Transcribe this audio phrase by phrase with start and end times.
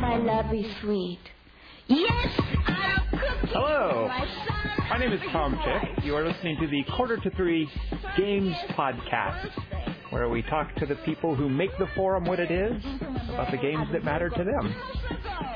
[0.00, 1.18] my lovely sweet.
[1.88, 2.28] Yes,
[3.52, 4.08] Hello.
[4.90, 6.04] My name is Tom Chick.
[6.04, 7.68] You are listening to the Quarter to Three
[8.16, 9.50] Games Podcast,
[10.16, 12.82] where we talk to the people who make the forum what it is
[13.28, 14.74] about the games that matter to them.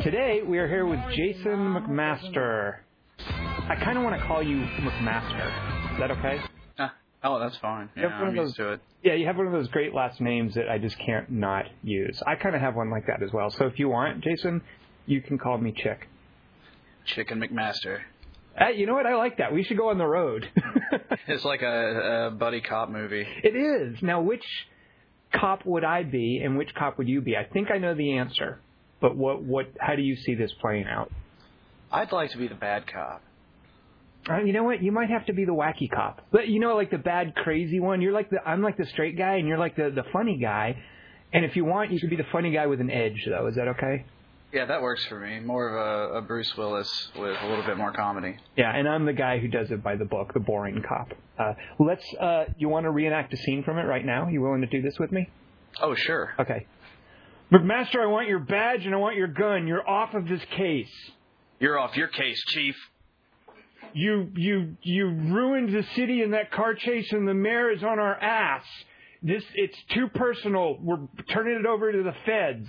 [0.03, 2.81] Today, we are here with Jason McMaster.
[3.19, 5.95] I kind of want to call you McMaster.
[5.95, 6.43] Is that okay?
[6.79, 6.95] Ah,
[7.25, 7.89] oh, that's fine.
[7.97, 8.81] Yeah, I'm of used to it.
[9.03, 12.23] Yeah, you have one of those great last names that I just can't not use.
[12.27, 13.48] I kind of have one like that as well.
[13.48, 14.61] So if you want, Jason,
[15.06, 16.06] you can call me Chick.
[17.06, 18.01] Chicken McMaster.
[18.57, 19.07] Hey, you know what?
[19.07, 19.53] I like that.
[19.53, 20.49] We should go on the road.
[21.29, 23.25] It's like a, a buddy cop movie.
[23.45, 24.03] It is.
[24.03, 24.43] Now, which
[25.33, 27.37] cop would I be, and which cop would you be?
[27.37, 28.59] I think I know the answer,
[29.01, 31.12] but what, what, how do you see this playing out?
[31.92, 33.23] I'd like to be the bad cop.
[34.29, 34.83] Uh, you know what?
[34.83, 37.81] You might have to be the wacky cop, but you know, like the bad, crazy
[37.81, 38.03] one.
[38.03, 40.77] You're like the, I'm like the straight guy, and you're like the the funny guy.
[41.33, 43.47] And if you want, you could be the funny guy with an edge, though.
[43.47, 44.05] Is that okay?
[44.53, 45.39] Yeah, that works for me.
[45.39, 45.75] More of
[46.12, 48.37] a, a Bruce Willis with a little bit more comedy.
[48.57, 51.12] Yeah, and I'm the guy who does it by the book, the boring cop.
[51.39, 52.05] Uh, let's.
[52.20, 54.29] Uh, you want to reenact a scene from it right now?
[54.29, 55.29] You willing to do this with me?
[55.81, 56.33] Oh, sure.
[56.41, 56.67] Okay.
[57.53, 59.67] McMaster, I want your badge and I want your gun.
[59.67, 60.91] You're off of this case.
[61.59, 62.75] You're off your case, Chief.
[63.92, 67.98] You you you ruined the city in that car chase, and the mayor is on
[67.98, 68.64] our ass.
[69.23, 70.79] This it's too personal.
[70.81, 72.69] We're turning it over to the feds.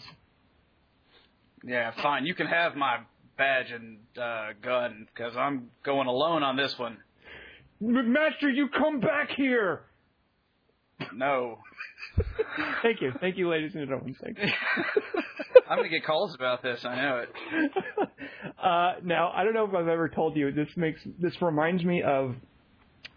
[1.64, 2.26] Yeah, fine.
[2.26, 3.00] You can have my
[3.38, 6.98] badge and uh, gun because I'm going alone on this one.
[7.82, 9.82] McMaster, you come back here.
[11.14, 11.60] No.
[12.84, 14.16] Thank you, thank you, ladies and gentlemen.
[14.22, 14.46] Thank you.
[15.70, 16.84] I'm going to get calls about this.
[16.84, 17.30] I know it.
[18.62, 20.52] uh, now, I don't know if I've ever told you.
[20.52, 22.36] This makes this reminds me of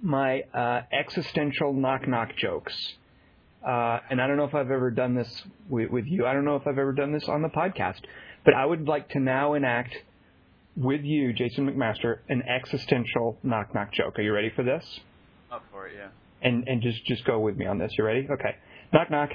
[0.00, 2.74] my uh, existential knock knock jokes.
[3.66, 6.26] Uh, and I don't know if I've ever done this with, with you.
[6.26, 8.00] I don't know if I've ever done this on the podcast.
[8.44, 9.94] But I would like to now enact
[10.76, 14.18] with you, Jason McMaster, an existential knock knock joke.
[14.18, 14.84] Are you ready for this?
[15.50, 16.08] Up for it, yeah.
[16.42, 17.92] And and just just go with me on this.
[17.96, 18.26] You ready?
[18.30, 18.56] Okay.
[18.92, 19.30] Knock knock.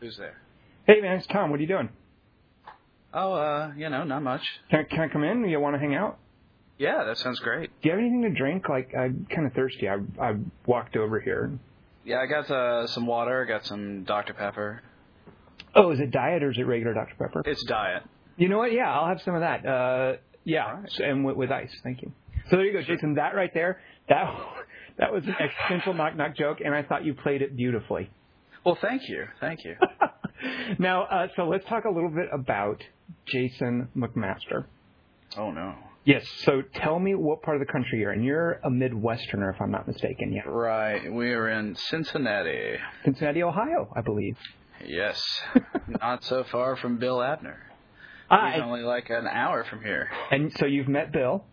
[0.00, 0.36] Who's there?
[0.86, 1.50] Hey man, it's Tom.
[1.50, 1.88] What are you doing?
[3.12, 4.42] Oh, uh, you know, not much.
[4.70, 5.48] Can I, can I come in?
[5.48, 6.18] You want to hang out?
[6.78, 7.70] Yeah, that sounds great.
[7.82, 8.68] Do you have anything to drink?
[8.68, 9.88] Like I'm kind of thirsty.
[9.88, 11.58] I I walked over here.
[12.04, 13.44] Yeah, I got uh, some water.
[13.44, 14.32] I got some Dr.
[14.32, 14.82] Pepper.
[15.74, 17.42] Oh, is it diet or is it regular Dr Pepper?
[17.46, 18.02] It's diet.
[18.36, 18.72] You know what?
[18.72, 19.66] Yeah, I'll have some of that.
[19.66, 21.70] Uh, yeah, so- and with, with ice.
[21.82, 22.12] Thank you.
[22.50, 23.14] So there you go, Jason.
[23.14, 23.80] That right there.
[24.08, 24.34] That
[24.98, 28.10] that was an existential knock knock joke, and I thought you played it beautifully.
[28.64, 29.24] Well, thank you.
[29.40, 29.76] Thank you.
[30.78, 32.82] now, uh, so let's talk a little bit about
[33.26, 34.66] Jason McMaster.
[35.36, 35.74] Oh, no.
[36.04, 36.26] Yes.
[36.44, 38.22] So tell me what part of the country you're in.
[38.22, 40.32] You're a Midwesterner, if I'm not mistaken.
[40.32, 40.42] Yeah.
[40.46, 41.10] Right.
[41.12, 42.76] We are in Cincinnati.
[43.04, 44.36] Cincinnati, Ohio, I believe.
[44.86, 45.22] Yes.
[46.00, 47.58] Not so far from Bill Abner.
[48.30, 50.08] Ah, He's only like an hour from here.
[50.30, 51.44] and so you've met Bill.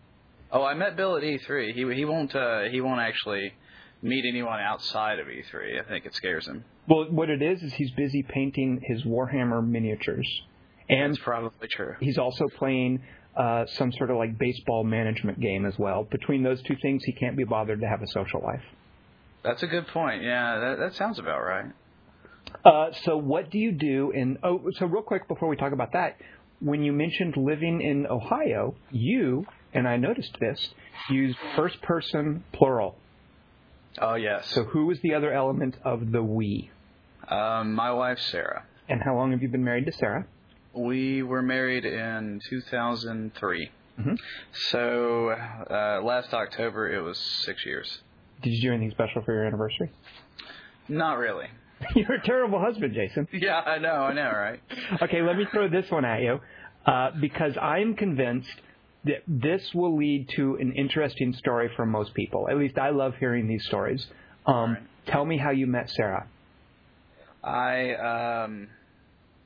[0.51, 1.73] Oh, I met Bill at E3.
[1.73, 3.53] He he won't uh, he won't actually
[4.01, 5.83] meet anyone outside of E3.
[5.83, 6.63] I think it scares him.
[6.87, 10.27] Well, what it is is he's busy painting his Warhammer miniatures,
[10.89, 11.95] and That's probably true.
[11.99, 13.01] he's also playing
[13.35, 16.03] uh, some sort of like baseball management game as well.
[16.05, 18.63] Between those two things, he can't be bothered to have a social life.
[19.43, 20.23] That's a good point.
[20.23, 21.65] Yeah, that that sounds about right.
[22.63, 24.37] Uh, so, what do you do in?
[24.43, 26.17] Oh, so real quick before we talk about that,
[26.59, 30.69] when you mentioned living in Ohio, you and I noticed this
[31.09, 32.97] used first person plural.
[33.99, 34.47] Oh yes.
[34.49, 36.71] So, who was the other element of the we?
[37.29, 38.63] um, my wife Sarah.
[38.87, 40.25] And how long have you been married to Sarah?
[40.73, 43.71] We were married in 2003.
[43.99, 44.17] Mhm.
[44.69, 47.99] So uh, last October it was six years.
[48.43, 49.91] Did you do anything special for your anniversary?
[50.87, 51.47] Not really.
[51.95, 53.27] You're a terrible husband, Jason.
[53.31, 54.59] Yeah, I know, I know, right?
[55.01, 56.39] Okay, let me throw this one at you
[56.85, 58.49] uh, because I'm convinced
[59.05, 62.47] that this will lead to an interesting story for most people.
[62.49, 64.05] At least I love hearing these stories.
[64.45, 64.83] Um, Right.
[65.07, 66.27] Tell me how you met Sarah.
[67.43, 67.93] I
[68.43, 68.67] um,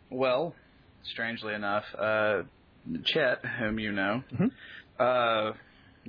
[0.09, 0.56] well,
[1.03, 2.44] strangely enough, uh,
[3.03, 4.51] Chet, whom you know, Mhm.
[5.00, 5.53] uh,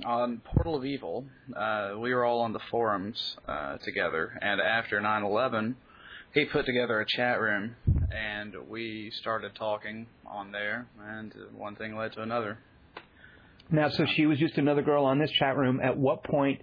[0.05, 1.25] on Portal of Evil,
[1.55, 5.75] uh, we were all on the forums uh, together, and after 9/11,
[6.33, 7.75] he put together a chat room,
[8.11, 12.57] and we started talking on there, and one thing led to another.
[13.69, 15.79] Now, so she was just another girl on this chat room.
[15.81, 16.61] At what point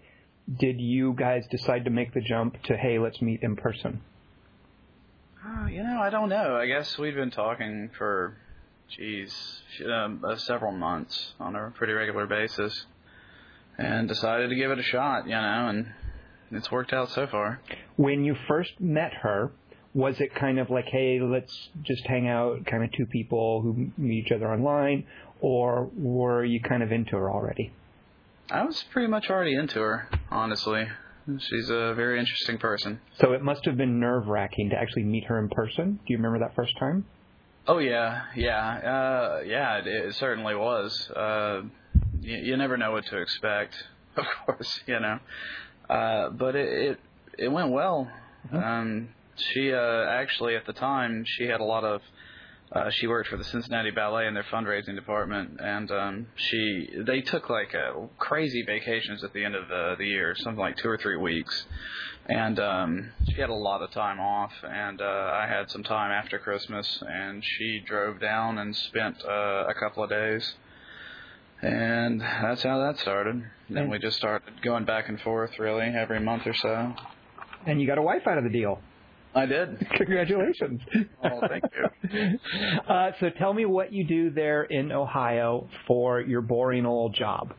[0.58, 4.00] did you guys decide to make the jump to, hey, let's meet in person?
[5.44, 6.56] Uh, you know, I don't know.
[6.56, 8.36] I guess we'd been talking for,
[8.88, 9.32] geez,
[9.86, 12.86] um, uh, several months on a pretty regular basis,
[13.78, 15.24] and decided to give it a shot.
[15.26, 15.92] You know, and
[16.50, 17.60] it's worked out so far.
[17.96, 19.52] When you first met her,
[19.94, 23.90] was it kind of like, hey, let's just hang out, kind of two people who
[23.96, 25.06] meet each other online,
[25.40, 27.72] or were you kind of into her already?
[28.50, 30.86] I was pretty much already into her, honestly.
[31.38, 33.00] She's a very interesting person.
[33.20, 36.00] So it must have been nerve wracking to actually meet her in person.
[36.06, 37.04] Do you remember that first time?
[37.68, 39.78] Oh yeah, yeah, uh, yeah.
[39.78, 41.10] It, it certainly was.
[41.10, 41.62] Uh,
[42.20, 43.74] you, you never know what to expect,
[44.16, 45.18] of course, you know.
[45.88, 47.00] Uh, but it, it
[47.38, 48.10] it went well.
[48.46, 48.56] Mm-hmm.
[48.56, 49.08] Um,
[49.52, 52.02] she uh, actually at the time she had a lot of
[52.72, 57.20] uh, she worked for the Cincinnati Ballet in their fundraising department, and um, she they
[57.20, 60.88] took like uh, crazy vacations at the end of the the year, something like two
[60.88, 61.64] or three weeks,
[62.26, 66.12] and um, she had a lot of time off, and uh, I had some time
[66.12, 70.54] after Christmas, and she drove down and spent uh, a couple of days,
[71.62, 73.42] and that's how that started.
[73.68, 76.94] Then we just started going back and forth really every month or so.
[77.66, 78.80] And you got a wife out of the deal.
[79.34, 79.78] I did.
[79.96, 80.80] Congratulations.
[81.24, 82.38] Oh, thank you.
[82.88, 87.54] Uh, so tell me what you do there in Ohio for your boring old job.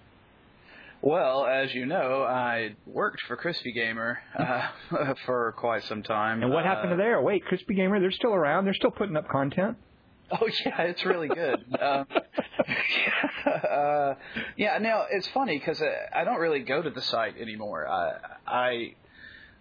[1.01, 4.67] Well, as you know, I worked for Crispy Gamer uh,
[5.25, 6.43] for quite some time.
[6.43, 7.21] And what happened to Uh, there?
[7.21, 8.65] Wait, Crispy Gamer, they're still around.
[8.65, 9.77] They're still putting up content.
[10.31, 11.65] Oh yeah, it's really good.
[11.81, 12.05] um,
[13.45, 14.13] uh,
[14.57, 15.81] yeah, now it's funny because
[16.13, 17.87] I don't really go to the site anymore.
[17.87, 18.13] I
[18.47, 18.93] I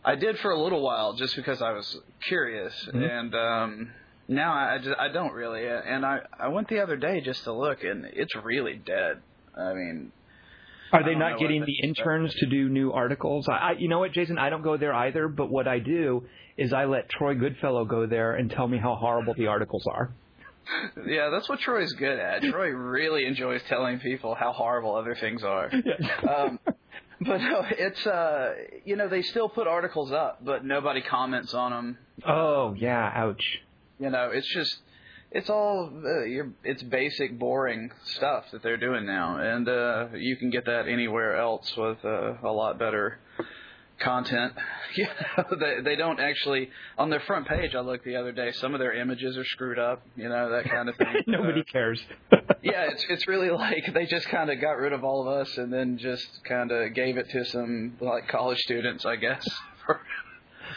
[0.05, 3.11] I did for a little while just because I was curious, Mhm.
[3.21, 3.91] and um,
[4.29, 5.67] now I just, I don't really.
[5.67, 9.21] And I I went the other day just to look, and it's really dead.
[9.57, 10.13] I mean,
[10.93, 13.49] Are they not getting the interns to do new articles?
[13.49, 14.39] I, I, you know what, Jason?
[14.39, 15.29] I don't go there either.
[15.29, 16.25] But what I do
[16.57, 20.13] is I let Troy Goodfellow go there and tell me how horrible the articles are.
[21.07, 22.43] yeah, that's what Troy's good at.
[22.43, 25.71] Troy really enjoys telling people how horrible other things are.
[26.29, 26.59] um,
[27.27, 31.71] but no, it's uh, you know, they still put articles up, but nobody comments on
[31.71, 31.99] them.
[32.27, 33.61] oh yeah, ouch.
[33.99, 34.79] You know, it's just
[35.31, 40.37] it's all uh, your it's basic boring stuff that they're doing now, and uh, you
[40.37, 43.19] can get that anywhere else with uh, a lot better
[44.01, 44.55] content.
[44.97, 46.69] You know, they they don't actually
[46.99, 47.77] on their front page.
[47.77, 48.51] I looked the other day.
[48.51, 50.03] Some of their images are screwed up.
[50.17, 51.15] You know that kind of thing.
[51.29, 52.03] Nobody Uh, cares.
[52.61, 55.57] yeah, it's it's really like they just kind of got rid of all of us
[55.59, 59.47] and then just kind of gave it to some like college students, I guess.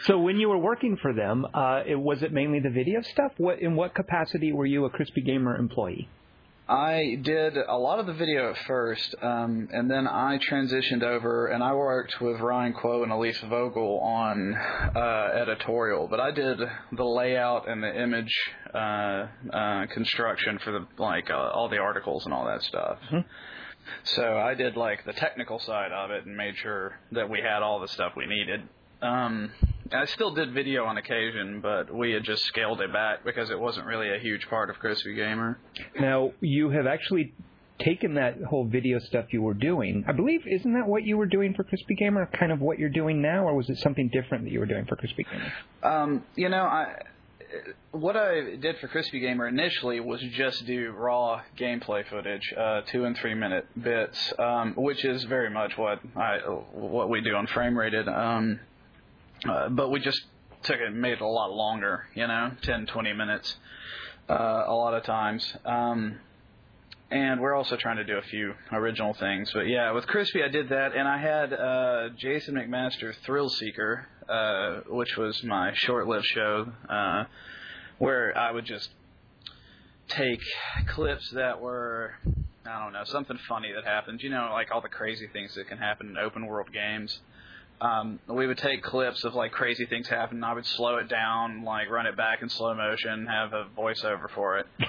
[0.04, 3.32] So when you were working for them, uh, it, was it mainly the video stuff?
[3.38, 6.08] What in what capacity were you a Crispy Gamer employee?
[6.66, 11.48] I did a lot of the video at first, um, and then I transitioned over
[11.48, 16.08] and I worked with Ryan Kuo and Elise Vogel on uh, editorial.
[16.08, 16.58] But I did
[16.92, 18.34] the layout and the image
[18.72, 22.98] uh, uh, construction for the like uh, all the articles and all that stuff.
[23.12, 23.24] Mhm.
[24.04, 27.62] So I did like the technical side of it and made sure that we had
[27.62, 28.62] all the stuff we needed.
[29.04, 29.52] Um,
[29.92, 33.60] I still did video on occasion, but we had just scaled it back because it
[33.60, 35.58] wasn't really a huge part of Crispy Gamer.
[36.00, 37.34] Now you have actually
[37.78, 40.04] taken that whole video stuff you were doing.
[40.08, 42.28] I believe isn't that what you were doing for Crispy Gamer?
[42.38, 44.86] Kind of what you're doing now, or was it something different that you were doing
[44.86, 45.52] for Crispy Gamer?
[45.82, 47.02] Um, you know, I
[47.92, 53.04] what I did for Crispy Gamer initially was just do raw gameplay footage, uh, two
[53.04, 57.46] and three minute bits, um, which is very much what I what we do on
[57.48, 58.08] Frame Rated.
[58.08, 58.60] Um,
[59.48, 60.22] uh, but we just
[60.62, 63.56] took it and made it a lot longer, you know, 10, 20 minutes,
[64.28, 65.56] uh, a lot of times.
[65.64, 66.18] Um,
[67.10, 69.50] and we're also trying to do a few original things.
[69.52, 74.08] But yeah, with Crispy, I did that, and I had uh, Jason McMaster Thrill Seeker,
[74.28, 77.24] uh, which was my short-lived show, uh,
[77.98, 78.90] where I would just
[80.08, 80.40] take
[80.88, 82.14] clips that were,
[82.66, 84.22] I don't know, something funny that happened.
[84.22, 87.20] You know, like all the crazy things that can happen in open-world games.
[87.80, 90.38] Um, we would take clips of like crazy things happen.
[90.38, 93.66] And I would slow it down, like run it back in slow motion, have a
[93.76, 94.66] voiceover for it.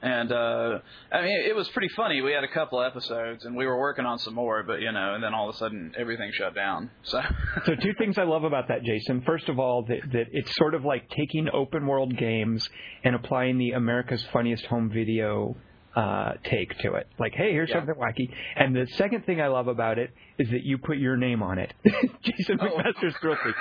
[0.00, 0.78] And uh
[1.12, 2.20] I mean it was pretty funny.
[2.22, 5.14] We had a couple episodes and we were working on some more, but you know,
[5.14, 6.90] and then all of a sudden everything shut down.
[7.04, 7.20] So
[7.66, 9.22] So two things I love about that, Jason.
[9.22, 12.68] First of all, that, that it's sort of like taking open world games
[13.04, 15.56] and applying the America's Funniest Home Video
[15.94, 17.06] uh, take to it.
[17.18, 17.76] Like, hey, here's Yeah.
[17.80, 18.30] something wacky.
[18.56, 21.58] And the second thing I love about it is that you put your name on
[21.58, 21.72] it,
[22.22, 22.66] Jason Oh.
[22.68, 23.54] McMaster's Thrill Seeker.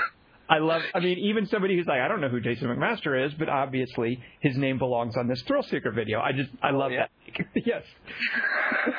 [0.50, 0.81] I love.
[0.93, 4.19] I mean, even somebody who's like, I don't know who Jason McMaster is, but obviously
[4.41, 6.19] his name belongs on this Thrill Seeker video.
[6.19, 7.05] I just, I love yeah.
[7.38, 7.45] that.
[7.65, 7.83] yes.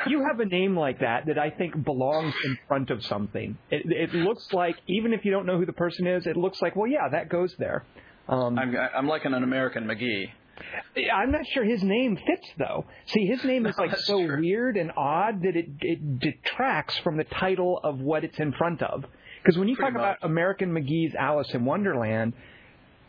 [0.07, 3.59] you have a name like that that I think belongs in front of something.
[3.71, 6.63] It, it looks like, even if you don't know who the person is, it looks
[6.63, 7.85] like, well, yeah, that goes there.
[8.29, 10.31] Um, I'm I'm like an American McGee.
[11.15, 12.85] I'm not sure his name fits though.
[13.07, 14.41] See, his name is No, like so true.
[14.41, 18.83] weird and odd that it it detracts from the title of what it's in front
[18.83, 19.05] of.
[19.43, 20.19] Because when you Pretty talk about.
[20.23, 22.35] American McGee's Alice in Wonderland,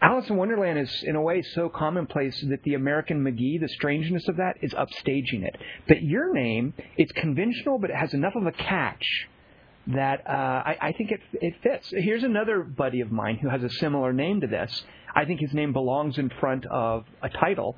[0.02, 4.28] Alice in Wonderland is in a way so commonplace that the American McGee, the strangeness
[4.28, 5.56] of that, is upstaging it.
[5.88, 9.28] But your name, it's conventional, but it has enough of a catch
[9.88, 11.90] that uh, I, I think it it fits.
[11.96, 14.84] Here's another buddy of mine who has a similar name to this.
[15.16, 17.76] I think his name belongs in front of a title,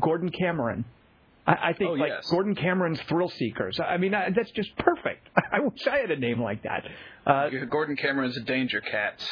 [0.00, 0.84] Gordon Cameron.
[1.46, 2.28] I, I think Oh, like yes.
[2.30, 3.80] Gordon Cameron's Thrill Seekers.
[3.80, 5.28] I mean, I, that's just perfect.
[5.52, 6.84] I wish I had a name like that.
[7.26, 9.26] Uh, Gordon Cameron's Danger Cats.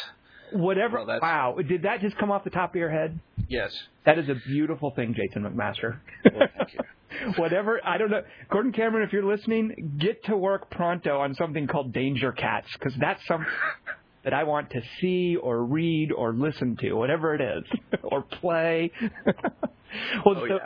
[0.52, 1.04] whatever.
[1.04, 3.18] Well, wow, did that just come off the top of your head?
[3.49, 3.73] Yes.
[4.04, 5.99] That is a beautiful thing, Jason McMaster.
[6.25, 6.80] Well, thank you.
[7.37, 8.23] Whatever, I don't know.
[8.50, 12.94] Gordon Cameron, if you're listening, get to work pronto on something called Danger Cats, because
[13.00, 13.46] that's something
[14.25, 17.64] that I want to see or read or listen to, whatever it is,
[18.02, 18.90] or play.
[19.25, 19.35] well,
[20.25, 20.58] Oh, so, yeah.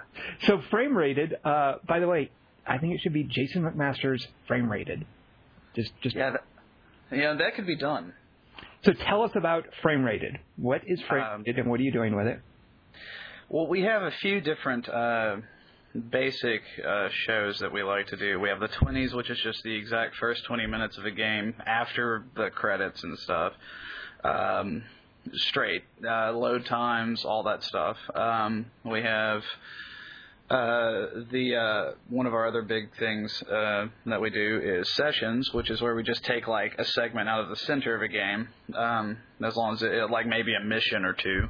[0.46, 1.34] so frame rated.
[1.44, 2.30] Uh, by the way,
[2.66, 5.06] I think it should be Jason McMaster's frame rated.
[5.76, 6.16] Just, just.
[6.16, 6.30] Yeah.
[6.30, 8.12] That, yeah, that could be done.
[8.84, 10.38] So tell us about frame rated.
[10.56, 12.40] What is frame Um, rated, and what are you doing with it?
[13.50, 15.36] Well, we have a few different uh,
[16.10, 18.38] basic uh, shows that we like to do.
[18.38, 21.54] We have the 20s, which is just the exact first 20 minutes of a game
[21.66, 23.52] after the credits and stuff.
[24.22, 24.84] Um,
[25.32, 27.96] straight uh, load times, all that stuff.
[28.14, 29.42] Um, we have
[30.48, 35.52] uh, the uh, one of our other big things uh, that we do is sessions,
[35.52, 38.08] which is where we just take like a segment out of the center of a
[38.08, 41.48] game, um, as long as it like maybe a mission or two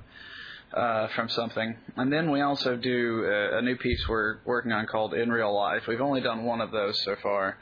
[0.74, 1.76] uh, from something.
[1.96, 5.54] And then we also do uh, a new piece we're working on called In Real
[5.54, 5.82] Life.
[5.88, 7.58] We've only done one of those so far,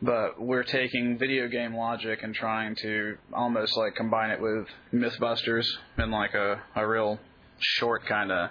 [0.00, 5.66] but we're taking video game logic and trying to almost like combine it with Mythbusters
[5.98, 7.18] in like a, a real
[7.58, 8.50] short kind of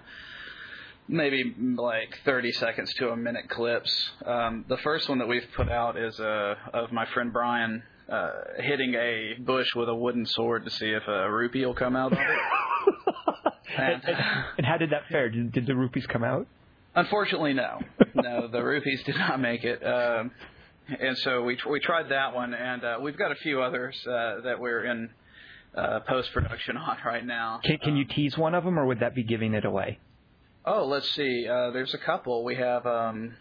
[1.07, 4.09] maybe like 30 seconds to a minute clips.
[4.25, 8.29] Um, the first one that we've put out is uh, of my friend Brian uh,
[8.57, 12.11] hitting a bush with a wooden sword to see if a rupee will come out
[12.11, 12.25] of it.
[13.77, 14.01] and,
[14.57, 15.29] and, how did that fare?
[15.29, 16.47] Did, did the rupees come out?
[16.95, 17.79] Unfortunately, no.
[18.15, 19.85] No, the rupees did not make it.
[19.85, 20.31] Um,
[20.99, 24.41] and so we we tried that one, and uh, we've got a few others uh,
[24.45, 25.09] that we're in
[25.75, 27.59] uh, post production on right now.
[27.63, 29.99] Can, can you tease one of them, or would that be giving it away?
[30.63, 31.45] Oh, let's see.
[31.47, 32.43] Uh, there's a couple.
[32.43, 32.85] We have.
[32.85, 33.33] Um,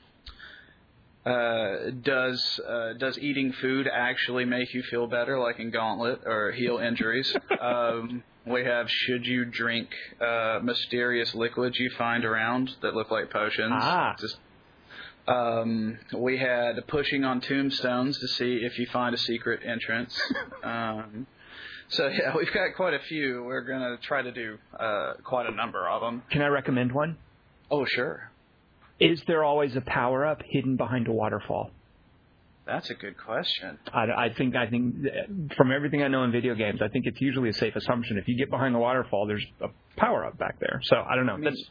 [1.25, 6.53] uh, does uh, does eating food actually make you feel better, like in Gauntlet, or
[6.53, 7.35] heal injuries?
[7.61, 9.89] um, we have should you drink
[10.21, 13.73] uh, mysterious liquids you find around that look like potions?
[13.75, 14.15] Ah.
[14.19, 14.37] Just,
[15.27, 20.21] um, we had pushing on tombstones to see if you find a secret entrance.
[20.63, 21.27] um,
[21.89, 23.43] so yeah, we've got quite a few.
[23.45, 26.23] We're gonna try to do uh, quite a number of them.
[26.31, 27.17] Can I recommend one?
[27.71, 28.31] Oh sure.
[29.01, 31.71] Is there always a power up hidden behind a waterfall?
[32.67, 33.79] That's a good question.
[33.93, 34.95] I, I think I think
[35.57, 38.17] from everything I know in video games, I think it's usually a safe assumption.
[38.17, 39.69] If you get behind the waterfall, there's a
[39.99, 40.81] power up back there.
[40.85, 41.37] So I don't know.
[41.37, 41.63] mean, That's,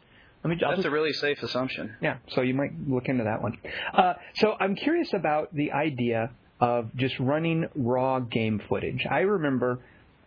[0.44, 0.58] let me.
[0.62, 1.96] That's just- a really safe assumption.
[2.02, 3.58] Yeah, so you might look into that one.
[3.94, 9.06] Uh, so I'm curious about the idea of just running raw game footage.
[9.10, 9.80] I remember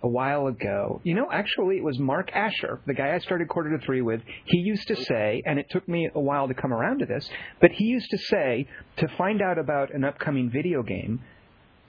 [0.02, 3.76] a while ago, you know, actually it was Mark Asher, the guy I started quarter
[3.76, 4.20] to three with.
[4.44, 7.28] He used to say, and it took me a while to come around to this,
[7.60, 11.20] but he used to say to find out about an upcoming video game,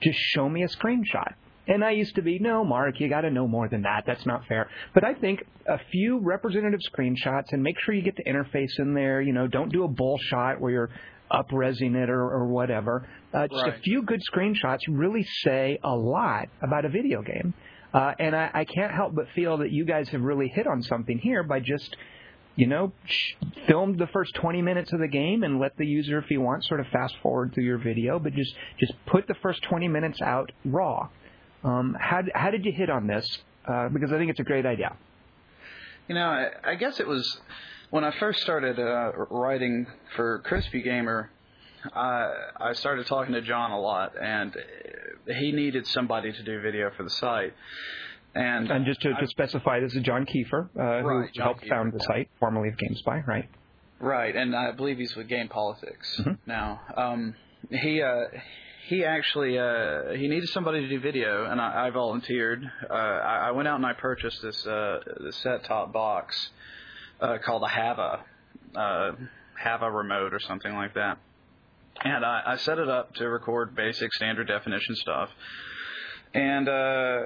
[0.02, 1.34] just show me a screenshot.
[1.66, 4.04] And I used to be, no, Mark, you got to know more than that.
[4.06, 4.70] That's not fair.
[4.94, 8.94] But I think a few representative screenshots and make sure you get the interface in
[8.94, 9.20] there.
[9.20, 10.90] You know, don't do a bull shot where you're
[11.30, 13.06] upresing it or, or whatever.
[13.34, 17.52] Uh, just a few good screenshots really say a lot about a video game.
[17.92, 20.82] Uh, and I, I can't help but feel that you guys have really hit on
[20.82, 21.96] something here by just
[22.58, 23.34] you know, sh-
[23.68, 26.66] film the first 20 minutes of the game and let the user, if he wants,
[26.66, 30.20] sort of fast forward through your video, but just just put the first 20 minutes
[30.20, 31.08] out raw.
[31.62, 33.24] Um, how how did you hit on this?
[33.64, 34.96] Uh, because I think it's a great idea.
[36.08, 37.40] You know, I, I guess it was
[37.90, 41.30] when I first started uh, writing for Crispy Gamer.
[41.94, 44.56] I I started talking to John a lot, and
[45.26, 47.54] he needed somebody to do video for the site.
[48.34, 51.62] And, And just to, I- to specify, this is John Keefer, uh, who John helped
[51.62, 51.68] Keefer.
[51.70, 53.48] found the site, formerly of GameSpy, right?
[54.00, 56.38] Right, and I believe he's with Game Politics Mhm.
[56.46, 56.80] now.
[56.96, 57.34] Um,
[57.70, 58.26] he uh,
[58.86, 62.62] he actually uh, he needed somebody to do video, and I, I volunteered.
[62.88, 66.50] Uh, I, I went out and I purchased this uh, this set top box
[67.20, 68.24] uh, called a Hava
[68.76, 69.12] uh,
[69.60, 71.18] Hava remote or something like that,
[72.04, 75.30] and I, I set it up to record basic standard definition stuff.
[76.34, 77.20] And uh,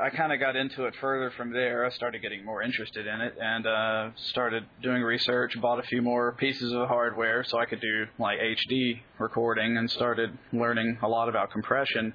[0.00, 1.84] I kind of got into it further from there.
[1.84, 5.60] I started getting more interested in it and uh, started doing research.
[5.60, 9.90] Bought a few more pieces of hardware so I could do like HD recording, and
[9.90, 12.14] started learning a lot about compression.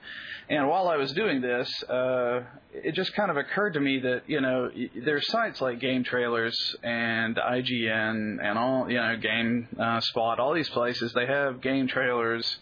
[0.49, 2.41] And while I was doing this, uh,
[2.73, 4.71] it just kind of occurred to me that you know
[5.03, 10.53] there's sites like Game Trailers and IGN and all you know Game uh, Spot, all
[10.53, 12.57] these places they have game trailers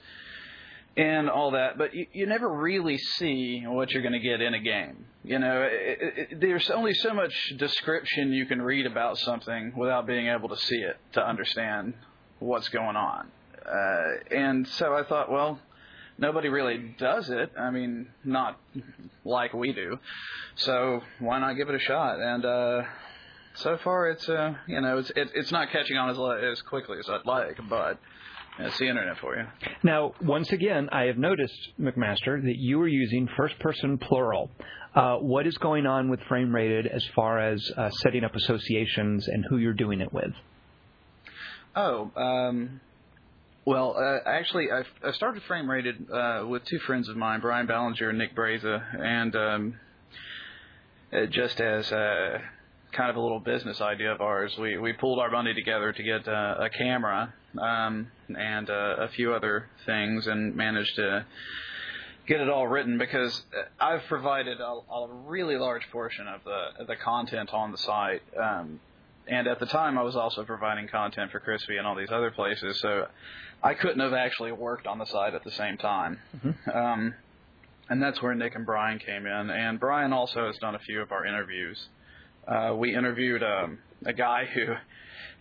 [1.00, 4.54] and all that, but you, you never really see what you're going to get in
[4.54, 5.06] a game.
[5.24, 10.06] You know, it, it, there's only so much description you can read about something without
[10.06, 11.94] being able to see it to understand
[12.40, 13.32] what's going on.
[13.66, 15.60] Uh, and so I thought, well,
[16.18, 17.52] nobody really does it.
[17.58, 18.60] I mean, not
[19.24, 20.00] like we do.
[20.56, 22.20] So why not give it a shot?
[22.20, 22.82] And uh,
[23.54, 26.18] so far, it's uh, you know, it's it, it's not catching on as
[26.52, 28.00] as quickly as I'd like, but
[28.60, 29.46] that's the internet for you.
[29.84, 34.52] Now, once again, I have noticed, McMaster, that you are using first person plural.
[34.94, 39.28] Uh, what is going on with Frame Rated as far as uh, setting up associations
[39.28, 40.34] and who you're doing it with?
[41.76, 42.82] Oh, um,
[43.66, 47.68] well, uh, actually, I, I started Frame Rated uh, with two friends of mine, Brian
[47.68, 49.80] Ballinger and Nick Braza, and um,
[51.14, 52.40] uh, just as uh,
[52.92, 54.58] kind of a little business idea of ours.
[54.58, 59.08] We we pulled our money together to get uh, a camera um, and uh, a
[59.10, 61.26] few other things, and managed to
[62.28, 63.42] get it all written because
[63.80, 68.22] I've provided a, a really large portion of the the content on the site.
[68.40, 68.80] Um,
[69.28, 72.32] and at the time, I was also providing content for Crispy and all these other
[72.32, 73.08] places, so
[73.62, 76.20] I couldn't have actually worked on the site at the same time.
[76.36, 76.70] Mm-hmm.
[76.78, 77.14] Um,
[77.90, 79.50] and that's where Nick and Brian came in.
[79.52, 81.90] And Brian also has done a few of our interviews
[82.50, 84.74] uh, we interviewed um, a guy who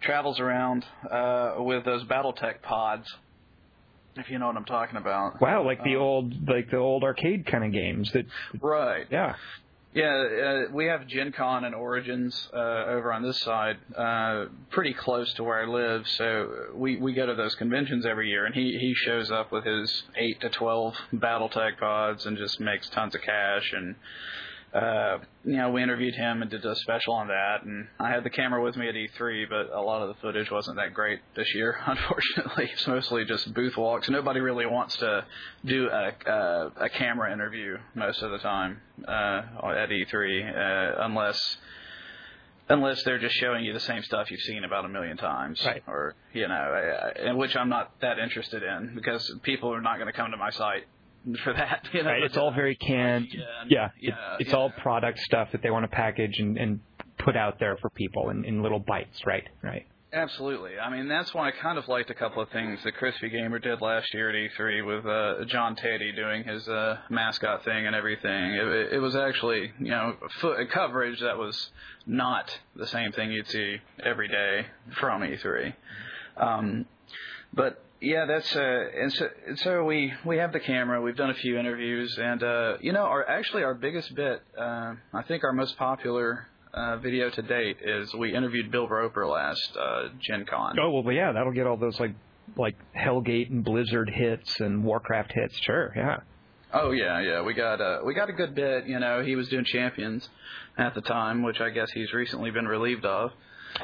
[0.01, 3.07] travels around uh, with those BattleTech pods.
[4.17, 5.41] If you know what I'm talking about.
[5.41, 8.27] Wow, like the um, old, like the old arcade kind of games that.
[8.61, 9.07] Right.
[9.11, 9.35] Yeah.
[9.95, 14.93] Yeah, uh, we have Gen Con and Origins uh, over on this side, uh, pretty
[14.93, 16.07] close to where I live.
[16.09, 19.65] So we we go to those conventions every year, and he he shows up with
[19.65, 23.95] his eight to twelve BattleTech pods and just makes tons of cash and
[24.75, 27.63] uh, you know, we interviewed him and did a special on that.
[27.65, 30.51] And I had the camera with me at E3, but a lot of the footage
[30.51, 32.71] wasn't that great this year, unfortunately.
[32.73, 34.11] It's mostly just booth walks.
[34.11, 35.25] Nobody really wants to
[35.65, 41.57] do a a, a camera interview most of the time uh, at E3, uh, unless
[42.69, 45.83] unless they're just showing you the same stuff you've seen about a million times, right.
[45.87, 50.09] or you know, in which I'm not that interested in because people are not going
[50.09, 50.85] to come to my site
[51.45, 51.89] for that.
[51.93, 52.23] You know, right.
[52.23, 53.29] It's all very canned.
[53.33, 54.57] Yeah, yeah, yeah it's, it's yeah.
[54.57, 56.81] all product stuff that they want to package and, and
[57.19, 59.21] put out there for people in, in little bites.
[59.27, 59.87] Right, right.
[60.11, 60.79] Absolutely.
[60.79, 63.59] I mean, that's why I kind of liked a couple of things that Crispy Gamer
[63.59, 67.95] did last year at E3 with uh, John Teti doing his uh, mascot thing and
[67.95, 68.55] everything.
[68.55, 71.71] It, it was actually, you know, fo- coverage that was
[72.07, 74.67] not the same thing you'd see every day
[74.99, 75.75] from E3.
[76.39, 76.87] Um,
[77.53, 81.01] but yeah, that's uh, and so, and so we we have the camera.
[81.01, 84.95] We've done a few interviews, and uh, you know, our actually our biggest bit, uh,
[85.13, 89.77] I think our most popular uh, video to date is we interviewed Bill Roper last
[89.77, 90.79] uh, Gen Con.
[90.81, 92.15] Oh well, yeah, that'll get all those like
[92.57, 95.59] like Hellgate and Blizzard hits and Warcraft hits.
[95.59, 96.19] Sure, yeah.
[96.73, 97.43] Oh yeah, yeah.
[97.43, 98.87] We got uh, we got a good bit.
[98.87, 100.29] You know, he was doing Champions
[100.77, 103.33] at the time, which I guess he's recently been relieved of.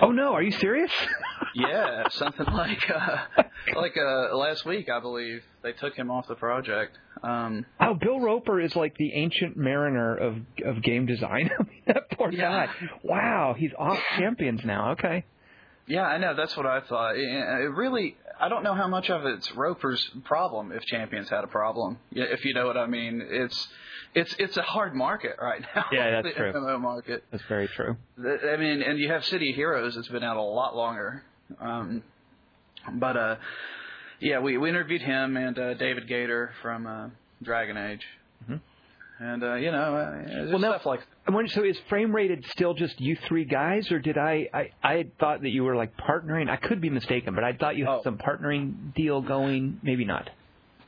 [0.00, 0.90] Oh no, are you serious?
[1.54, 3.42] yeah, something like uh,
[3.76, 6.98] like uh, last week, I believe they took him off the project.
[7.22, 11.50] Um, oh, Bill Roper is like the ancient mariner of of game design.
[11.58, 12.66] I mean, that poor yeah.
[12.66, 12.72] guy.
[13.02, 14.92] Wow, he's off champions now.
[14.92, 15.24] Okay.
[15.86, 16.34] Yeah, I know.
[16.34, 17.16] That's what I thought.
[17.16, 21.46] It really, I don't know how much of it's Roper's problem if Champions had a
[21.46, 21.98] problem.
[22.12, 23.68] If you know what I mean, it's
[24.14, 25.86] it's it's a hard market right now.
[25.92, 26.52] Yeah, that's the true.
[26.52, 27.24] MMO market.
[27.30, 27.96] That's very true.
[28.18, 31.22] I mean, and you have City Heroes that's been out a lot longer.
[31.60, 32.02] Um,
[32.94, 33.36] but uh,
[34.20, 37.08] yeah, we we interviewed him and uh, David Gaider from uh,
[37.42, 38.04] Dragon Age.
[38.44, 38.56] Mm-hmm.
[39.24, 41.00] And uh, you know, uh, well, now, stuff like.
[41.26, 44.70] I'm so is frame rated still just you three guys, or did I, I?
[44.82, 46.50] I thought that you were like partnering.
[46.50, 48.00] I could be mistaken, but I thought you had oh.
[48.04, 49.80] some partnering deal going.
[49.82, 50.28] Maybe not.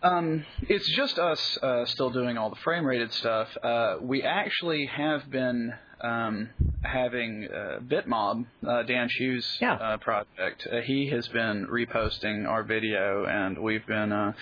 [0.03, 3.49] Um, it's just us uh, still doing all the frame rated stuff.
[3.63, 5.73] Uh, we actually have been
[6.07, 6.51] um,
[6.83, 9.75] having uh, Bitmob, uh, Dan Hsu's yeah.
[9.75, 10.67] uh, project.
[10.71, 14.33] Uh, he has been reposting our video, and we've been uh,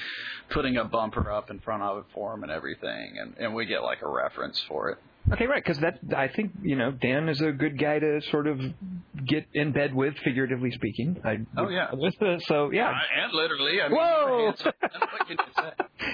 [0.50, 3.66] putting a bumper up in front of it for him and everything, and, and we
[3.66, 4.98] get like a reference for it.
[5.32, 8.46] Okay, right, because that I think you know Dan is a good guy to sort
[8.46, 8.60] of
[9.26, 11.16] get in bed with, figuratively speaking.
[11.24, 13.80] I, oh yeah, with the, so yeah, uh, and literally.
[13.80, 14.52] I mean, Whoa!
[14.52, 15.38] what can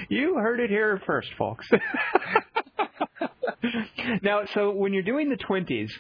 [0.08, 1.68] you, you heard it here first, folks.
[4.22, 5.92] now, so when you're doing the twenties,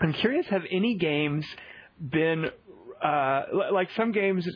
[0.00, 1.46] I'm curious: have any games
[2.00, 2.46] been
[3.02, 4.48] uh, like some games?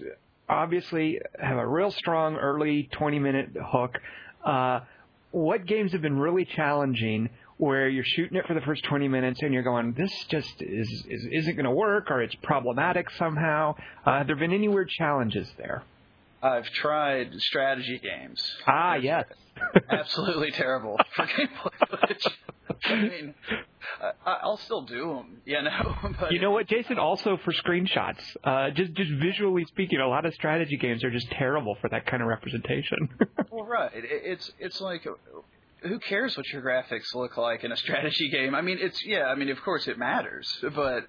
[0.48, 3.98] Obviously, have a real strong early 20 minute hook.
[4.44, 4.80] Uh,
[5.32, 9.40] what games have been really challenging where you're shooting it for the first 20 minutes
[9.42, 13.74] and you're going, this just is, is isn't going to work or it's problematic somehow?
[14.04, 15.82] Uh, have there been any weird challenges there?
[16.42, 18.42] I've tried strategy games.
[18.66, 19.24] Ah, yes.
[19.90, 22.30] Absolutely terrible for gameplay.
[22.84, 23.34] I mean,
[24.00, 25.94] I, I'll still do them, you know.
[26.20, 26.98] But You know what, Jason?
[26.98, 31.30] Also for screenshots, uh, just just visually speaking, a lot of strategy games are just
[31.30, 33.08] terrible for that kind of representation.
[33.50, 33.90] Well, right.
[33.94, 35.06] It, it's it's like,
[35.80, 38.54] who cares what your graphics look like in a strategy game?
[38.54, 39.24] I mean, it's yeah.
[39.24, 41.04] I mean, of course it matters, but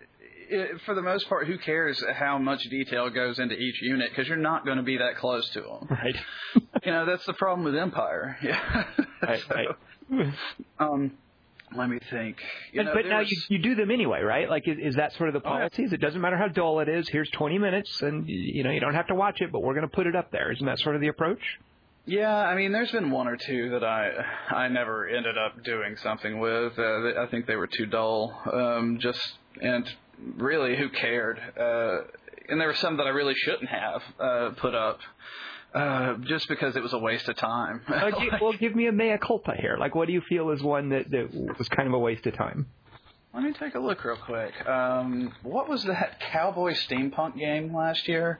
[0.49, 4.09] it, for the most part, who cares how much detail goes into each unit?
[4.09, 5.87] Because you're not going to be that close to them.
[5.89, 6.15] right.
[6.85, 8.37] You know, that's the problem with Empire.
[8.43, 8.83] Yeah.
[9.21, 9.55] Right, So,
[10.09, 10.33] right.
[10.79, 11.11] Um,
[11.75, 12.37] let me think.
[12.71, 14.49] You know, but now there's- you, you do them anyway, right?
[14.49, 15.67] Like, is, is that sort of the Oh, yeah.
[15.93, 17.09] It doesn't matter how dull it is.
[17.09, 19.87] Here's 20 minutes, and you know you don't have to watch it, but we're going
[19.87, 20.51] to put it up there.
[20.51, 21.41] Isn't that sort of the approach?
[22.05, 24.11] Yeah, I mean, there's been one or two that I
[24.49, 26.79] I never ended up doing something with.
[26.79, 28.33] Uh, I think they were too dull.
[28.51, 29.19] Um, just
[29.61, 29.85] and
[30.37, 31.39] really, who cared?
[31.59, 31.99] Uh,
[32.49, 34.99] and there were some that I really shouldn't have uh, put up,
[35.73, 37.81] uh, just because it was a waste of time.
[37.87, 39.77] Uh, gi- well, give me a mea culpa here.
[39.79, 42.35] Like, what do you feel is one that, that was kind of a waste of
[42.35, 42.67] time?
[43.33, 44.53] Let me take a look real quick.
[44.67, 48.39] Um, what was that cowboy steampunk game last year?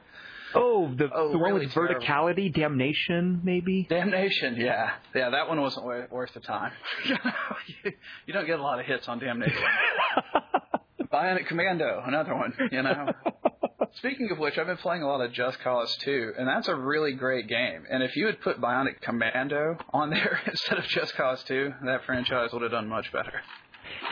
[0.54, 2.00] Oh, the Oh, the one really with terrible.
[2.00, 3.86] verticality, damnation, maybe.
[3.88, 6.72] Damnation, yeah, yeah, that one wasn't wa- worth the time.
[7.84, 9.62] you don't get a lot of hits on Damnation.
[11.18, 12.52] Bionic Commando, another one.
[12.70, 13.12] You know.
[13.94, 16.74] Speaking of which, I've been playing a lot of Just Cause 2, and that's a
[16.74, 17.84] really great game.
[17.90, 22.04] And if you had put Bionic Commando on there instead of Just Cause 2, that
[22.04, 23.32] franchise would have done much better.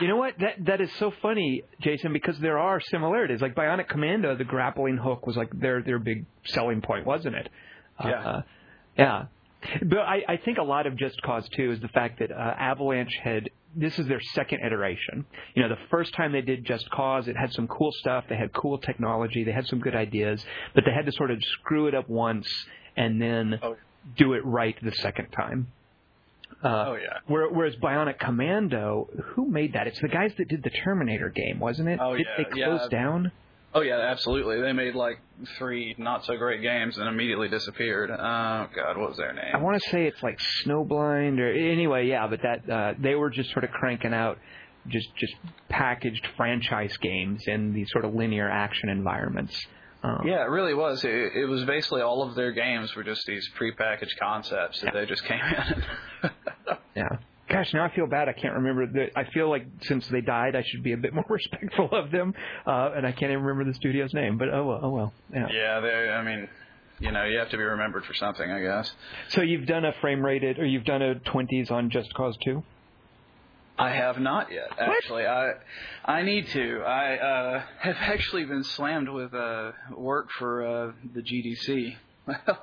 [0.01, 0.33] You know what?
[0.39, 3.41] That that is so funny, Jason, because there are similarities.
[3.41, 7.49] Like Bionic Commando, the grappling hook was like their their big selling point, wasn't it?
[8.03, 8.27] Yeah.
[8.27, 8.41] Uh,
[8.97, 9.25] yeah.
[9.83, 12.35] But I, I think a lot of Just Cause 2 is the fact that uh,
[12.35, 15.25] Avalanche had this is their second iteration.
[15.53, 18.25] You know, the first time they did Just Cause, it had some cool stuff.
[18.27, 19.43] They had cool technology.
[19.43, 22.47] They had some good ideas, but they had to sort of screw it up once
[22.95, 23.77] and then Oh.
[24.17, 25.67] do it right the second time.
[26.63, 27.19] Uh, Oh, yeah.
[27.27, 29.85] where- Whereas Bionic Commando, who made that?
[29.85, 31.99] It's the guys that did the Terminator game, wasn't it?
[32.01, 32.99] Oh, did yeah, they close yeah.
[32.99, 33.31] down?
[33.77, 34.59] Oh yeah, absolutely.
[34.59, 35.19] They made like
[35.59, 38.09] three not so great games and immediately disappeared.
[38.09, 39.53] Oh God, what was their name?
[39.53, 42.25] I want to say it's like Snowblind or anyway, yeah.
[42.27, 44.39] But that uh, they were just sort of cranking out
[44.87, 45.35] just just
[45.69, 49.55] packaged franchise games in these sort of linear action environments.
[50.01, 51.03] Um, Yeah, it really was.
[51.03, 55.05] It, it was basically all of their games were just these prepackaged concepts that they
[55.05, 56.31] just came in.
[56.95, 57.09] Yeah.
[57.49, 58.27] Gosh, now I feel bad.
[58.27, 58.85] I can't remember.
[58.87, 62.11] The, I feel like since they died, I should be a bit more respectful of
[62.11, 62.33] them,
[62.65, 64.37] uh, and I can't even remember the studio's name.
[64.37, 65.13] But oh well, oh well.
[65.33, 65.47] Yeah.
[65.51, 66.09] yeah, they.
[66.09, 66.49] I mean,
[66.99, 68.91] you know, you have to be remembered for something, I guess.
[69.29, 72.63] So you've done a frame rated, or you've done a 20s on Just Cause 2?
[73.79, 75.27] I have not yet, actually.
[75.27, 75.53] I
[76.03, 76.81] I need to.
[76.81, 81.95] I uh, have actually been slammed with uh, work for uh, the GDC.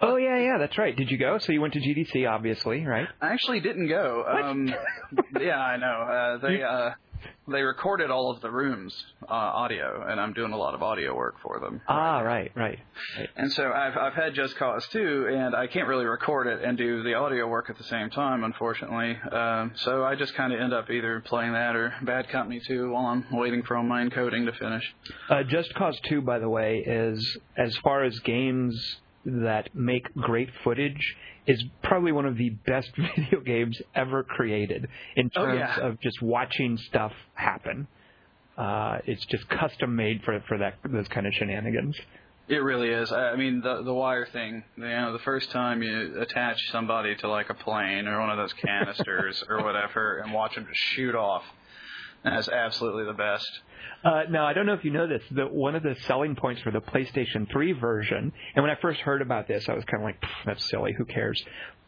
[0.03, 0.97] Oh yeah, yeah, that's right.
[0.97, 1.39] Did you go?
[1.39, 3.09] So you went to GDC, obviously, right?
[3.21, 4.25] I actually didn't go.
[4.25, 4.75] Um,
[5.41, 5.87] yeah, I know.
[5.87, 6.91] Uh, they uh,
[7.47, 11.15] they recorded all of the rooms uh, audio, and I'm doing a lot of audio
[11.15, 11.81] work for them.
[11.89, 12.79] Ah, right, right.
[13.37, 16.77] And so I've I've had Just Cause 2, and I can't really record it and
[16.79, 19.19] do the audio work at the same time, unfortunately.
[19.31, 22.91] Um, so I just kind of end up either playing that or Bad Company 2
[22.91, 24.95] while I'm waiting for all my encoding to finish.
[25.29, 30.51] Uh, Just Cause 2, by the way, is as far as games that make great
[30.63, 35.87] footage, is probably one of the best video games ever created in Oh, terms yeah.
[35.87, 37.87] of just watching stuff happen.
[38.57, 41.97] Uh, it's just custom made for for that those kind of shenanigans.
[42.47, 43.11] It really is.
[43.11, 44.63] I I mean, the the wire thing.
[44.77, 48.37] You know, the first time you attach somebody to like a plane or one of
[48.37, 51.43] those canisters or whatever, and watch them just shoot off,
[52.23, 53.49] that's absolutely the best.
[54.05, 56.61] Uh, now, I don't know if you know this, that one of the selling points
[56.63, 60.03] for the PlayStation 3 version, and when I first heard about this, I was kind
[60.03, 61.43] of like, that's silly, who cares?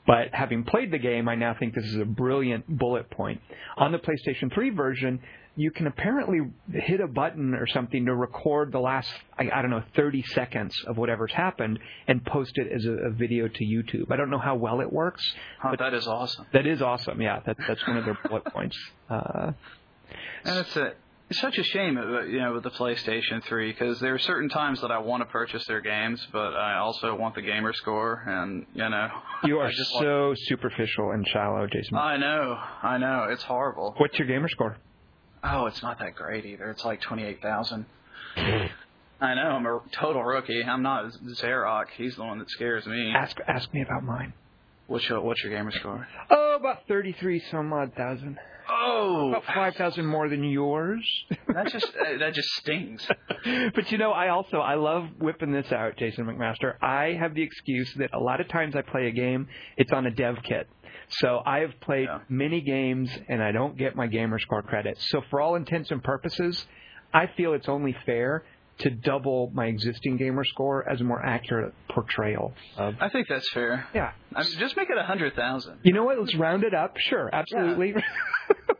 [0.06, 3.40] But having played the game, I now think this is a brilliant bullet point.
[3.76, 5.20] On the PlayStation 3 version,
[5.56, 6.40] you can apparently
[6.72, 10.74] hit a button or something to record the last, I, I don't know, 30 seconds
[10.86, 14.10] of whatever's happened and post it as a, a video to YouTube.
[14.12, 15.22] I don't know how well it works,
[15.62, 16.46] but that is awesome.
[16.52, 17.20] that is awesome.
[17.20, 18.78] Yeah, that, that's one of their bullet points.
[19.10, 19.52] Uh,
[20.44, 20.92] And it's a
[21.28, 24.48] It's such a shame, uh, you know, with the PlayStation 3 because there are certain
[24.48, 28.22] times that I want to purchase their games, but I also want the gamer score,
[28.26, 29.08] and you know.
[29.44, 31.96] You are just so superficial and shallow, Jason.
[31.96, 33.94] I know, I know, it's horrible.
[33.98, 34.76] What's your gamer score?
[35.42, 36.70] Oh, it's not that great either.
[36.70, 37.86] It's like twenty-eight thousand.
[38.36, 40.62] I know, I'm a total rookie.
[40.62, 41.86] I'm not Xerox.
[41.96, 43.12] He's the one that scares me.
[43.16, 44.32] Ask ask me about mine.
[44.86, 46.06] What's your What's your gamer score?
[46.30, 48.38] Oh, about thirty-three some odd thousand.
[48.68, 51.04] Oh, About five thousand more than yours.
[51.48, 53.06] that just uh, that just stings.
[53.74, 56.74] but you know, I also I love whipping this out, Jason McMaster.
[56.82, 60.06] I have the excuse that a lot of times I play a game, it's on
[60.06, 60.68] a dev kit.
[61.20, 62.20] So I have played Yeah.
[62.28, 64.96] many games and I don't get my gamer score credit.
[64.98, 66.66] So for all intents and purposes,
[67.14, 68.44] I feel it's only fair
[68.78, 73.48] to double my existing gamer score as a more accurate portrayal of I think that's
[73.50, 73.86] fair.
[73.94, 74.12] yeah.
[74.34, 75.78] I mean, just make it a hundred thousand.
[75.82, 76.18] You know what?
[76.18, 76.96] Let's round it up.
[76.98, 77.94] Sure, absolutely.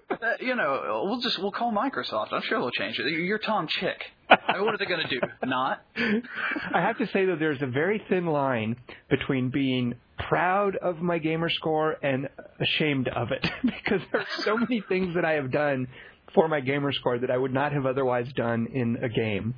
[0.08, 2.32] Uh, you know, we'll just we'll call Microsoft.
[2.32, 3.06] I'm sure they'll change it.
[3.06, 4.02] You're Tom Chick.
[4.30, 5.20] I mean, what are they going to do?
[5.44, 5.82] Not?
[5.96, 8.76] I have to say that there's a very thin line
[9.10, 12.28] between being proud of my gamer score and
[12.60, 15.86] ashamed of it because there are so many things that I have done
[16.34, 19.54] for my gamer score that I would not have otherwise done in a game,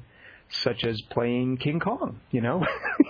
[0.50, 2.20] such as playing King Kong.
[2.30, 2.64] You know,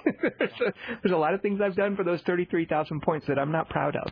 [0.05, 0.73] there's, a,
[1.03, 3.97] there's a lot of things I've done for those 33,000 points that I'm not proud
[3.97, 4.11] of.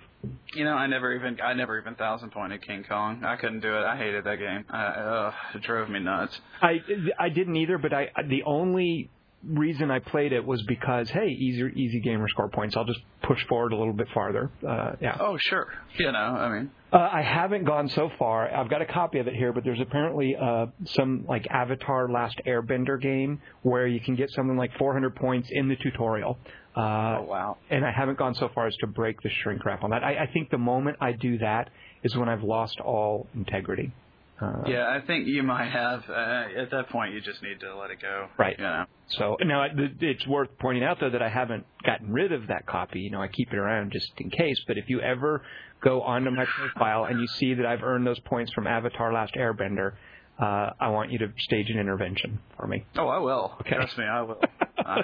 [0.55, 3.23] You know, I never even I never even thousand pointed King Kong.
[3.25, 3.85] I couldn't do it.
[3.85, 4.65] I hated that game.
[4.71, 6.41] I, uh, it drove me nuts.
[6.61, 6.81] I
[7.19, 9.11] I didn't either, but I the only
[9.45, 12.77] reason I played it was because hey, easy easy gamer score points.
[12.77, 14.51] I'll just push forward a little bit farther.
[14.67, 15.17] Uh, yeah.
[15.21, 15.69] Oh sure.
[15.99, 18.53] You know, I mean, Uh, I haven't gone so far.
[18.53, 22.41] I've got a copy of it here, but there's apparently uh, some like Avatar Last
[22.47, 26.39] Airbender game where you can get something like 400 points in the tutorial.
[26.77, 27.57] Uh, oh wow.
[27.71, 30.05] and I haven't gone so far as to break the shrink wrap on that.
[30.05, 31.71] I, I think the moment I do that
[32.03, 33.93] is when I've lost all integrity.
[34.41, 36.05] Uh, Yeah, I think you might have.
[36.09, 38.29] Uh, at that point, you just need to let it go.
[38.39, 38.57] Right.
[38.59, 38.85] You know.
[39.09, 39.67] So now
[40.01, 43.01] it's worth pointing out though that I haven't gotten rid of that copy.
[43.01, 44.61] You know, I keep it around just in case.
[44.67, 45.43] But if you ever
[45.81, 49.35] go onto my profile and you see that I've earned those points from Avatar: Last
[49.35, 49.93] Airbender,
[50.39, 52.85] uh, I want you to stage an intervention for me.
[52.97, 53.55] Oh, I will.
[53.61, 53.77] Okay.
[53.77, 54.41] Trust me, I will.
[54.87, 55.03] Uh,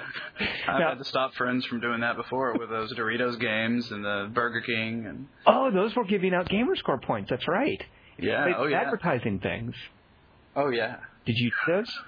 [0.67, 4.05] I've Now- had to stop friends from doing that before with those Doritos games and
[4.05, 7.29] the Burger King and Oh, those were giving out gamer score points.
[7.29, 7.83] That's right.
[8.17, 8.53] Yeah.
[8.57, 8.81] Oh yeah.
[8.81, 9.75] Advertising things.
[10.55, 10.97] Oh yeah.
[11.25, 11.99] Did you do those?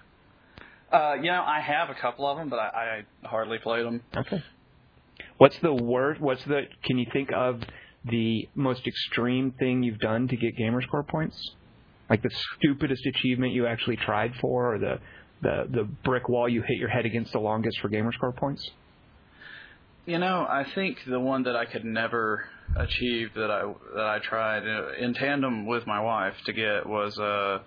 [0.92, 4.02] Uh, you know, I have a couple of them, but I, I hardly played them.
[4.16, 4.44] Okay.
[5.38, 6.22] What's the worst?
[6.22, 6.64] What's the?
[6.84, 7.62] Can you think of
[8.06, 11.38] the most extreme thing you've done to get gamer score points?
[12.10, 15.00] Like the stupidest achievement you actually tried for, or the
[15.42, 18.70] the the brick wall you hit your head against the longest for gamer score points?
[20.06, 24.20] You know, I think the one that I could never achieve that I that I
[24.20, 27.60] tried uh, in tandem with my wife to get was uh,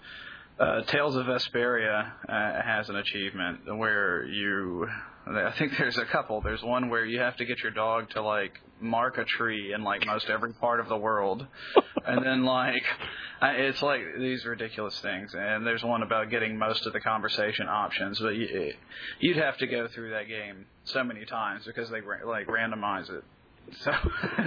[0.58, 4.88] uh, Tales of Vesperia uh, has an achievement where you.
[5.30, 6.40] I think there's a couple.
[6.40, 9.84] There's one where you have to get your dog to like mark a tree in
[9.84, 11.46] like most every part of the world,
[12.06, 12.82] and then like
[13.42, 15.34] I- it's like these ridiculous things.
[15.38, 18.72] And there's one about getting most of the conversation options, but you,
[19.20, 23.22] you'd have to go through that game so many times because they like randomize it.
[23.80, 23.92] So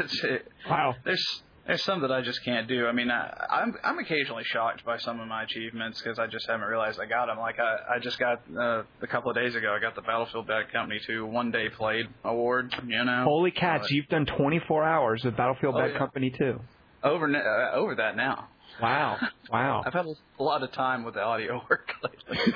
[0.69, 0.95] Wow.
[1.03, 2.88] there's there's some that I just can't do.
[2.88, 6.47] I mean, I, I'm I'm occasionally shocked by some of my achievements because I just
[6.47, 7.38] haven't realized I got them.
[7.38, 10.47] Like I I just got uh, a couple of days ago I got the Battlefield
[10.47, 12.73] Bad Company 2 one day played award.
[12.88, 13.89] You know, Holy cats!
[13.91, 15.97] You've done 24 hours of Battlefield Oh, Bad yeah.
[15.99, 16.60] Company 2.
[17.03, 18.47] over uh, over that now.
[18.81, 19.17] Wow.
[19.51, 19.84] Wow.
[19.86, 22.53] I've had a lot of time with the audio work lately.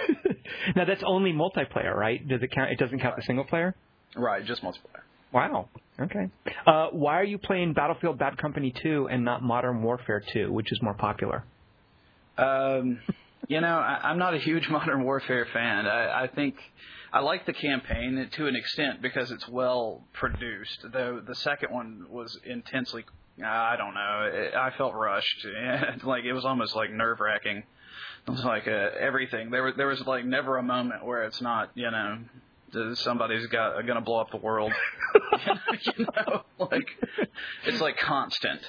[0.78, 2.26] now that's only multiplayer, right?
[2.26, 2.72] Does it count?
[2.72, 3.76] It doesn't count the single player.
[4.16, 5.04] right, just multiplayer.
[5.34, 5.68] Wow.
[6.00, 6.30] Okay.
[6.68, 10.72] Uh, why are you playing Battlefield Bad Company 2 and not Modern Warfare 2, which
[10.72, 11.46] is more popular?
[12.38, 13.00] Um,
[13.48, 15.86] you know, I, I'm not a huge Modern Warfare fan.
[15.86, 16.56] I, I think
[17.14, 20.86] I like the campaign to an extent because it's well produced.
[20.92, 23.06] Though the second one was intensely,
[23.44, 25.48] I don't know, it, I felt rushed.
[26.04, 27.64] like it was almost like nerve wracking.
[28.28, 29.52] It was like uh, everything.
[29.52, 32.18] There was there was like never a moment where it's not, you know.
[32.96, 34.74] Somebody's got gonna blow up the world,
[35.82, 36.44] you know.
[36.60, 36.88] Like
[37.66, 38.62] it's like constant.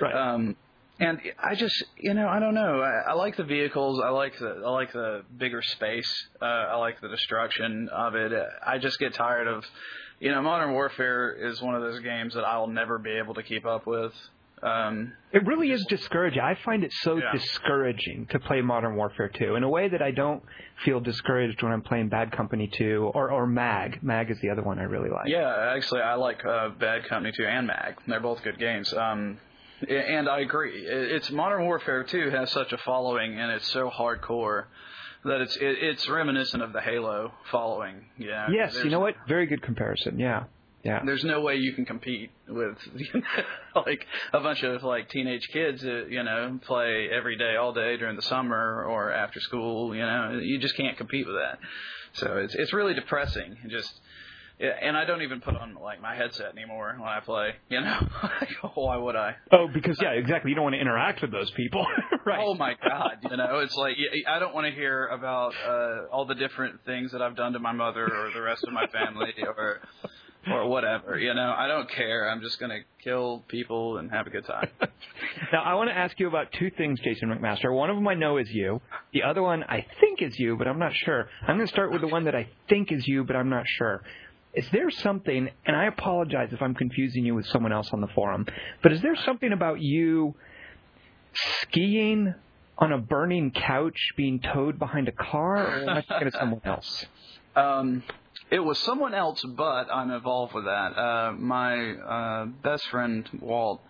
[0.00, 0.14] Right.
[0.14, 0.56] Um,
[0.98, 2.80] and I just, you know, I don't know.
[2.80, 4.00] I, I like the vehicles.
[4.00, 6.28] I like the, I like the bigger space.
[6.40, 8.32] Uh, I like the destruction of it.
[8.64, 9.64] I just get tired of,
[10.20, 13.42] you know, Modern Warfare is one of those games that I'll never be able to
[13.42, 14.12] keep up with.
[14.62, 16.40] Um, It really is discouraging.
[16.42, 17.32] I find it so Yeah.
[17.32, 20.42] discouraging to play Modern Warfare 2 in a way that I don't
[20.84, 23.98] feel discouraged when I'm playing Bad Company 2 or, or MAG.
[24.02, 25.26] MAG is the other one I really like.
[25.28, 27.96] yeah, actually, I like uh, Bad Company 2 and Mag.
[28.06, 28.92] They're both good games.
[28.94, 29.38] Um,
[29.88, 30.84] and I agree.
[30.86, 34.66] It's Modern Warfare 2 has such a following, and it's so hardcore
[35.24, 38.04] that it's it, it's reminiscent of the Halo following.
[38.16, 38.48] Yeah.
[38.50, 39.14] Yes, There's- you know what?
[39.26, 40.18] Very good comparison.
[40.20, 40.44] Yeah,
[40.84, 41.00] yeah.
[41.04, 42.76] There's no way you can compete with
[43.76, 47.96] like a bunch of like teenage kids that you know play every day, all day
[47.96, 49.94] during the summer or after school.
[49.94, 51.58] You know, you just can't compete with that.
[52.14, 53.56] So it's it's really depressing.
[53.68, 53.92] Just
[54.60, 57.50] and I don't even put on like my headset anymore when I play.
[57.68, 58.08] You know,
[58.74, 59.36] why would I?
[59.50, 60.50] Oh, because yeah, exactly.
[60.50, 61.86] You don't want to interact with those people,
[62.26, 62.40] right?
[62.40, 63.18] Oh my God!
[63.28, 66.84] You know, it's like y- I don't want to hear about uh, all the different
[66.84, 69.80] things that I've done to my mother or the rest of my family or
[70.50, 71.18] or whatever.
[71.18, 72.28] You know, I don't care.
[72.28, 74.68] I'm just gonna kill people and have a good time.
[75.52, 77.72] Now, I want to ask you about two things, Jason McMaster.
[77.72, 78.80] One of them I know is you.
[79.12, 81.28] The other one I think is you, but I'm not sure.
[81.42, 83.64] I'm going to start with the one that I think is you, but I'm not
[83.66, 84.02] sure.
[84.54, 88.08] Is there something, and I apologize if I'm confusing you with someone else on the
[88.08, 88.46] forum,
[88.82, 90.34] but is there something about you
[91.34, 92.34] skiing
[92.78, 96.60] on a burning couch being towed behind a car, or am I thinking of someone
[96.64, 97.06] else?
[97.54, 98.02] Um,
[98.52, 100.92] it was someone else, but I'm involved with that.
[100.94, 103.80] Uh, my uh, best friend Walt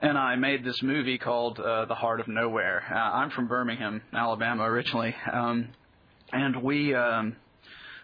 [0.00, 2.84] and I made this movie called uh, The Heart of Nowhere.
[2.88, 5.70] Uh, I'm from Birmingham, Alabama originally, um,
[6.32, 7.34] and we um,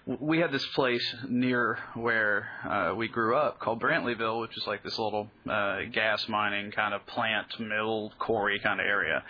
[0.07, 4.85] we had this place near where uh, we grew up called Brantleyville, which is like
[4.85, 9.25] this little uh, gas mining kind of plant mill quarry kind of area.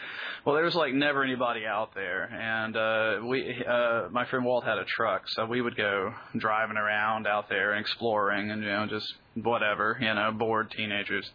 [0.44, 4.64] Well, there was like never anybody out there, and uh, we uh, my friend Walt
[4.64, 8.68] had a truck, so we would go driving around out there and exploring, and you
[8.68, 11.28] know just whatever, you know, bored teenagers,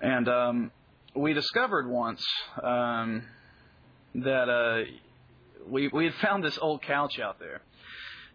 [0.00, 0.70] and um,
[1.14, 2.24] we discovered once
[2.62, 3.22] um,
[4.14, 4.90] that uh,
[5.68, 7.60] we we had found this old couch out there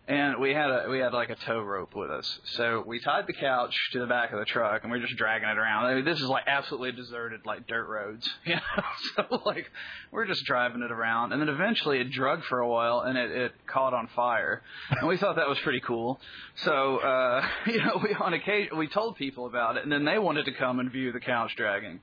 [0.08, 2.40] and we had a we had like a tow rope with us.
[2.56, 5.16] So we tied the couch to the back of the truck, and we are just
[5.16, 5.86] dragging it around.
[5.86, 8.84] I mean, this is like absolutely deserted, like dirt roads, you know.
[9.16, 9.72] So like
[10.12, 13.32] we're just driving it around, and then eventually it drug for a while, and it,
[13.32, 16.20] it caught on fire, and we thought that was pretty cool.
[16.66, 20.20] So uh, you know, we on occasion we told people about it, and then they
[20.20, 22.00] wanted to come and view the couch dragging,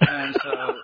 [0.00, 0.74] and so.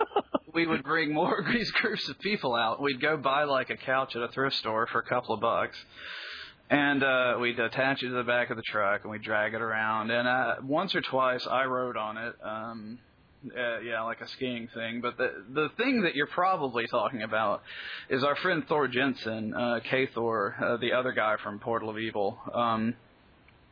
[0.55, 2.81] We would bring more of these groups of people out.
[2.81, 5.77] We'd go buy like a couch at a thrift store for a couple of bucks,
[6.71, 9.63] and uh, we'd attach it to the back of the truck and we'd drag it
[9.63, 10.11] around.
[10.11, 12.99] And uh, once or twice I rode on it, um,
[13.57, 15.01] uh, yeah, like a skiing thing.
[15.01, 17.63] But the the thing that you're probably talking about
[18.11, 21.99] is our friend Thor Jensen, uh, K Thor, uh, the other guy from Portal of
[21.99, 22.39] Evil.
[22.53, 22.95] Um,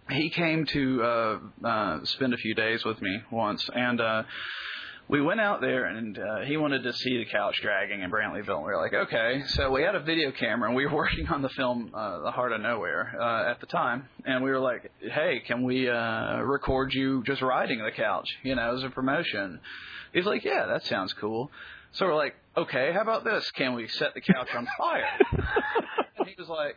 [0.09, 4.22] he came to uh, uh, spend a few days with me once, and uh,
[5.09, 8.57] we went out there and uh, he wanted to see the couch dragging in Brantleyville.
[8.57, 9.42] And we were like, okay.
[9.49, 12.33] So we had a video camera and we were working on the film uh, The
[12.33, 14.09] Heart of Nowhere uh, at the time.
[14.25, 18.57] And we were like, hey, can we uh, record you just riding the couch, you
[18.57, 19.61] know, as a promotion?
[20.12, 21.51] He's like, yeah, that sounds cool.
[21.92, 23.49] So we're like, okay, how about this?
[23.53, 25.07] Can we set the couch on fire?
[26.19, 26.77] and he was like,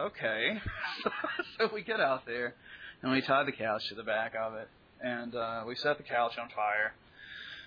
[0.00, 0.60] okay.
[1.58, 2.54] so we get out there
[3.02, 4.68] and we tie the couch to the back of it.
[5.02, 6.94] And uh, we set the couch on fire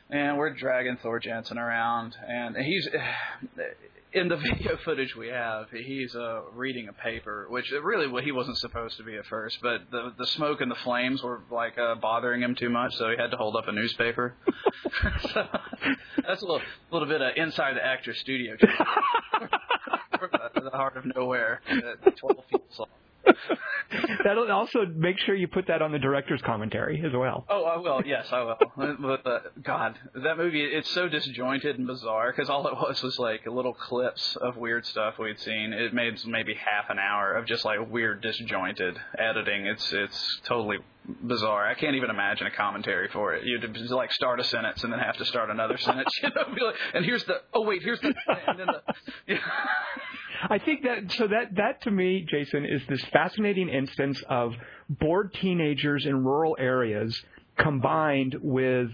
[0.10, 2.88] and we're dragging Thor Jensen around, and he's
[4.12, 5.68] in the video footage we have.
[5.72, 9.60] He's uh, reading a paper, which really what he wasn't supposed to be at first,
[9.62, 13.10] but the the smoke and the flames were like uh, bothering him too much, so
[13.10, 14.36] he had to hold up a newspaper.
[15.34, 15.48] so
[16.28, 18.56] that's a little little bit of inside the actor studio.
[18.60, 18.68] the
[20.72, 22.88] heart of nowhere, uh, twelve feet long.
[24.24, 27.46] That'll also make sure you put that on the director's commentary as well.
[27.50, 28.02] Oh, I will.
[28.06, 28.58] Yes, I will.
[29.00, 33.18] But uh, God, that movie, it's so disjointed and bizarre because all it was was
[33.18, 35.74] like little clips of weird stuff we'd seen.
[35.74, 39.66] It made maybe half an hour of just like weird disjointed editing.
[39.66, 40.78] It's it's totally
[41.22, 41.68] bizarre.
[41.68, 43.44] I can't even imagine a commentary for it.
[43.44, 46.10] You'd like start a sentence and then have to start another sentence.
[46.22, 48.14] You know, be like, and here's the oh wait, here's the
[48.48, 48.94] and then the.
[49.28, 49.38] Yeah.
[50.50, 54.54] I think that so that that to me, Jason, is this fascinating instance of
[54.90, 57.22] bored teenagers in rural areas
[57.58, 58.90] combined with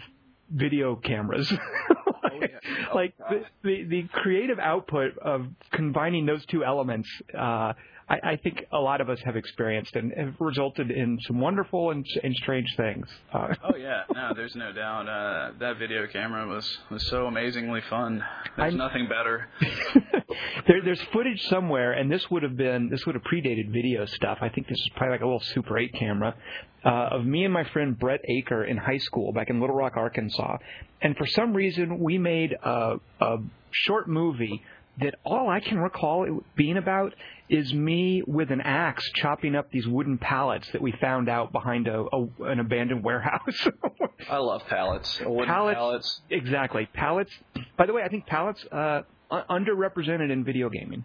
[0.50, 1.52] video cameras.
[2.24, 2.52] like
[2.92, 7.10] Oh, like the, the the creative output of combining those two elements.
[7.38, 7.74] Uh,
[8.08, 11.90] I, I think a lot of us have experienced and have resulted in some wonderful
[11.92, 13.08] and, and strange things.
[13.34, 15.08] Uh, Oh yeah, no, there's no doubt.
[15.10, 18.24] Uh, that video camera was was so amazingly fun.
[18.58, 19.48] There's I'm- nothing better.
[20.68, 24.38] there, there's footage somewhere, and this would have been this would have predated video stuff.
[24.42, 26.36] I think this is probably like a little Super 8 camera
[26.84, 29.94] uh, of me and my friend Brett Aker in high school back in Little Rock,
[29.98, 30.58] Arkansas.
[31.02, 33.38] And for some reason, we made a, a
[33.72, 34.62] short movie
[35.02, 37.14] that all I can recall it being about
[37.50, 41.88] is me with an axe chopping up these wooden pallets that we found out behind
[41.88, 43.68] a, a an abandoned warehouse.
[44.30, 45.20] I love pallets.
[45.24, 46.22] Wooden Pallets- pallets.
[46.30, 47.32] exactly, pallets.
[47.78, 51.04] By the way, I think pallets uh, un- underrepresented in video gaming.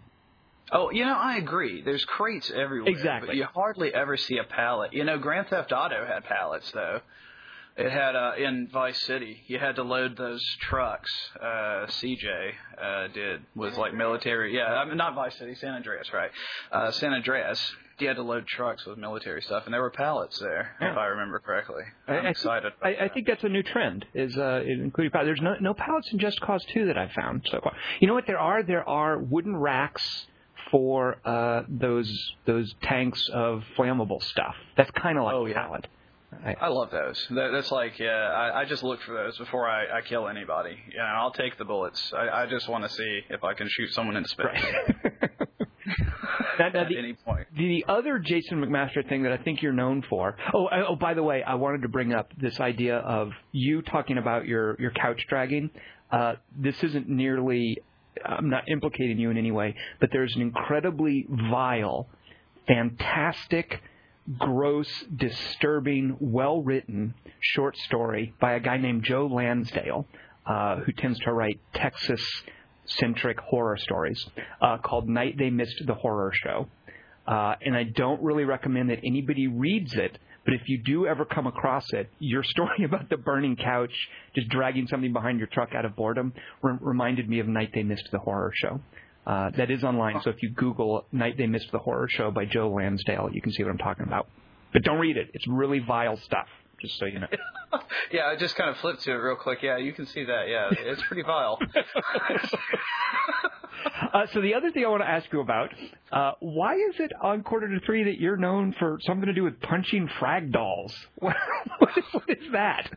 [0.71, 1.81] Oh, you know, I agree.
[1.81, 2.89] There's crates everywhere.
[2.91, 3.27] Exactly.
[3.27, 4.93] But you hardly ever see a pallet.
[4.93, 7.01] You know, Grand Theft Auto had pallets though.
[7.77, 9.37] It had uh, in Vice City.
[9.47, 11.09] You had to load those trucks.
[11.39, 12.51] Uh, CJ
[12.81, 14.55] uh, did was like military.
[14.55, 16.31] Yeah, I mean not Vice City, San Andreas, right?
[16.71, 17.59] Uh, San Andreas.
[17.99, 21.05] You had to load trucks with military stuff, and there were pallets there, if I
[21.05, 21.83] remember correctly.
[22.07, 22.73] I- I'm I think- excited.
[22.81, 24.05] I, I think that's a new trend.
[24.15, 25.27] Is uh, including pallets.
[25.27, 27.73] There's no no pallets in Just Cause Two that I've found so far.
[27.99, 28.25] You know what?
[28.27, 30.25] There are there are wooden racks
[30.71, 32.11] for uh, those
[32.45, 34.55] those tanks of flammable stuff.
[34.77, 35.55] That's kind of like Oh, a yeah.
[35.55, 35.87] pallet.
[36.45, 37.25] I, I love those.
[37.31, 40.77] That, that's like, yeah, I, I just look for those before I, I kill anybody.
[40.91, 42.11] You know, I'll take the bullets.
[42.15, 45.31] I, I just want to see if I can shoot someone in space right.
[46.59, 47.47] Now- now at the- any point.
[47.57, 50.35] The other Jason McMaster thing that I think you're known for.
[50.53, 53.81] Oh, I- oh, by the way, I wanted to bring up this idea of you
[53.81, 55.69] talking about your your couch dragging.
[56.11, 57.77] Uh, this isn't nearly.
[58.25, 62.07] I'm not implicating you in any way, but there's an incredibly vile,
[62.67, 63.81] fantastic,
[64.37, 70.05] gross, disturbing, well written short story by a guy named Joe Lansdale,
[70.45, 72.21] uh, who tends to write Texas
[72.85, 74.25] centric horror stories,
[74.61, 76.67] uh, called Night They Missed the Horror Show.
[77.27, 80.17] Uh, and I don't really recommend that anybody reads it.
[80.43, 83.93] But if you do ever come across it, your story about the burning couch,
[84.35, 87.83] just dragging something behind your truck out of boredom, re- reminded me of Night They
[87.83, 88.81] Missed the Horror Show.
[89.25, 92.45] Uh, that is online, so if you Google Night They Missed the Horror Show by
[92.45, 94.27] Joe Lansdale, you can see what I'm talking about.
[94.73, 96.47] But don't read it; it's really vile stuff.
[96.81, 97.27] Just so you know.
[98.11, 99.59] Yeah, I just kind of flipped to it real quick.
[99.61, 100.49] Yeah, you can see that.
[100.49, 101.57] Yeah, it's pretty vile.
[104.13, 105.69] Uh, so the other thing I want to ask you about,
[106.11, 109.43] uh, why is it on quarter to three that you're known for something to do
[109.43, 110.93] with punching frag dolls?
[111.15, 111.35] what,
[111.95, 112.91] is, what is that?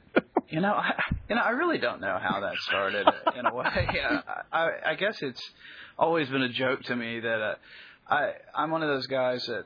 [0.49, 0.93] You know, I,
[1.29, 3.07] you know, I really don't know how that started.
[3.39, 4.21] In a way, yeah,
[4.53, 5.43] I, I guess it's
[5.99, 7.55] always been a joke to me that uh,
[8.09, 9.65] I I'm one of those guys that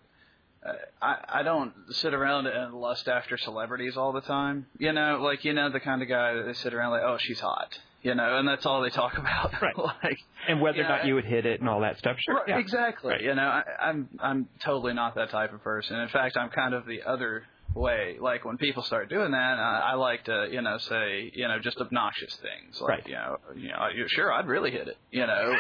[0.65, 4.67] uh, I I don't sit around and lust after celebrities all the time.
[4.79, 7.17] You know, like you know the kind of guy that they sit around like, oh,
[7.19, 7.79] she's hot.
[8.01, 9.61] You know, and that's all they talk about.
[9.61, 9.77] Right.
[10.03, 12.17] like, and whether or not you would hit it and all that stuff.
[12.21, 12.37] Sure.
[12.37, 12.59] Right, yeah.
[12.59, 13.11] Exactly.
[13.11, 13.23] Right.
[13.23, 15.99] You know, I, I'm I'm totally not that type of person.
[15.99, 17.45] In fact, I'm kind of the other
[17.79, 18.17] way.
[18.21, 21.59] Like when people start doing that, I, I like to you know say you know
[21.59, 22.81] just obnoxious things.
[22.81, 23.07] Like, Right.
[23.07, 24.97] You know, you know, you- sure, I'd really hit it.
[25.11, 25.55] You know,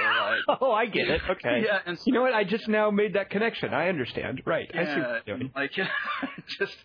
[0.48, 0.58] like.
[0.60, 1.20] Oh, I get it.
[1.30, 1.62] Okay.
[1.64, 2.34] Yeah, and so, You know what?
[2.34, 3.72] I just now made that connection.
[3.72, 4.42] I understand.
[4.44, 4.70] Right.
[4.74, 5.52] I see yeah, what you're doing.
[5.54, 5.72] like
[6.58, 6.76] just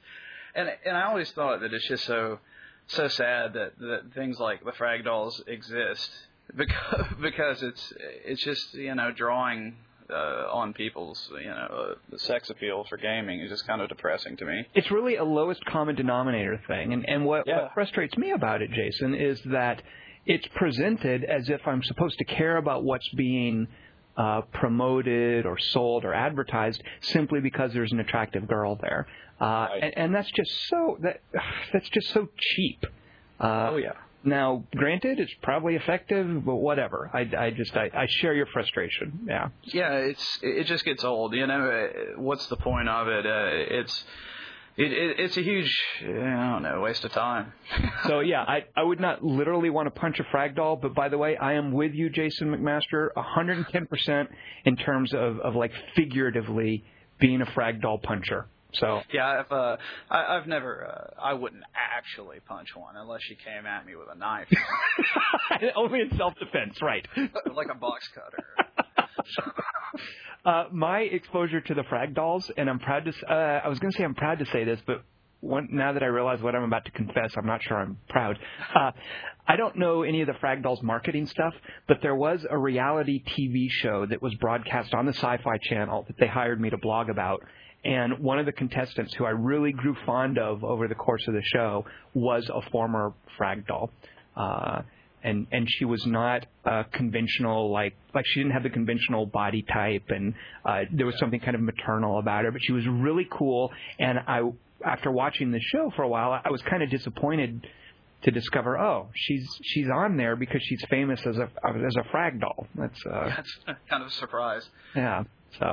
[0.56, 2.40] and and I always thought that it's just so
[2.88, 6.10] so sad that that things like the frag dolls exist
[6.56, 7.94] because because it's
[8.26, 9.76] it's just you know drawing
[10.10, 14.38] uh, on people's you know uh, sex appeal for gaming is just kind of depressing
[14.38, 14.68] to me.
[14.74, 16.94] It's really a lowest common denominator thing.
[16.94, 17.64] And, and what, Yeah.
[17.64, 19.82] what frustrates me about it, Jason, is that
[20.26, 23.68] it's presented as if I'm supposed to care about what's being
[24.16, 29.08] uh, promoted or sold or advertised simply because there's an attractive girl there.
[29.42, 29.80] Uh, Right.
[29.84, 31.22] and, and that's just so that
[31.74, 32.86] that's just so cheap.
[33.40, 33.94] Uh, Oh, yeah.
[34.24, 37.10] Now, granted, it's probably effective, but whatever.
[37.14, 39.26] I, I just I, I share your frustration.
[39.28, 39.50] Yeah.
[39.64, 41.34] Yeah, it's it just gets old.
[41.34, 43.26] You know, Uh, what's the point of it?
[43.26, 44.04] Uh, it's
[44.78, 45.72] it, it it's a huge
[46.02, 47.54] I don't know waste of time.
[48.08, 51.10] So yeah, I I would not literally want to punch a frag doll, but by
[51.10, 54.28] the way, I am with you, Jason McMaster, 110%
[54.66, 56.84] in terms of of like figuratively
[57.20, 58.48] being a frag doll puncher.
[58.74, 59.78] So Yeah, I've uh,
[60.10, 60.86] I, I've never.
[60.86, 64.48] Uh, I wouldn't actually punch one unless she came at me with a knife,
[65.76, 67.08] only in self defense, right?
[67.54, 68.44] like a box cutter.
[70.46, 73.14] Uh, my exposure to the frag dolls, and I'm proud to.
[73.32, 75.02] Uh, I was going to say I'm proud to say this, but
[75.44, 78.40] one, now that I realize what I'm about to confess, I'm not sure I'm proud.
[78.74, 78.92] Uh,
[79.46, 81.54] I don't know any of the frag dolls marketing stuff,
[81.88, 86.18] but there was a reality TV show that was broadcast on the Sci-Fi Channel that
[86.18, 87.44] they hired me to blog about.
[87.86, 91.34] And one of the contestants who I really grew fond of over the course of
[91.34, 93.90] the show was a former frag doll.
[94.36, 94.82] Uh,
[95.24, 99.62] and and she was not uh, conventional like like she didn't have the conventional body
[99.62, 100.34] type and
[100.66, 104.20] uh, there was something kind of maternal about her but she was really cool and
[104.20, 104.42] I
[104.86, 107.66] after watching the show for a while I was kind of disappointed
[108.24, 112.42] to discover oh she's she's on there because she's famous as a as a frag
[112.42, 113.60] doll that's uh That's
[113.90, 114.68] kind of a surprise.
[114.94, 115.24] yeah
[115.60, 115.66] so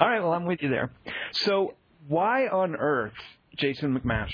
[0.00, 0.90] all right well I'm with you there
[1.32, 1.74] so
[2.08, 3.12] why on earth
[3.56, 4.28] Jason McMaster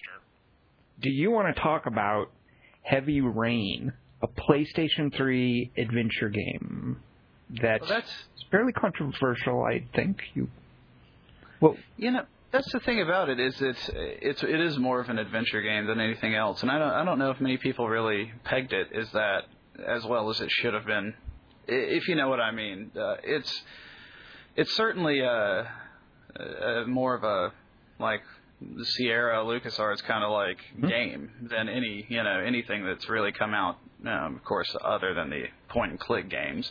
[1.01, 2.31] do you want to talk about
[2.83, 7.01] Heavy Rain a PlayStation 3 adventure game.
[7.51, 9.63] that's, Well, that's fairly controversial.
[9.63, 10.49] I think you.
[11.61, 15.09] Well, you know that's the thing about it is it's it's it is more of
[15.09, 17.89] an adventure game than anything else, and I don't I don't know if many people
[17.89, 19.43] really pegged it as that
[19.87, 21.15] as well as it should have been,
[21.67, 22.91] if you know what I mean.
[22.97, 23.63] Uh, it's
[24.59, 25.71] it's certainly a,
[26.37, 27.53] a more of a
[28.01, 28.23] like
[28.61, 33.55] the Sierra LucasArts kind of like game than any you know anything that's really come
[33.55, 33.79] out.
[34.05, 36.71] Um, of course, other than the point and click games.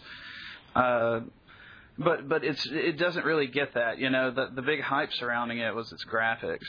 [0.76, 1.22] Uh,
[1.98, 4.00] but but it's it doesn't really get that.
[4.00, 6.68] You know, the the big hype surrounding it was its graphics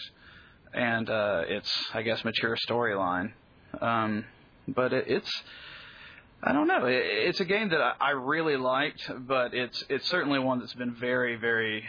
[0.72, 3.32] and uh, its I guess mature storyline.
[3.80, 4.24] Um,
[4.68, 5.42] but it, it's
[6.42, 6.84] I don't know.
[6.84, 11.36] It's a game that I, really liked, but it's it's certainly one that's been very
[11.36, 11.84] very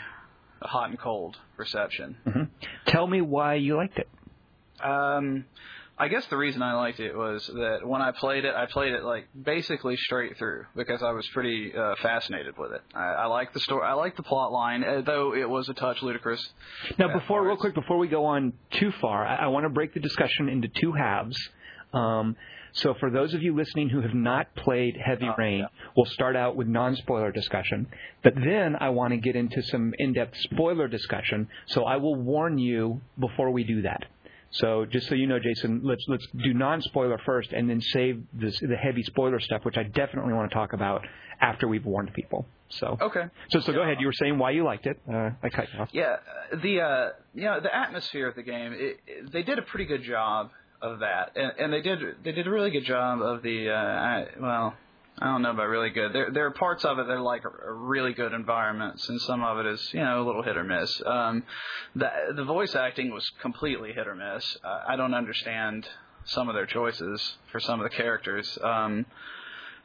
[0.62, 2.18] hot and cold reception.
[2.88, 4.10] tell me why you liked it.
[4.84, 5.46] Um,
[6.02, 8.94] I guess the reason I liked it was that when I played it, I played
[8.94, 12.82] it like basically straight through because I was pretty uh, fascinated with it.
[12.96, 15.74] I, I like the story, I like the plot line, uh, though it was a
[15.74, 16.42] touch ludicrous.
[16.98, 19.94] Now, before, real quick, before we go on too far, I, I want to break
[19.94, 21.38] the discussion into two halves.
[21.92, 22.38] Um,
[22.74, 25.66] so, for those of you listening who have not played Heavy Oh, Rain, yeah.
[25.96, 27.88] we'll start out with non-spoiler discussion.
[28.24, 31.48] But then I want to get into some in-depth spoiler discussion.
[31.68, 34.06] So I will warn you before we do that.
[34.52, 38.60] So just so you know, Jason, let's let's do non-spoiler first, and then save this,
[38.60, 41.06] the heavy spoiler stuff, which I definitely want to talk about
[41.42, 42.48] after we've warned people.
[42.70, 43.24] So, Okay.
[43.50, 43.98] so so go ahead.
[44.00, 45.00] You were saying why you liked it.
[45.12, 45.90] Uh, I cut you off.
[45.92, 46.18] Yeah,
[46.54, 48.74] uh, the uh, you know the atmosphere of the game.
[48.74, 50.50] It, it, they did a pretty good job
[50.82, 53.74] of that, and, and they did they did a really good job of the uh,
[53.74, 54.74] I, well.
[55.22, 56.14] I don't know about really good.
[56.14, 59.58] There, there are parts of it that are like really good environments, and some of
[59.58, 61.02] it is, you know, a little hit or miss.
[61.06, 61.44] Um,
[61.94, 64.58] the the voice acting was completely hit or miss.
[64.64, 65.86] Uh, I don't understand
[66.24, 68.58] some of their choices for some of the characters.
[68.64, 69.06] Um,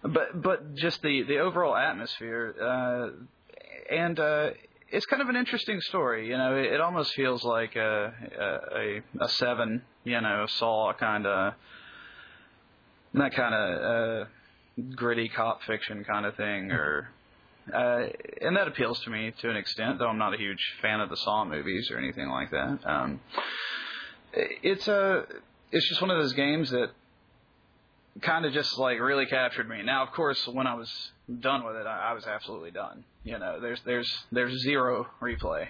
[0.03, 4.51] but but just the the overall atmosphere uh, and uh,
[4.95, 6.29] it's kind of an interesting story.
[6.29, 11.27] You know, it, it almost feels like a a, a, seven, you know, Saw kind
[11.27, 11.55] of
[13.15, 14.25] that kind of uh,
[14.95, 17.11] gritty cop fiction kind of thing, or
[17.73, 18.07] uh,
[18.41, 21.11] and that appeals to me to an extent, though I'm not a huge fan of
[21.11, 22.79] the Saw movies or anything like that.
[22.85, 23.21] Um,
[24.33, 25.25] it's a
[25.73, 26.91] it's just one of those games that
[28.23, 29.83] kind of just like really captured me.
[29.83, 31.11] Now, of course, when I was
[31.41, 33.05] done with it, I, I was absolutely done.
[33.23, 35.69] You know, there's there's there's zero replay.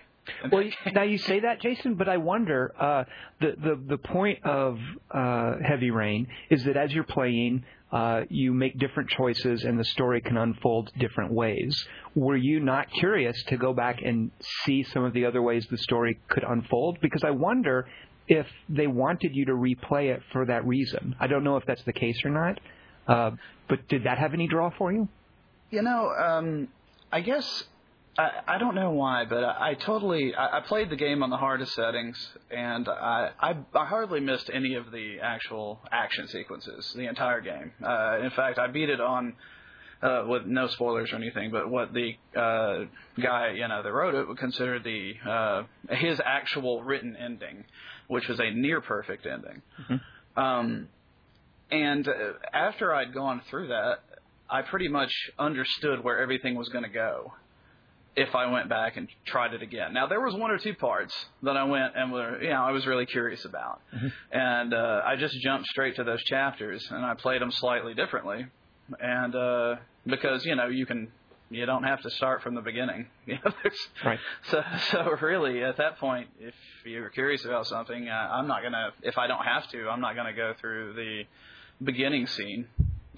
[0.50, 3.04] Well, now you say that, Jason, but I wonder uh,
[3.40, 4.78] the the the point of
[5.10, 9.84] uh, Heavy Rain is that as you're playing, uh, you make different choices, and the
[9.84, 11.86] story can unfold different ways.
[12.14, 14.30] Were you not curious to go back and
[14.64, 16.98] see some of the other ways the story could unfold?
[17.00, 17.86] Because I wonder
[18.26, 21.14] if they wanted you to replay it for that reason.
[21.20, 22.58] I don't know if that's the case or not.
[23.06, 23.32] Uh,
[23.68, 25.08] but did that have any draw for you?
[25.74, 26.68] You know, um,
[27.10, 27.64] I guess
[28.16, 31.30] I, I don't know why, but I, I totally I, I played the game on
[31.30, 32.16] the hardest settings,
[32.48, 37.72] and I, I I hardly missed any of the actual action sequences the entire game.
[37.84, 39.34] Uh, in fact, I beat it on.
[40.02, 42.84] Uh, with no spoilers or anything, but what the uh,
[43.22, 47.64] guy you know that wrote it would consider the uh, his actual written ending,
[48.08, 49.62] which was a near perfect ending.
[50.36, 50.88] Um,
[51.70, 52.12] and uh,
[52.52, 54.00] after I'd gone through that,
[54.48, 57.32] I pretty much understood where everything was going to go
[58.16, 59.92] if I went back and tried it again.
[59.92, 62.70] Now there was one or two parts that I went and were, you know, I
[62.70, 63.80] was really curious about,
[64.30, 68.46] and uh, I just jumped straight to those chapters and I played them slightly differently,
[69.00, 69.76] and uh,
[70.06, 71.08] because you know you can.
[71.50, 73.06] You don't have to start from the beginning.
[73.26, 74.18] You know, there's, Right.
[74.50, 78.90] So, so really, at that point, if you're curious about something, uh, I'm not gonna.
[79.02, 81.24] If I don't have to, I'm not gonna go through the
[81.84, 82.66] beginning scene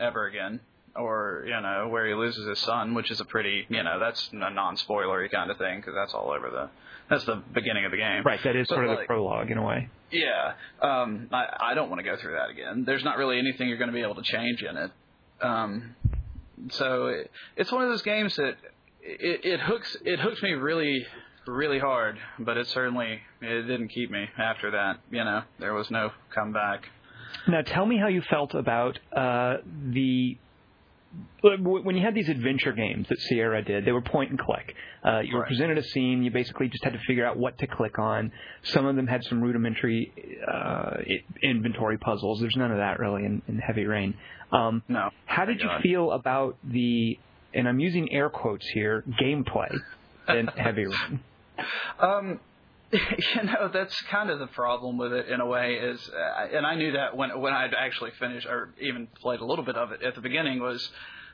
[0.01, 0.61] ever again,
[0.99, 4.29] or you know where he loses his son, which is a pretty you know that's
[4.33, 6.71] a non-spoilery kind of thing because that's all over the
[7.09, 8.23] that's the beginning of the game.
[8.25, 9.89] Right, that is But, sort of the prologue in a way.
[10.11, 12.85] Yeah, um, I, I don't want to go through that again.
[12.85, 14.91] There's not really anything you're going to be able to change in it.
[15.41, 15.95] Um,
[16.71, 18.57] so it, it's one of those games that
[19.03, 21.07] it, it hooks it hooked me really
[21.47, 24.99] really hard, but it certainly it didn't keep me after that.
[25.11, 26.89] You know, there was no comeback.
[27.49, 30.37] Now, tell me how you felt about uh, the
[31.43, 33.85] when you had these adventure games that Sierra did.
[33.85, 34.75] They were point and click.
[35.05, 35.49] Uh, you were Right.
[35.49, 36.23] presented a scene.
[36.23, 38.33] You basically just had to figure out what to click on.
[38.63, 40.13] Some of them had some rudimentary
[40.47, 40.97] uh,
[41.43, 42.41] inventory puzzles.
[42.41, 44.15] There's none of that really in, in Heavy Rain.
[44.53, 45.11] Um, No.
[45.25, 47.19] how did you feel about the?
[47.55, 49.05] And I'm using air quotes here.
[49.21, 49.73] Gameplay
[50.29, 51.21] in Heavy Rain.
[52.01, 52.41] Um,
[52.93, 55.75] you know, that's kind of the problem with it in a way.
[55.75, 59.45] Is uh, and I knew that when when I'd actually finished or even played a
[59.45, 60.89] little bit of it at the beginning was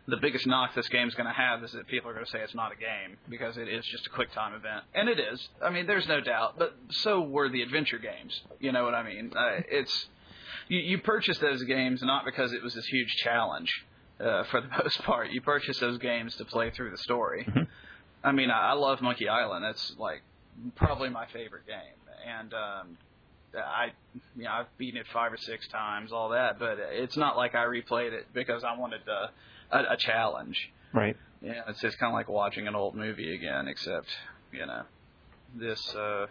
[0.09, 2.41] the biggest knock this game's going to have is that people are going to say
[2.41, 5.47] it's not a game because it is just a quick time event, and it is.
[5.63, 6.59] I mean, there's no doubt.
[6.59, 8.41] But so were the adventure games.
[8.59, 9.33] You know what I mean?
[9.37, 10.09] Uh, it's
[10.69, 13.71] you, you purchase those games not because it was this huge challenge.
[14.19, 17.45] Uh, for the most part, you purchase those games to play through the story.
[17.45, 17.63] Mm-hmm.
[18.25, 19.65] I mean, I, I love Monkey Island.
[19.65, 20.23] That's like
[20.77, 21.77] probably my favorite game,
[22.27, 22.99] and um,
[23.55, 23.93] I,
[24.37, 26.59] you know, I've beaten it five or six times, all that.
[26.59, 30.71] But it's not like I replayed it because I wanted a, a, a challenge.
[30.93, 31.17] Right.
[31.41, 34.09] Yeah, it's just kind of like watching an old movie again, except
[34.53, 34.83] you know,
[35.55, 36.27] this uh,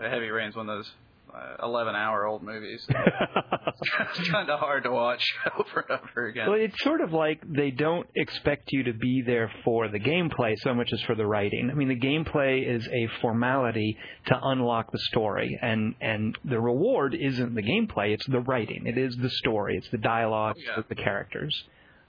[0.00, 0.92] Heavy Rain's one of those
[1.34, 2.86] uh, 11 hour old movies.
[2.88, 5.24] it's kind of hard to watch
[5.58, 6.48] over and over again.
[6.48, 10.54] Well, it's sort of like they don't expect you to be there for the gameplay
[10.58, 11.70] so much as for the writing.
[11.70, 17.16] I mean, the gameplay is a formality to unlock the story, and and the reward
[17.18, 18.86] isn't the gameplay; it's the writing.
[18.86, 19.76] It is the story.
[19.76, 20.56] It's the dialogue.
[20.58, 20.78] Yeah.
[20.78, 21.64] It's the characters.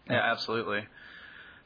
[0.09, 0.85] Yeah, absolutely.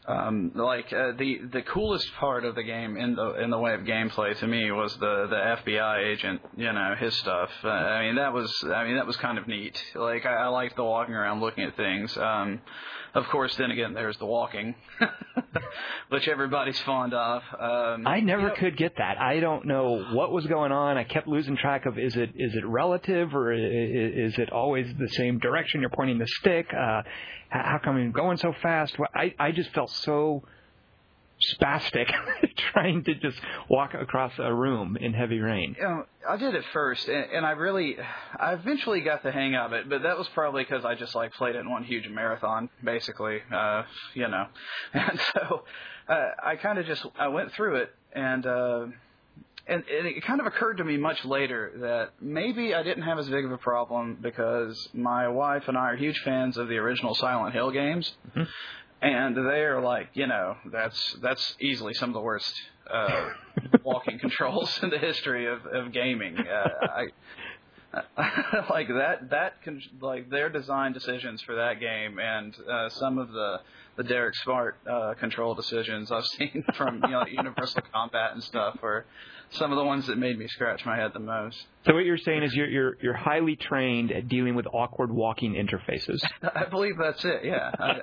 [0.09, 3.75] Um, like uh, the the coolest part of the game in the in the way
[3.75, 7.51] of gameplay to me was the the FBI agent, you know, his stuff.
[7.63, 9.79] Uh, I mean that was I mean that was kind of neat.
[9.93, 12.17] Like I, I liked the walking around looking at things.
[12.17, 12.59] Um,
[13.13, 14.75] of course, then again, there's the walking,
[16.09, 17.41] which everybody's fond of.
[17.59, 19.19] Um, I never you know- could get that.
[19.19, 20.97] I don't know what was going on.
[20.97, 25.09] I kept losing track of is it is it relative or is it always the
[25.09, 26.67] same direction you're pointing the stick?
[26.73, 27.01] Uh,
[27.49, 28.95] how come I'm going so fast?
[29.13, 30.43] I I just felt so
[31.41, 32.11] spastic
[32.73, 33.39] trying to just
[33.69, 35.75] walk across a room in heavy rain.
[35.77, 37.97] you know, I did it first, and, and I really,
[38.37, 39.89] I eventually got the hang of it.
[39.89, 43.39] But that was probably because I just like played it in one huge marathon, basically.
[43.51, 43.83] Uh,
[44.13, 44.47] you know,
[44.93, 45.63] and so
[46.07, 48.85] uh, I kind of just I went through it, and uh,
[49.69, 53.29] and, it kind of occurred to me much later that maybe I didn't have as
[53.29, 57.15] big of a problem because my wife and I are huge fans of the original
[57.15, 58.11] Silent Hill games.
[59.01, 62.53] And they're like, you know, that's that's easily some of the worst
[62.91, 63.29] uh,
[63.83, 66.37] walking controls in the history of, of gaming.
[66.37, 67.07] Uh, I,
[68.69, 73.31] like that that con- like their design decisions for that game and uh, some of
[73.31, 73.57] the
[73.97, 78.77] the Derek Smart uh, control decisions I've seen from you know Universal Combat and stuff
[78.83, 79.05] are
[79.51, 81.57] some of the ones that made me scratch my head the most.
[81.85, 85.53] So what you're saying is you're you're you're highly trained at dealing with awkward walking
[85.53, 86.19] interfaces.
[86.55, 87.41] I believe that's it.
[87.43, 87.99] Yeah, I,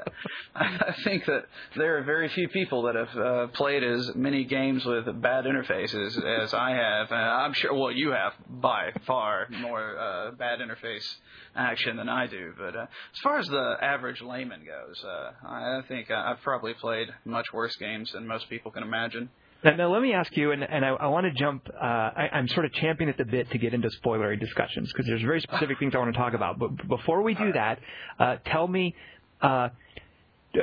[0.54, 1.44] I think that
[1.76, 6.16] there are very few people that have uh, played as many games with bad interfaces
[6.42, 7.74] as I have, and I'm sure.
[7.74, 11.06] Well, you have by far more uh, bad interface
[11.54, 12.52] action than I do.
[12.58, 17.08] But uh, as far as the average layman goes, uh, I think I've probably played
[17.24, 19.30] much worse games than most people can imagine.
[19.64, 21.68] Now, now let me ask you, and, and I, I want to jump.
[21.68, 25.06] Uh, I, I'm sort of championing at the bit to get into spoilery discussions because
[25.06, 26.58] there's very specific things I want to talk about.
[26.58, 27.78] But before we do that,
[28.18, 28.94] uh, tell me.
[29.40, 29.68] Uh,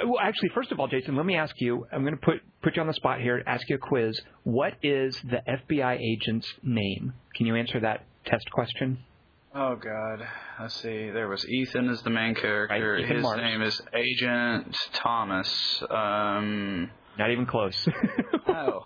[0.06, 1.86] well, actually, first of all, Jason, let me ask you.
[1.91, 3.44] I'm going to put put you on the spot here.
[3.46, 4.20] Ask you a quiz.
[4.44, 7.14] What is the FBI agent's name?
[7.36, 9.00] Can you answer that test question?
[9.56, 10.28] Oh God,
[10.60, 11.12] let's see.
[11.12, 12.94] There was Ethan as the main character.
[12.96, 15.84] Right, His name is Agent Thomas.
[15.91, 17.88] Um, Not even close.
[18.47, 18.86] oh,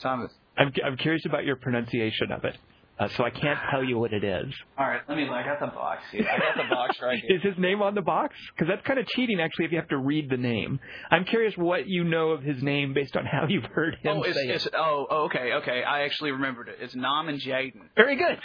[0.00, 0.32] Thomas.
[0.58, 2.56] I'm I'm curious about your pronunciation of it,
[2.98, 4.52] uh, so I can't tell you what it is.
[4.76, 5.26] All right, let me.
[5.28, 6.26] I got the box here.
[6.30, 7.36] I got the box right here.
[7.38, 8.36] Is his name on the box?
[8.54, 10.78] Because that's kind of cheating, actually, if you have to read the name.
[11.10, 14.22] I'm curious what you know of his name based on how you've heard him Oh,
[14.24, 14.50] say it's, it.
[14.50, 15.82] it's, oh, oh, okay, okay.
[15.82, 16.76] I actually remembered it.
[16.80, 17.80] It's Nam and Jayden.
[17.96, 18.38] Very good.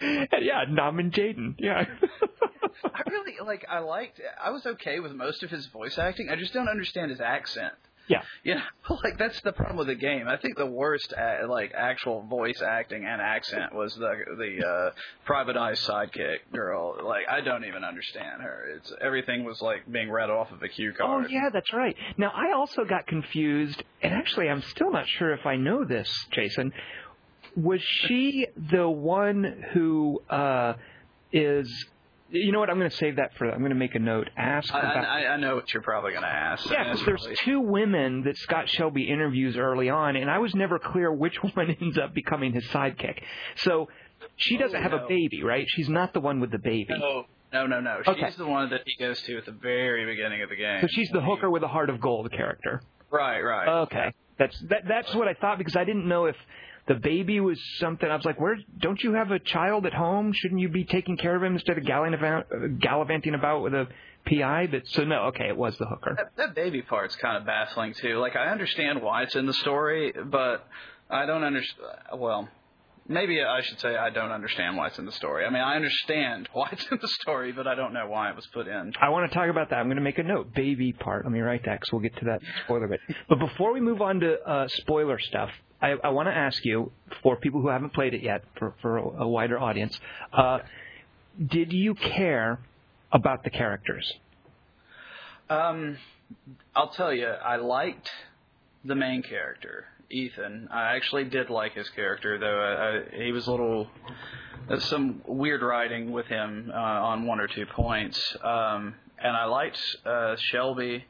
[0.40, 1.56] yeah, Naman Jayden.
[1.58, 1.84] Yeah.
[2.84, 3.64] I really like.
[3.68, 4.20] I liked.
[4.42, 6.28] I was okay with most of his voice acting.
[6.30, 7.72] I just don't understand his accent.
[8.08, 8.22] Yeah.
[8.42, 8.54] You
[8.88, 10.28] know, like that's the problem with the game.
[10.28, 14.90] I think the worst, uh, like actual voice acting and accent was the the uh,
[15.24, 16.96] private eye sidekick girl.
[17.04, 18.76] Like I don't even understand her.
[18.76, 21.10] It's everything was like being read off of a cue card.
[21.10, 21.30] Oh, card.
[21.30, 21.96] yeah, that's right.
[22.16, 26.10] Now, I also got confused, and actually, I'm still not sure if I know this,
[26.30, 26.72] Jason.
[27.56, 30.74] Was she the one who uh,
[31.32, 31.86] is.
[32.30, 32.70] You know what?
[32.70, 33.48] I'm going to save that for.
[33.50, 34.30] I'm going to make a note.
[34.36, 35.04] Ask I, about.
[35.04, 36.68] I, I know what you're probably going to ask.
[36.70, 40.54] Yeah, because there's probably- two women that Scott Shelby interviews early on, and I was
[40.54, 43.20] never clear which one ends up becoming his sidekick.
[43.56, 43.88] So
[44.36, 45.66] she oh, doesn't Oh, have a baby, right?
[45.68, 46.94] She's not the one with the baby.
[46.98, 48.00] No, no, no, no.
[48.06, 48.26] Okay.
[48.26, 50.80] She's the one that he goes to at the very beginning of the game.
[50.80, 52.82] So she's the hooker with a heart of gold character.
[53.10, 53.68] Right, right.
[53.82, 56.36] Okay, that's that, that's what I thought because I didn't know if
[56.86, 58.08] the baby was something.
[58.08, 58.58] I was like, where?
[58.78, 60.32] Don't you have a child at home?
[60.34, 63.88] Shouldn't you be taking care of him instead of gallivant, gallivanting about with a
[64.26, 64.68] PI?
[64.70, 66.14] But so no, okay, it was the hooker.
[66.16, 68.18] That, that baby part's kind of baffling too.
[68.18, 70.66] Like I understand why it's in the story, but
[71.08, 71.88] I don't understand.
[72.16, 72.48] Well,
[73.08, 75.44] maybe I should say I don't understand why it's in the story.
[75.44, 78.36] I mean, I understand why it's in the story, but I don't know why it
[78.36, 78.92] was put in.
[79.00, 79.76] I want to talk about that.
[79.76, 80.54] I'm going to make a note.
[80.54, 81.24] Baby part.
[81.24, 83.00] Let me write that because we'll get to that spoiler bit.
[83.28, 85.50] But before we move on to uh, spoiler stuff,
[85.84, 88.96] I, I want to ask you, for people who haven't played it yet, for, for
[88.96, 90.00] a, wider audience,
[90.32, 90.60] uh,
[91.46, 92.58] did you care
[93.12, 94.10] about the characters?
[95.50, 95.98] Um,
[96.74, 98.10] I'll tell you, I liked
[98.82, 100.68] the main character, Ethan.
[100.72, 103.86] I actually did like his character, though I, I, he was a little.
[104.78, 109.78] Some weird writing with him uh, on one or two points, um, and I liked
[110.06, 111.04] uh, Shelby.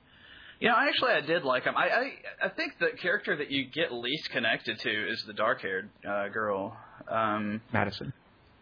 [0.61, 1.75] You know, actually, I did like him.
[1.77, 5.91] I, I I think the character that you get least connected to is the dark-haired
[6.09, 6.77] uh, girl,
[7.09, 8.13] um, Madison.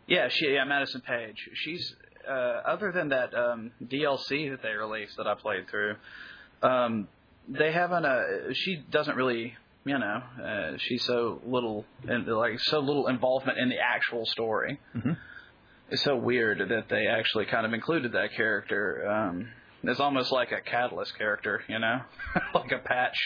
[0.06, 1.36] Yeah, she yeah Madison Paige.
[1.54, 1.94] She's
[2.28, 5.96] uh, other than that um, DLC that they released that I played through.
[6.62, 7.08] Um,
[7.48, 8.04] they haven't.
[8.04, 9.54] Uh, she doesn't really.
[9.84, 14.78] You know, uh, she's so little and like so little involvement in the actual story.
[14.96, 15.16] Mhm.
[15.90, 19.06] It's so weird that they actually kind of included that character.
[19.10, 19.48] Um,
[19.90, 22.00] it's almost like a catalyst character, you know,
[22.54, 23.16] like a patch.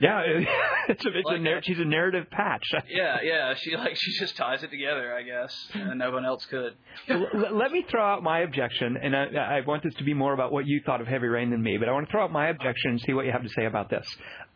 [0.00, 0.22] Yeah,
[0.88, 1.64] it's a, it's Like a that.
[1.64, 2.64] she's a narrative patch.
[2.88, 3.54] Yeah, yeah.
[3.56, 6.74] She like she just ties it together, I guess, and no one else could.
[7.08, 9.24] L- let me throw out my objection, and I,
[9.58, 11.76] I want this to be more about what you thought of Heavy Rain than me,
[11.78, 13.66] but I want to throw out my objection and see what you have to say
[13.66, 14.06] about this.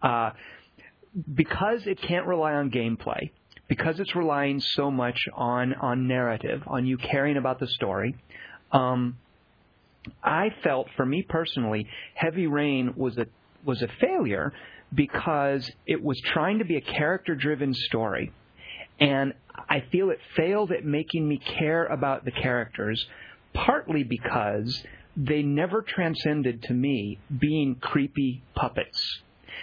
[0.03, 0.31] Uh,
[1.35, 3.31] because it can't rely on gameplay,
[3.69, 8.17] because it's relying so much on on narrative, on you caring about the story.
[8.73, 9.17] Um,
[10.23, 13.27] I felt, for me personally, Heavy Rain was a
[13.65, 14.53] was a failure
[14.95, 18.33] because it was trying to be a character-driven story,
[19.01, 19.35] and
[19.69, 23.05] I feel it failed at making me care about the characters,
[23.53, 24.83] partly because
[25.17, 29.21] they never transcended to me being creepy puppets.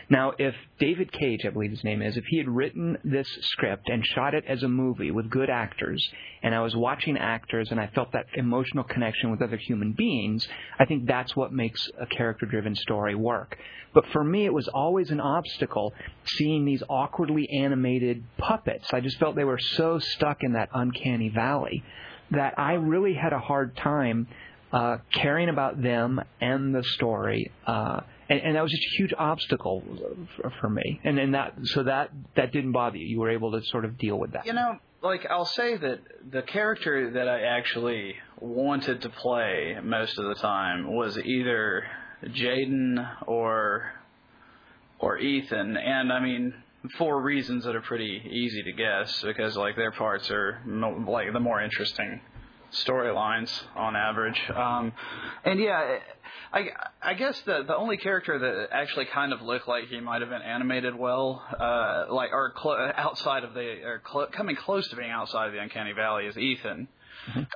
[0.10, 3.90] Now, if David Cage, I believe his name is, if he had written this script
[3.90, 6.06] and shot it as a movie with good actors,
[6.44, 10.48] and I was watching actors and I felt that emotional connection with other human beings,
[10.78, 13.58] I think that's what makes a character driven story work.
[13.94, 15.94] But for me, it was always an obstacle
[16.26, 18.94] seeing these awkwardly animated puppets.
[18.94, 21.84] I just felt they were so stuck in that uncanny valley
[22.32, 24.28] that I really had a hard time
[24.74, 27.52] uh, caring about them and the story.
[27.66, 29.84] Uh, and, and that was just a huge obstacle
[30.36, 31.00] for, for me.
[31.04, 33.06] And and that so that that didn't bother you.
[33.06, 34.46] You were able to sort of deal with that.
[34.46, 36.00] You know, like I'll say that
[36.32, 41.86] the character that I actually wanted to play most of the time was either
[42.24, 43.92] Jayden or
[45.00, 46.54] or Ethan, and I mean
[46.98, 50.62] for reasons that are pretty easy to guess because like their parts are
[51.08, 52.22] like the more interesting
[52.72, 54.40] storylines on average.
[54.54, 54.94] Um,
[55.44, 56.00] and yeah,
[56.54, 56.70] I
[57.02, 60.30] I guess the the only character that actually kind of looked like he might have
[60.30, 64.96] been animated well, uh, like or cl- outside of the or cl- coming close to
[64.96, 66.88] being outside of the uncanny valley is Ethan.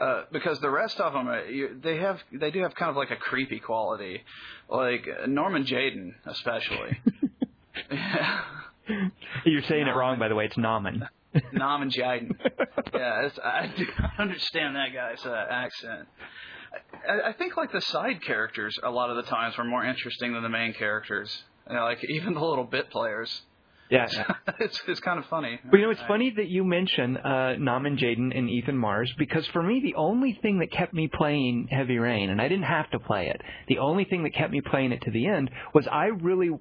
[0.02, 2.96] Uh, because the rest of them, uh, you, they have, they do have kind of
[2.96, 4.24] like a creepy quality,
[4.68, 6.98] like Norman Jayden especially.
[9.46, 10.46] You're saying it wrong, by the way.
[10.46, 11.08] It's Naman.
[11.54, 12.32] Norman Jayden.
[12.94, 16.08] yeah, it's, I do not understand that guy's uh, accent.
[17.08, 20.34] I, I think like the side characters a lot of the times were more interesting
[20.34, 21.44] than the main characters.
[21.68, 23.42] You know, like even the little bit players.
[23.90, 24.08] Yeah.
[24.60, 25.60] it's it's kind of funny.
[25.70, 29.12] But you know, it's I- funny that you mention uh, Naman Jayden and Ethan Mars
[29.18, 32.66] because for me, the only thing that kept me playing Heavy Rain, and I didn't
[32.66, 35.50] have to play it, the only thing that kept me playing it to the end
[35.74, 36.52] was I really,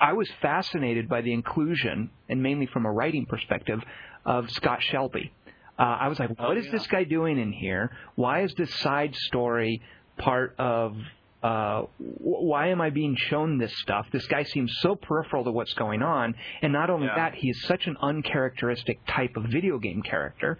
[0.00, 3.80] I was fascinated by the inclusion, and mainly from a writing perspective,
[4.24, 5.32] of Scott Shelby.
[5.78, 6.72] Uh, I was like, what is yeah.
[6.72, 7.90] this guy doing in here?
[8.14, 9.80] Why is this side story
[10.18, 10.94] part of
[11.42, 14.06] uh, why am I being shown this stuff?
[14.12, 17.16] This guy seems so peripheral to what's going on, and not only Yeah.
[17.16, 20.58] that, is such an uncharacteristic type of video game character.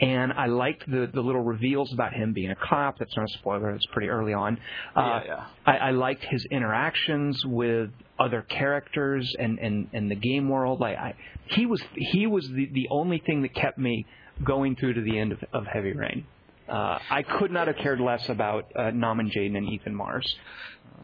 [0.00, 2.98] And I liked the the little reveals about him being a cop.
[2.98, 3.70] That's not a spoiler.
[3.70, 4.58] It's pretty early on.
[4.96, 5.46] Uh, Yeah, yeah.
[5.66, 10.80] I, I liked his interactions with other characters and and and the game world.
[10.80, 11.14] Like I,
[11.46, 14.06] he was he was the the only thing that kept me
[14.42, 16.24] going through to the end of, of Heavy Rain.
[16.68, 20.36] Uh, I could not have cared less about uh, Naman Jayden and Ethan Mars.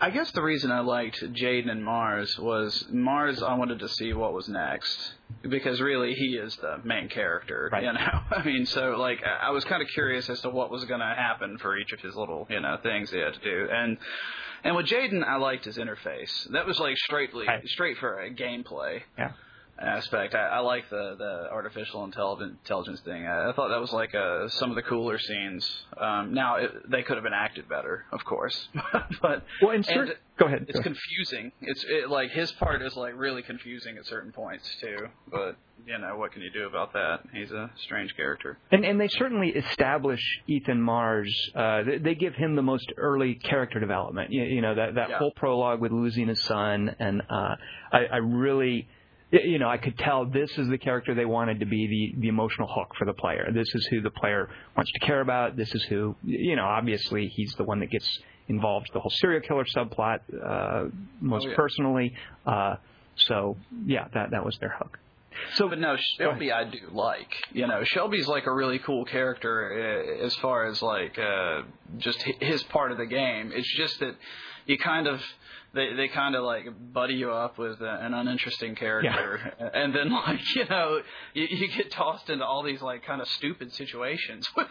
[0.01, 3.43] I guess the reason I liked Jayden and Mars was Mars.
[3.43, 7.71] I wanted to see what was next because really he is the main character.
[7.73, 7.83] Right.
[7.85, 7.99] You know,
[8.31, 11.07] I mean, so like I was kind of curious as to what was going to
[11.07, 13.97] happen for each of his little you know things he had to do, and
[14.65, 16.51] and with Jayden, I liked his interface.
[16.53, 17.67] That was like straightly Right.
[17.69, 19.01] straight for a gameplay.
[19.17, 19.33] Yeah.
[19.79, 20.35] Aspect.
[20.35, 23.27] I, I like the the artificial intelligence thing.
[23.27, 25.69] I, I thought that was like uh, some of the cooler scenes.
[25.99, 28.69] Um, now it, they could have been acted better, of course,
[29.23, 30.67] but well, and, and go ahead.
[30.69, 31.53] It's go confusing.
[31.61, 35.09] It's it, like his part is like really confusing at certain points too.
[35.31, 35.57] But
[35.87, 37.21] you know what can you do about that?
[37.33, 38.59] He's a strange character.
[38.71, 41.35] And and they certainly establish Ethan Mars.
[41.55, 44.33] Uh, they, they give him the most early character development.
[44.33, 45.19] You, you know that that yeah.
[45.19, 47.57] whole prologue with losing his son, and uh,
[47.93, 48.89] I, I really
[49.31, 52.29] you know, I could tell this is the character they wanted to be the the
[52.29, 53.49] emotional hook for the player.
[53.53, 55.57] This is who the player wants to care about.
[55.57, 58.09] This is who, you know, obviously he's the one that gets
[58.49, 60.89] involved the whole serial killer subplot uh,
[61.21, 61.57] most oh, yeah.
[61.57, 62.15] personally.
[62.47, 62.77] Uh,
[63.17, 64.99] so yeah, that that was their hook.
[65.55, 67.35] So, but no, Shelby I do like.
[67.53, 71.63] You know, Shelby's like a really cool character uh, as far as like uh,
[71.99, 73.53] just his part of the game.
[73.55, 74.15] It's just that
[74.67, 75.21] you kind of
[75.77, 79.69] they they kind of like buddy you up with an uninteresting character, yeah.
[79.75, 81.01] and then like you know
[81.35, 84.67] you, you get tossed into all these like kind of stupid situations with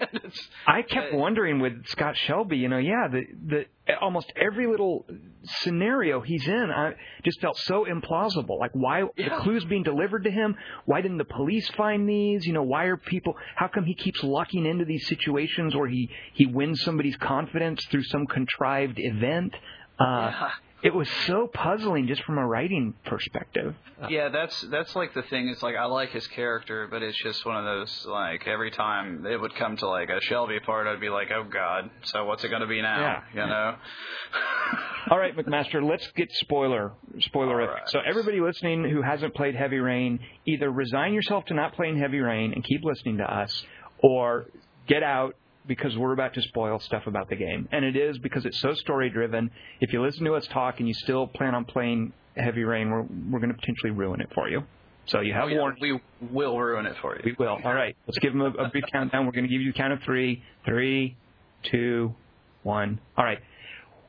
[0.00, 0.32] them.
[0.66, 3.64] I kept uh, wondering with Scott Shelby, you know, yeah, the the
[4.00, 5.06] almost every little
[5.44, 6.92] scenario he's in, I
[7.24, 8.58] just felt so implausible.
[8.58, 9.36] Like why yeah.
[9.36, 10.56] the clues being delivered to him?
[10.84, 12.44] Why didn't the police find these?
[12.44, 13.36] You know, why are people?
[13.54, 18.04] How come he keeps lucking into these situations where he he wins somebody's confidence through
[18.04, 19.54] some contrived event?
[19.98, 20.50] Uh, yeah.
[20.80, 23.74] It was so puzzling just from a writing perspective.
[24.08, 25.48] Yeah, that's that's like the thing.
[25.48, 29.26] It's like I like his character, but it's just one of those like every time
[29.26, 32.44] it would come to like a Shelby part, I'd be like, oh god, so what's
[32.44, 33.00] it going to be now?
[33.00, 33.42] Yeah.
[33.42, 33.74] You know.
[35.10, 36.92] All right, McMaster, let's get spoiler
[37.22, 37.56] spoiler.
[37.56, 37.82] Right.
[37.86, 42.20] So everybody listening who hasn't played Heavy Rain, either resign yourself to not playing Heavy
[42.20, 43.64] Rain and keep listening to us,
[43.98, 44.46] or
[44.86, 45.34] get out
[45.68, 47.68] because we're about to spoil stuff about the game.
[47.70, 49.50] And it is because it's so story driven.
[49.80, 53.02] If you listen to us talk and you still plan on playing Heavy Rain, we're,
[53.02, 54.64] we're going to potentially ruin it for you.
[55.06, 55.78] So you have oh, yeah, warned.
[55.80, 56.00] We
[56.30, 57.22] will ruin it for you.
[57.24, 57.58] We will.
[57.64, 57.96] All right.
[58.06, 59.26] Let's give them a, a big countdown.
[59.26, 60.42] We're going to give you a count of three.
[60.64, 61.16] Three,
[61.70, 62.14] two,
[62.62, 63.00] one.
[63.16, 63.38] All right.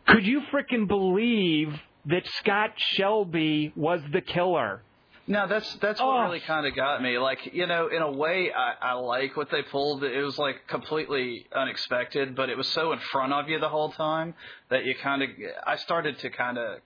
[0.07, 1.73] Could you fricking believe
[2.05, 4.81] that Scott Shelby was the killer?
[5.29, 6.23] No, that's that's what oh.
[6.23, 7.19] really kind of got me.
[7.19, 10.03] Like, you know, in a way, I, I like what they pulled.
[10.03, 13.91] It was like completely unexpected, but it was so in front of you the whole
[13.91, 14.33] time
[14.71, 15.29] that you kind of.
[15.67, 16.79] I started to kind of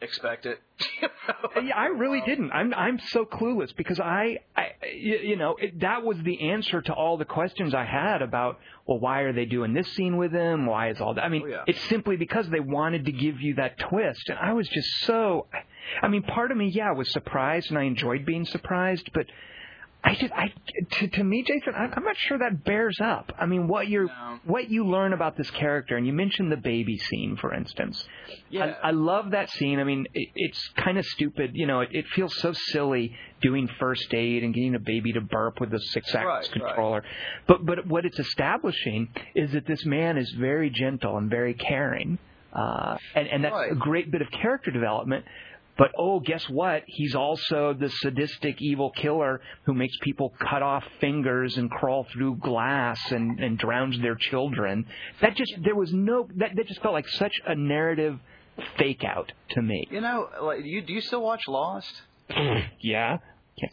[0.00, 0.60] expect it.
[1.02, 2.52] yeah, I really didn't.
[2.52, 6.92] I'm I'm so clueless because I, I you know, it, that was the answer to
[6.92, 10.66] all the questions I had about well, why are they doing this scene with him?
[10.66, 11.24] Why is all that?
[11.24, 11.64] I mean, oh, yeah.
[11.66, 15.46] it's simply because they wanted to give you that twist, and I was just so.
[15.52, 15.58] I
[16.08, 19.26] mean, part of me, yeah, was surprised, and I enjoyed being surprised, but
[20.04, 20.52] I just, I,
[20.92, 23.32] to, to me, Jason, I, I'm not sure that bears up.
[23.36, 24.38] I mean, what you no.
[24.44, 28.06] what you learn about this character, and you mentioned the baby scene, for instance.
[28.48, 28.76] Yeah.
[28.80, 29.80] I, I love that scene.
[29.80, 31.50] I mean, it, it's kind of stupid.
[31.54, 35.20] You know, it, it feels so silly doing first aid and getting a baby to
[35.20, 37.00] burp with a Sixaxis right, controller.
[37.00, 37.10] Right.
[37.48, 42.18] But but what it's establishing is that this man is very gentle and very caring.
[42.52, 43.72] Uh, and, and that's right.
[43.72, 45.24] a great bit of character development.
[45.78, 46.82] But oh, guess what?
[46.86, 52.36] He's also the sadistic evil killer who makes people cut off fingers and crawl through
[52.36, 54.86] glass and, and drowns their children.
[55.22, 58.18] That just there was no that that just felt like such a narrative
[58.76, 59.86] fake out to me.
[59.90, 62.02] You know, like you do you still watch Lost?
[62.80, 63.18] yeah.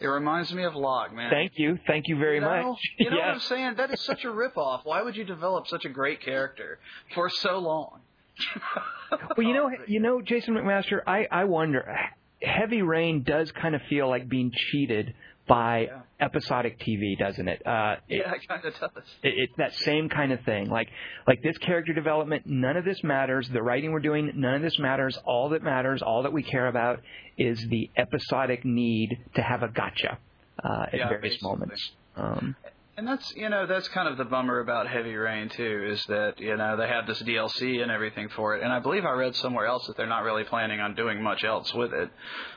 [0.00, 1.30] It reminds me of Locke, man.
[1.30, 2.78] Thank you, thank you very you know, much.
[2.98, 3.26] You know yes.
[3.26, 3.74] what I'm saying?
[3.76, 4.80] That is such a ripoff.
[4.84, 6.78] Why would you develop such a great character
[7.14, 8.00] for so long?
[9.36, 11.96] well, you know, you know, Jason McMaster, I I wonder.
[12.42, 15.14] Heavy Rain does kind of feel like being cheated
[15.48, 16.00] by yeah.
[16.20, 17.66] episodic TV, doesn't it?
[17.66, 19.04] Uh, it yeah, it kind of does.
[19.22, 20.68] It, it's that same kind of thing.
[20.68, 20.88] Like
[21.26, 23.48] like this character development, none of this matters.
[23.48, 25.18] The writing we're doing, none of this matters.
[25.24, 27.00] All that matters, all that we care about,
[27.38, 30.18] is the episodic need to have a gotcha
[30.62, 31.48] uh, at yeah, various basically.
[31.48, 31.90] moments.
[32.16, 32.56] Um,
[32.96, 36.38] and that's you know that's kind of the bummer about Heavy Rain too is that
[36.38, 39.36] you know they have this DLC and everything for it, and I believe I read
[39.36, 42.10] somewhere else that they're not really planning on doing much else with it.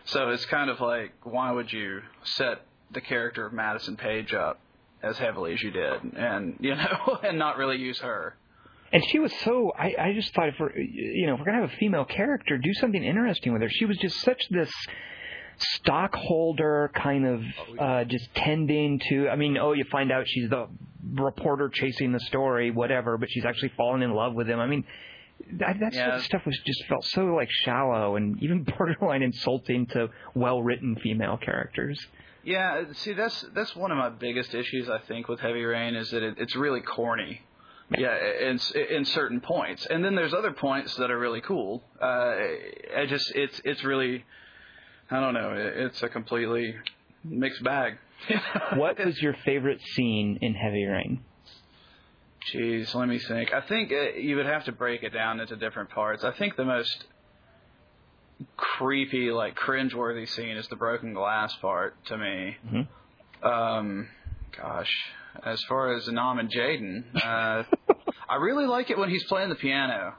[0.05, 2.61] So it's kind of like why would you set
[2.91, 4.59] the character of Madison Paige up
[5.03, 8.35] as heavily as you did, and you know, and not really use her.
[8.91, 9.71] And she was so.
[9.77, 12.57] I, I just thought if we're, you know, if we're gonna have a female character,
[12.57, 13.69] do something interesting with her.
[13.69, 14.71] She was just such this
[15.59, 17.41] stockholder kind of
[17.79, 19.29] uh, just tending to.
[19.29, 20.67] I mean, oh, you find out she's the
[21.13, 24.59] reporter chasing the story, whatever, but she's actually fallen in love with him.
[24.59, 24.83] I mean,
[25.53, 26.05] that, that Yeah.
[26.05, 30.97] sort of stuff was just felt so like shallow and even borderline insulting to well-written
[30.97, 31.99] female characters.
[32.43, 36.11] Yeah, see that's that's one of my biggest issues I think with Heavy Rain is
[36.11, 37.41] that it, it's really corny.
[37.97, 41.83] Yeah, in in certain points, and then there's other points that are really cool.
[42.01, 42.35] Uh,
[42.97, 44.23] I just it's it's really
[45.11, 45.53] I don't know.
[45.55, 46.75] It's a completely
[47.23, 47.97] mixed bag.
[48.75, 51.23] what was your favorite scene in Heavy Rain?
[52.53, 53.53] Jeez, let me think.
[53.53, 56.23] I think uh, you would have to break it down into different parts.
[56.23, 57.05] I think the most
[58.55, 62.57] creepy, like cringeworthy scene is the broken glass part to me.
[62.65, 63.47] Mm-hmm.
[63.47, 64.07] Um,
[64.55, 64.91] gosh,
[65.43, 67.63] as far as Nam and Jayden, uh,
[68.29, 70.13] I really like it when he's playing the piano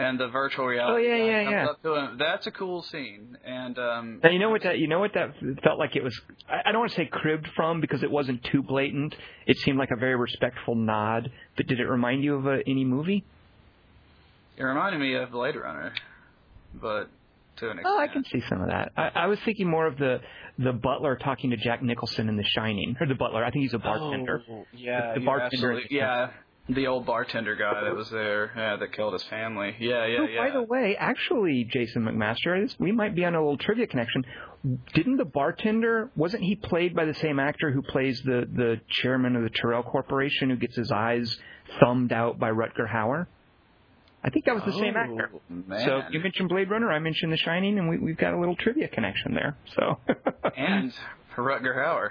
[0.00, 0.94] and the virtual reality.
[0.94, 1.66] Oh yeah, yeah, yeah.
[1.70, 2.18] Up to him.
[2.18, 3.36] That's a cool scene.
[3.44, 6.18] And um, Now you know what that you know what that felt like it was.
[6.48, 9.14] I I don't want to say cribbed from because it wasn't too blatant.
[9.46, 11.30] It seemed like a very respectful nod.
[11.56, 13.24] But did it remind you of a, any movie?
[14.56, 15.92] it reminded me of Blade Runner,
[16.74, 17.08] but
[17.56, 17.86] to an extent.
[17.86, 18.92] Oh, I can see some of that.
[18.96, 20.20] I, I was thinking more of the
[20.58, 23.42] the butler talking to Jack Nicholson in The Shining, or the butler.
[23.44, 24.42] I think he's a bartender.
[24.50, 26.30] Oh, yeah, The you're bartender absolutely- Yeah,
[26.74, 29.76] the old bartender guy that was there yeah, that killed his family.
[29.78, 30.46] Yeah, yeah, Oh, yeah.
[30.46, 34.24] By the way, actually, Jason McMaster, we might be on a little trivia connection.
[34.94, 39.36] Didn't the bartender wasn't he played by the same actor who plays the the chairman
[39.36, 41.38] of the Tyrell Corporation who gets his eyes
[41.80, 43.26] thumbed out by Rutger Hauer?
[44.22, 45.30] I think that was the same Oh, actor.
[45.48, 45.84] Man.
[45.86, 48.54] So you mentioned Blade Runner, I mentioned The Shining, and we, we've got a little
[48.56, 49.56] trivia connection there.
[49.74, 49.98] So
[50.56, 50.92] and
[51.36, 52.10] Rutger Hauer.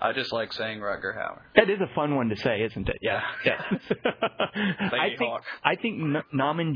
[0.00, 1.40] I just like saying Rutger Hauer.
[1.54, 2.98] that is a fun one to say, isn't it?
[3.00, 3.22] Yeah.
[3.46, 3.62] yeah.
[3.80, 5.42] I think Hawk.
[5.64, 6.22] I think N-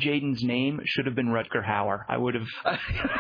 [0.01, 2.05] Jayden's name should have been Rutger Hauer.
[2.09, 2.79] I would have I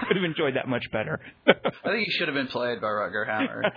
[0.08, 1.20] would have enjoyed that much better.
[1.46, 1.52] I
[1.84, 3.70] think he should have been played by Rutger Hauer.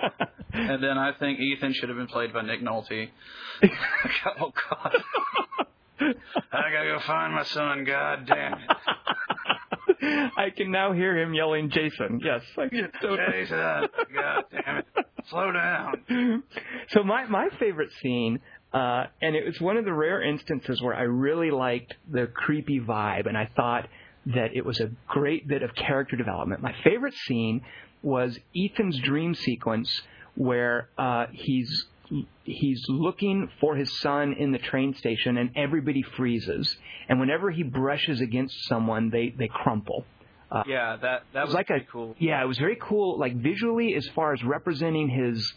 [0.53, 3.09] and then I think Ethan should have been played by Nick Nolte.
[4.39, 4.95] oh God.
[5.99, 7.83] I gotta go find my son.
[7.83, 8.71] God damn it.
[10.37, 12.19] I can now hear him yelling, Jason.
[12.23, 13.19] Yes, I can totally.
[13.31, 13.57] Jason,
[14.13, 14.85] God damn it.
[15.29, 16.43] Slow down.
[16.89, 18.39] So my my favorite scene,
[18.73, 22.79] uh, and it was one of the rare instances where I really liked the creepy
[22.79, 23.87] vibe, and I thought
[24.27, 26.61] that it was a great bit of character development.
[26.61, 27.61] My favorite scene
[28.01, 30.01] was Ethan's dream sequence
[30.35, 31.87] where uh, he's
[32.43, 36.75] he's looking for his son in the train station and everybody freezes
[37.09, 40.05] and whenever he brushes against someone they they crumple
[40.53, 42.15] uh, Yeah, that that was, was like a cool.
[42.19, 45.53] yeah it was very cool like visually as far as representing his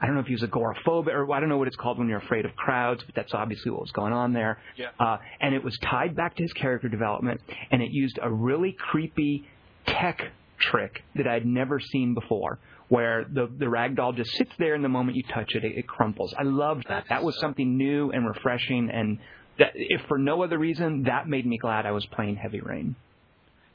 [0.00, 2.08] I don't know if he was agoraphobic or I don't know what it's called when
[2.08, 4.60] you're afraid of crowds, but that's obviously what was going on there.
[4.76, 4.90] Yeah.
[5.00, 7.40] Uh, and it was tied back to his character development,
[7.72, 9.44] and it used a really creepy
[9.86, 10.22] tech
[10.60, 14.88] trick that I'd never seen before, where the the ragdoll just sits there, and the
[14.88, 16.32] moment you touch it, it, it crumples.
[16.38, 17.06] I loved that.
[17.08, 19.18] That was something new and refreshing, and
[19.58, 22.94] that if for no other reason, that made me glad I was playing Heavy Rain.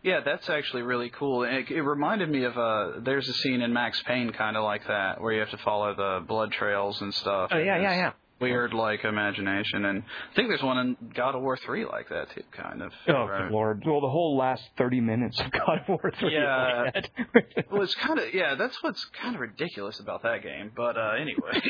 [0.03, 1.43] Yeah, that's actually really cool.
[1.43, 4.85] It, it reminded me of uh there's a scene in Max Payne kind of like
[4.87, 7.49] that where you have to follow the blood trails and stuff.
[7.53, 8.11] Oh yeah, yeah, yeah.
[8.41, 12.31] Weird like imagination, and I think there's one in God of War three like that
[12.35, 12.91] too, kind of.
[13.07, 13.49] Oh Right.
[13.49, 13.83] lord!
[13.85, 16.29] Well, the whole last thirty minutes of God of War three.
[16.29, 16.91] is Yeah.
[17.33, 17.67] like.
[17.71, 18.55] Well, it's kind of yeah.
[18.55, 20.71] That's what's kind of ridiculous about that game.
[20.75, 21.61] But uh anyway,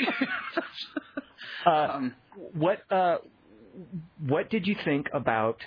[1.68, 2.16] uh, um,
[2.54, 3.18] what uh,
[4.26, 5.58] what did you think about?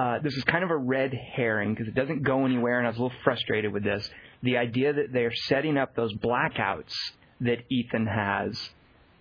[0.00, 2.90] Uh, this is kind of a red herring because it doesn't go anywhere, and I
[2.90, 4.08] was a little frustrated with this.
[4.42, 6.94] The idea that they're setting up those blackouts
[7.42, 8.58] that Ethan has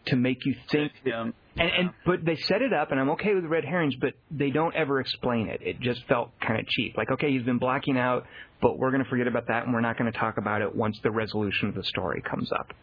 [0.06, 3.10] to make you think that yeah, and, and but they set it up, and I'm
[3.10, 5.60] okay with red herrings, but they don't ever explain it.
[5.62, 6.96] It just felt kind of cheap.
[6.96, 8.24] Like, okay, he's been blacking out,
[8.62, 10.74] but we're going to forget about that, and we're not going to talk about it
[10.74, 12.74] once the resolution of the story comes up.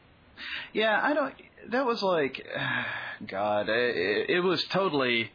[0.74, 1.34] Yeah, I don't.
[1.70, 2.46] That was like,
[3.26, 5.30] God, it, it was totally.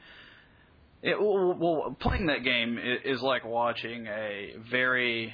[1.04, 5.34] It, well, playing that game is like watching a very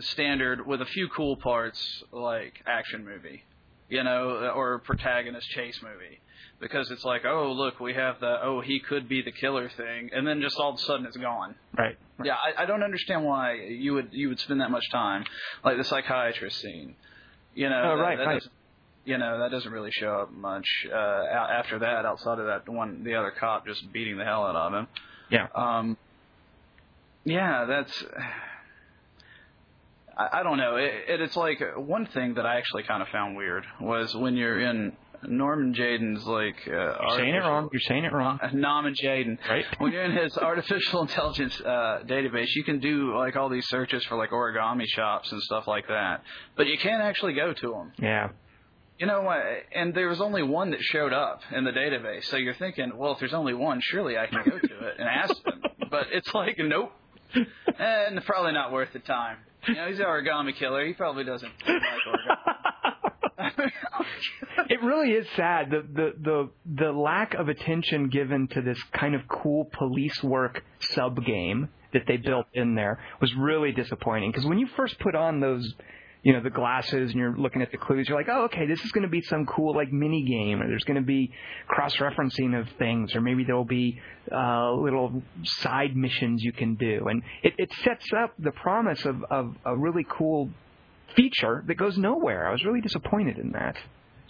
[0.00, 3.42] standard, with a few cool parts, like action movie,
[3.88, 6.20] you know, uh, or protagonist chase movie.
[6.60, 10.08] Because it's like, oh look, we have the oh he could be the killer thing,
[10.12, 11.54] and then just all of a sudden it's gone.
[11.76, 11.98] Right.
[12.24, 15.24] Yeah, I, I don't understand why you would you would spend that much time,
[15.64, 16.94] like the psychiatrist scene.
[17.54, 18.42] You know, Oh, that- right, that right.
[19.06, 22.04] You know, that doesn't really show up much uh, after that.
[22.04, 24.88] Outside of that one, the other cop just beating the hell out of him.
[25.30, 25.46] Yeah.
[25.54, 25.96] Um.
[27.24, 28.04] Yeah, that's.
[30.18, 30.76] I, I don't know.
[30.76, 34.34] It, it, it's like one thing that I actually kind of found weird was when
[34.34, 36.56] you're in Norman Jayden's like.
[36.66, 37.68] Uh, You're saying it wrong.
[37.72, 38.38] You're saying it wrong.
[38.52, 39.38] Norman Jaden.
[39.48, 39.64] Right.
[39.78, 44.04] When you're in his artificial intelligence uh, database, you can do like all these searches
[44.04, 46.22] for like origami shops and stuff like that,
[46.56, 47.92] but you can't actually go to them.
[47.98, 48.28] Yeah.
[48.98, 49.26] You know?
[49.26, 49.42] Uh,
[49.74, 53.12] and there was only one that showed up in the database, so you're thinking, well,
[53.12, 55.62] if there's only one, surely I can go to it and ask them.
[55.88, 56.90] But it's like, nope,
[57.78, 59.36] and probably not worth the time.
[59.68, 60.84] You know, he's an origami killer.
[60.84, 62.56] He probably doesn't like origami.
[64.68, 66.50] it really is sad the, the the
[66.84, 72.02] the lack of attention given to this kind of cool police work sub game that
[72.06, 75.74] they built in there was really disappointing because when you first put on those
[76.26, 78.80] you know the glasses and you're looking at the clues you're like oh okay this
[78.80, 81.30] is going to be some cool like mini game or there's going to be
[81.68, 84.00] cross referencing of things or maybe there'll be
[84.32, 89.22] uh, little side missions you can do and it, it sets up the promise of,
[89.30, 90.50] of a really cool
[91.14, 93.76] feature that goes nowhere i was really disappointed in that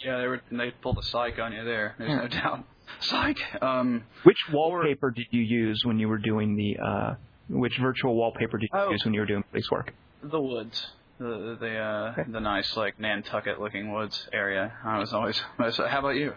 [0.05, 1.95] Yeah, they were they pulled a psych on you there.
[1.99, 2.65] There's no doubt.
[3.01, 3.39] Psych.
[3.63, 7.15] Um, which wallpaper did you use when you were doing the uh,
[7.49, 8.91] which virtual wallpaper did you Oh.
[8.91, 10.79] use when you were doing police work the woods.
[11.19, 14.73] The the uh, the nice like Nantucket looking woods area.
[14.85, 15.39] I was always.
[15.59, 16.35] How about you?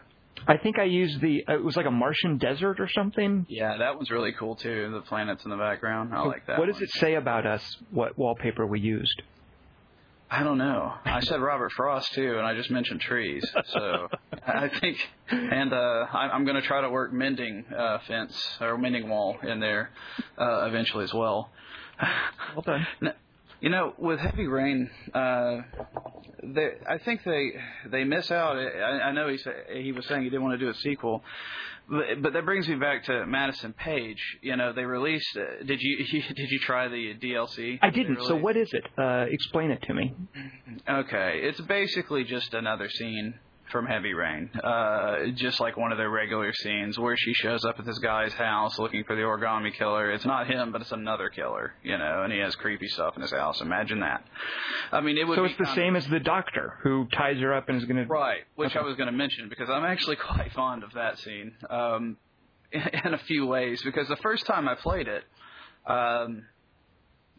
[0.48, 1.44] I think I used the.
[1.48, 3.46] Uh, it was like a Martian desert or something.
[3.50, 4.90] Yeah, that one's really cool too.
[4.94, 6.14] The planets in the background.
[6.14, 6.60] I like that.
[6.60, 6.84] What does one.
[6.84, 7.78] it say about us?
[7.92, 9.22] What wallpaper we used?
[10.32, 10.94] I don't know.
[11.06, 13.44] I said Robert Frost too, and I just mentioned trees.
[13.66, 14.10] So
[14.48, 14.98] I think,
[15.30, 19.38] and uh, I, I'm going to try to work mending uh, fence or mending wall
[19.42, 19.90] in there
[20.38, 21.50] uh, eventually as well.
[22.56, 23.14] Well done.
[23.62, 25.58] You know, with heavy rain, uh,
[26.44, 27.52] they, I think they
[27.92, 28.58] they miss out.
[28.58, 31.24] I, I know he said he was saying he didn't want to do a sequel,
[31.90, 34.22] but, but that brings me back to Madison Paige.
[34.42, 35.36] You know, they released.
[35.36, 35.98] Uh, did you
[36.36, 37.80] did you try the DLC?
[37.82, 38.24] I didn't.
[38.26, 38.86] So what is it?
[38.98, 40.14] Uh, explain it to me.
[40.88, 43.34] Okay, it's basically just another scene
[43.72, 47.80] from Heavy Rain, uh, just like one of their regular scenes where she shows up
[47.80, 50.12] at this guy's house looking for the origami killer.
[50.12, 53.22] It's not him, but it's another killer, you know, and he has creepy stuff in
[53.22, 53.62] his house.
[53.62, 54.24] Imagine that.
[54.92, 57.54] I mean, it would So be it's the same as the doctor who ties her
[57.54, 58.04] up and is going to.
[58.04, 58.80] of, right, which Okay.
[58.80, 62.18] I was going to mention because I'm actually quite fond of that scene um,
[62.72, 63.82] in a few ways.
[63.84, 65.24] Because the first time I played it.
[65.88, 66.44] Um,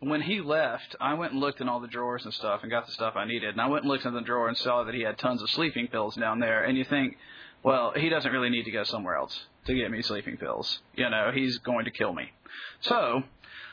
[0.01, 2.87] when he left, I went and looked in all the drawers and stuff and got
[2.87, 3.51] the stuff I needed.
[3.51, 5.51] And I went and looked in the drawer and saw that he had tons of
[5.51, 6.65] sleeping pills down there.
[6.65, 7.17] And you think,
[7.63, 10.81] well, he doesn't really need to go somewhere else to get me sleeping pills.
[10.95, 12.33] You know, he's going to kill me.
[12.81, 13.23] So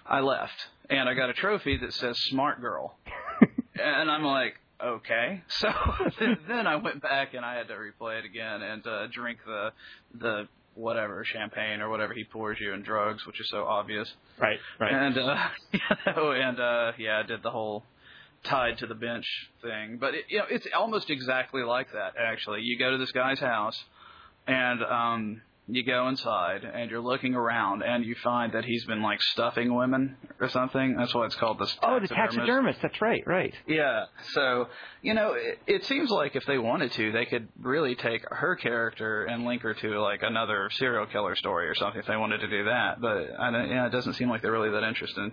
[0.05, 2.97] I left and I got a trophy that says Smart Girl.
[3.81, 5.43] and I'm like, okay.
[5.47, 5.71] So
[6.47, 9.71] then I went back and I had to replay it again and uh, drink the
[10.13, 10.47] the
[10.77, 14.07] whatever champagne or whatever he pours you in drugs, which is so obvious.
[14.39, 14.59] Right.
[14.79, 14.93] Right.
[14.93, 17.83] And uh, you know, and uh, yeah, I did the whole
[18.43, 19.25] tied to the bench
[19.61, 19.97] thing.
[19.99, 22.13] But it, you know, it's almost exactly like that.
[22.19, 23.77] Actually, you go to this guy's house,
[24.47, 29.01] and um, you go inside, and you're looking around, and you find that he's been
[29.01, 30.95] like stuffing women or something.
[30.95, 32.81] That's why it's called the oh, the taxidermist.
[32.81, 33.21] That's right.
[33.27, 33.53] Right.
[33.67, 34.05] yeah.
[34.31, 34.67] So,
[35.01, 38.55] you know, it, it seems like if they wanted to, they could really take her
[38.55, 42.39] character and link her to like another serial killer story or something if they wanted
[42.39, 43.01] to do that.
[43.01, 45.31] But I don't, yeah, it doesn't seem like they're really that interested.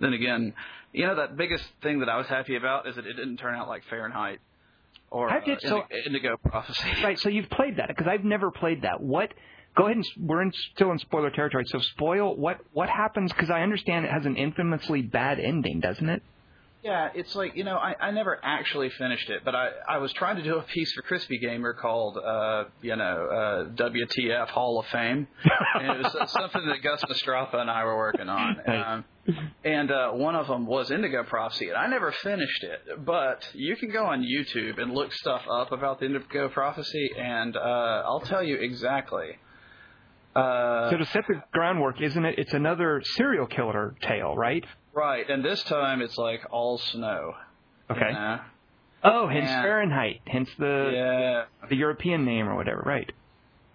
[0.00, 0.54] Then again,
[0.92, 3.54] you know, that biggest thing that I was happy about is that it didn't turn
[3.54, 4.40] out like Fahrenheit
[5.10, 6.88] or I did- uh, so- Indigo Prophecy.
[7.02, 7.18] Right.
[7.18, 9.00] So you've played that because I've never played that.
[9.00, 9.32] What?
[9.78, 11.64] Go ahead and we're in, still in spoiler territory.
[11.68, 16.08] So spoil what what happens because I understand it has an infamously bad ending, doesn't
[16.08, 16.22] it?
[16.82, 20.12] Yeah, it's like you know, I, I never actually finished it, but I I was
[20.12, 24.80] trying to do a piece for Crispy Gamer called uh you know uh WTF Hall
[24.80, 25.26] of Fame,
[25.74, 29.04] and it was something that Gus Mastrapa and I were working on, um,
[29.64, 33.76] and uh, one of them was Indigo Prophecy, and I never finished it, but you
[33.76, 38.20] can go on YouTube and look stuff up about the Indigo Prophecy, and uh I'll
[38.20, 39.38] tell you exactly.
[40.34, 42.38] Uh, So to set the groundwork, isn't it?
[42.38, 44.64] It's another serial killer tale, right?
[44.92, 47.34] right, and this time it's like all snow.
[47.90, 48.06] Okay.
[48.08, 48.40] you know?
[49.04, 49.62] Oh, hence Yeah.
[49.62, 53.10] Fahrenheit, hence the Yeah, the European name or whatever, right?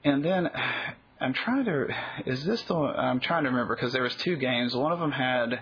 [0.03, 0.49] And then
[1.21, 1.87] I'm trying to
[2.25, 4.75] is this the one I'm trying to remember because there was two games.
[4.75, 5.61] One of them had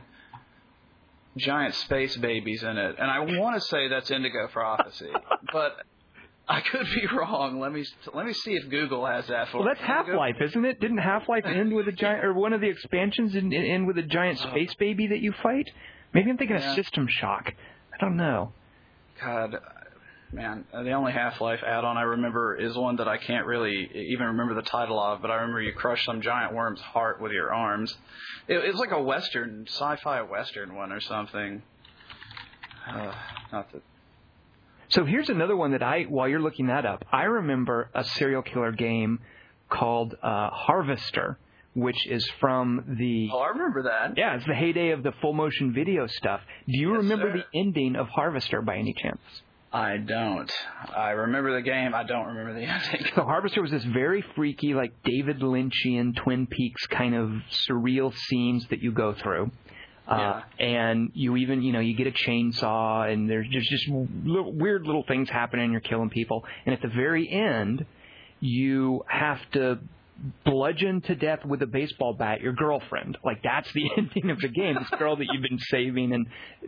[1.37, 5.11] giant space babies in it, and I want to say that's Indigo for Prophecy,
[5.53, 5.77] but
[6.51, 7.59] I could be wrong.
[7.59, 9.73] Let me let me see if Google has that for Well, me.
[9.73, 10.79] that's Half Life, isn't it?
[10.81, 13.97] Didn't Half Life end with a giant, or one of the expansions end, end with
[13.97, 15.69] a giant space baby that you fight?
[16.13, 16.69] Maybe I'm thinking Yeah.
[16.71, 17.53] of System Shock.
[17.93, 18.51] I don't know.
[19.23, 19.59] God,
[20.33, 23.89] man, uh, the only Half Life add-on I remember is one that I can't really
[24.11, 27.31] even remember the title of, but I remember you crush some giant worm's heart with
[27.31, 27.95] your arms.
[28.49, 31.63] It, it was like a western, sci-fi western one or something.
[32.87, 33.13] Uh,
[33.53, 33.81] not that.
[34.91, 38.41] So here's another one that I, while you're looking that up, I remember a serial
[38.41, 39.19] killer game
[39.69, 41.37] called uh, Harvester,
[41.73, 44.17] which is from the Oh, I remember that.
[44.17, 46.41] yeah, it's the heyday of the full motion video stuff.
[46.67, 47.37] Do you Yes, remember sir.
[47.51, 49.21] the ending of Harvester by any chance?
[49.73, 50.51] I don't.
[50.93, 51.95] I remember the game.
[51.95, 53.05] I don't remember the ending.
[53.15, 57.29] So Harvester was this very freaky, like David Lynchian Twin Peaks kind of
[57.69, 59.51] surreal scenes that you go through.
[60.11, 64.51] Uh, and you even, you know, you get a chainsaw and there's just, just little,
[64.51, 66.45] weird little things happening and you're killing people.
[66.65, 67.85] And at the very end,
[68.39, 69.79] you have to
[70.45, 73.17] bludgeon to death with a baseball bat your girlfriend.
[73.23, 74.75] Like that's the ending of the game.
[74.79, 76.27] This girl that you've been saving and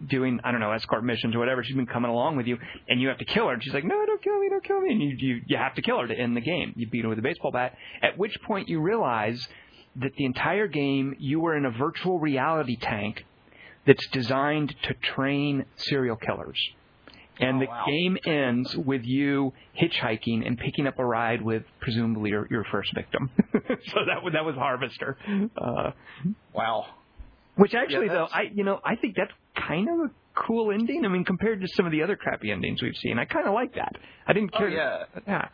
[0.10, 1.64] doing, I don't know, escort missions or whatever.
[1.64, 2.57] She's been coming along with you,
[2.88, 3.53] and you have to kill her.
[3.53, 4.91] And she's like, no, don't kill me, don't kill me.
[4.91, 6.74] And you you you have to kill her to end the game.
[6.76, 7.76] You beat her with a baseball bat.
[8.02, 9.48] At which point you realize
[9.98, 13.26] that the entire game you were in a virtual reality tank
[13.85, 16.57] that's designed to train serial killers.
[17.39, 17.85] And Oh, the wow.
[17.88, 22.93] game ends with you hitchhiking and picking up a ride with presumably your, your first
[22.93, 23.31] victim.
[23.53, 25.18] so that was that was Harvester.
[25.57, 25.91] Uh,
[26.53, 26.85] Wow.
[27.55, 31.05] which actually, Yeah, though, I you know I think that's kind of a cool ending.
[31.05, 33.53] I mean, compared to some of the other crappy endings we've seen, I kind of
[33.55, 33.95] like that.
[34.27, 34.69] I didn't Oh, care.
[34.69, 35.03] yeah.
[35.27, 35.47] yeah.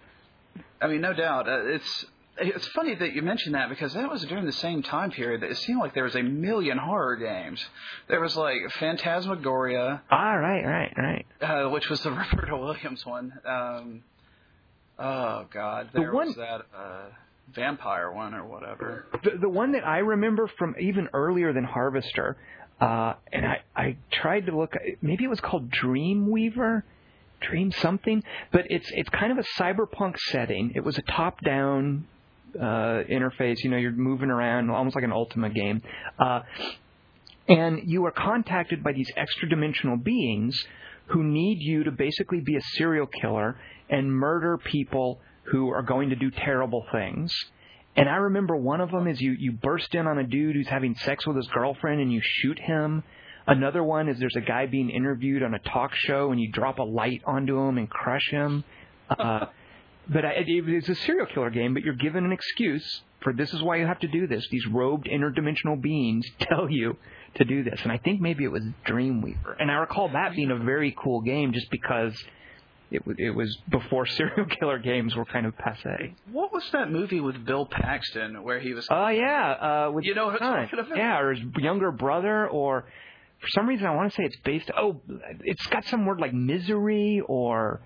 [0.81, 1.47] I mean, no doubt.
[1.47, 2.06] Uh, it's
[2.41, 5.52] it's funny that you mentioned that because that was during the same time period that
[5.52, 7.64] it seemed like there was a million horror games.
[8.07, 11.26] There was like Phantasmagoria, Ah, right, right, right.
[11.41, 13.34] uh, which was the Roberta Williams one.
[13.45, 14.03] Um,
[14.98, 17.06] oh God, The there one- was that uh,
[17.53, 19.06] vampire one or whatever.
[19.24, 22.38] The, the one that I remember from even earlier than Harvester,
[22.82, 26.84] uh, and I, I tried to look, maybe it was called Dreamweaver,
[27.41, 28.22] Dream something,
[28.52, 30.74] but it's it's kind of a cyberpunk setting.
[30.76, 32.06] It was a top-down
[32.55, 33.63] uh, interface.
[33.63, 35.81] You know, you're moving around, almost like an Ultima game.
[36.17, 36.41] Uh,
[37.47, 40.63] and you are contacted by these extra-dimensional beings
[41.07, 43.59] who need you to basically be a serial killer
[43.89, 47.34] and murder people who are going to do terrible things.
[47.95, 50.67] And I remember one of them is you you burst in on a dude who's
[50.67, 53.03] having sex with his girlfriend and you shoot him.
[53.47, 56.77] Another one is there's a guy being interviewed on a talk show and you drop
[56.77, 58.63] a light onto him and crush him.
[59.09, 59.47] Uh,
[60.11, 63.53] but I, it, it's a serial killer game, but you're given an excuse for this
[63.53, 64.48] is why you have to do this.
[64.49, 66.98] These robed interdimensional beings tell you
[67.36, 69.56] to do this, and I think maybe it was Dreamweaver.
[69.60, 72.14] And I recall that being a very cool game, just because
[72.91, 76.15] it was it was before serial killer games were kind of passe.
[76.31, 78.88] What was that movie with Bill Paxton where he was?
[78.90, 79.52] Oh yeah,
[79.88, 80.77] uh, with You know what I'm his son.
[80.80, 80.98] talking about?
[80.98, 82.86] Yeah, or his younger brother, or
[83.41, 84.72] for some reason I want to say it's based.
[84.76, 85.02] Oh,
[85.41, 87.81] it's got some word like misery or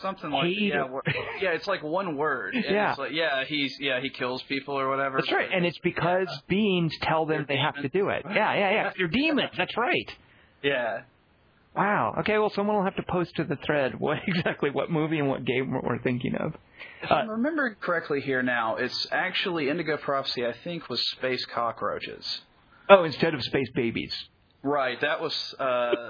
[0.00, 0.84] Something like yeah,
[1.40, 2.54] yeah, it's like one word.
[2.54, 2.90] And Yeah.
[2.90, 5.18] it's like, yeah, he's yeah he kills people or whatever.
[5.18, 8.22] That's right, and it's because beings tell them They're they have to do it.
[8.26, 8.92] Yeah, yeah, yeah.
[8.96, 9.50] They're demons.
[9.56, 10.10] That's right.
[10.62, 11.02] yeah.
[11.74, 12.16] Wow.
[12.20, 12.36] Okay.
[12.38, 15.44] Well, someone will have to post to the thread what exactly what movie and what
[15.44, 16.54] game we're, we're thinking of.
[17.02, 20.44] If Uh, I'm remembering correctly here now, it's actually Indigo Prophecy.
[20.46, 22.42] I think was space cockroaches.
[22.90, 24.14] Oh, instead of space babies.
[24.62, 26.08] Right, that was uh,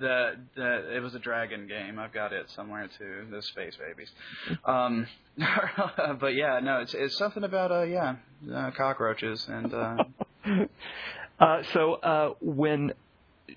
[0.00, 1.98] the the it was a dragon game.
[1.98, 3.26] I've got it somewhere too.
[3.30, 4.10] The space babies.
[4.64, 5.06] Um,
[6.20, 8.16] but yeah, no, it's it's something about uh yeah
[8.52, 9.96] uh, cockroaches and uh,
[11.40, 12.92] Uh, so uh, when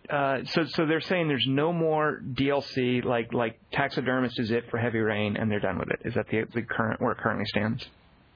[0.09, 4.77] uh, so so they're saying there's no more DLC like like taxidermist is it for
[4.77, 5.99] Heavy Rain and they're done with it.
[6.05, 7.85] Is that the the current where it currently stands?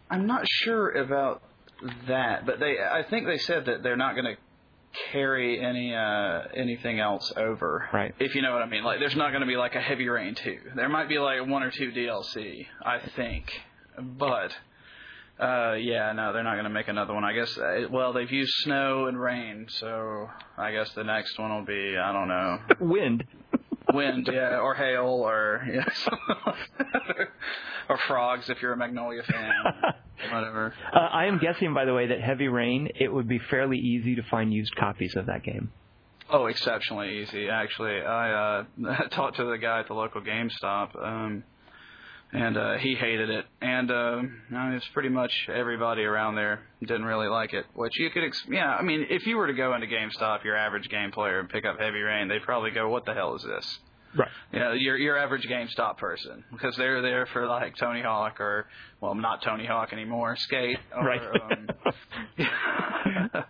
[0.10, 1.42] I'm not sure about
[2.08, 4.36] that, but they I think they said that they're not going to
[5.12, 7.88] carry any uh anything else over.
[7.94, 8.14] Right.
[8.20, 8.84] If you know what I mean.
[8.84, 10.58] Like there's not going to be like a Heavy Rain 2.
[10.76, 13.52] There might be like one or two DLC, I think.
[14.00, 14.52] But
[15.40, 17.24] uh yeah, no, they're not going to make another one.
[17.24, 21.54] I guess uh, well, they've used snow and rain, so I guess the next one
[21.54, 23.24] will be I don't know, Wind.
[23.94, 25.86] Wind, yeah, or hail or yeah,
[27.90, 29.52] or frogs if you're a Magnolia fan.
[30.32, 30.74] Whatever.
[30.92, 34.16] Uh, I am guessing, by the way, that Heavy Rain it would be fairly easy
[34.16, 35.72] to find used copies of that game.
[36.30, 37.50] Oh, exceptionally easy.
[37.50, 41.44] Actually, I uh, talked to the guy at the local GameStop, um,
[42.34, 43.46] and uh, he hated it.
[43.62, 44.22] And uh, I
[44.68, 47.66] mean, it's pretty much everybody around there didn't really like it.
[47.74, 48.76] Which you could, ex- yeah.
[48.76, 51.66] I mean, if you were to go into GameStop, your average game player, and pick
[51.66, 53.80] up Heavy Rain, they'd probably go, "What the hell is this?"
[54.16, 54.30] Right.
[54.52, 58.68] You know, your your average GameStop person because they're there for like Tony Hawk or
[59.02, 60.78] well, not Tony Hawk anymore, Skate.
[60.96, 61.22] Or, Right.
[61.22, 61.68] Um,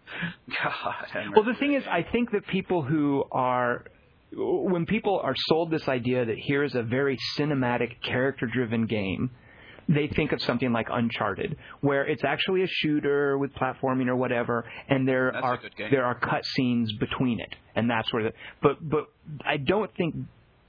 [0.63, 1.33] God.
[1.35, 3.85] Well, the thing is, I think that people who are,
[4.33, 9.31] when people are sold this idea that here's a very cinematic, character-driven game,
[9.89, 14.65] they think of something like Uncharted, where it's actually a shooter with platforming or whatever,
[14.89, 15.59] and there That's are
[15.89, 18.33] there are cut scenes between it, and that's where the.
[18.61, 19.05] But but
[19.45, 20.15] I don't think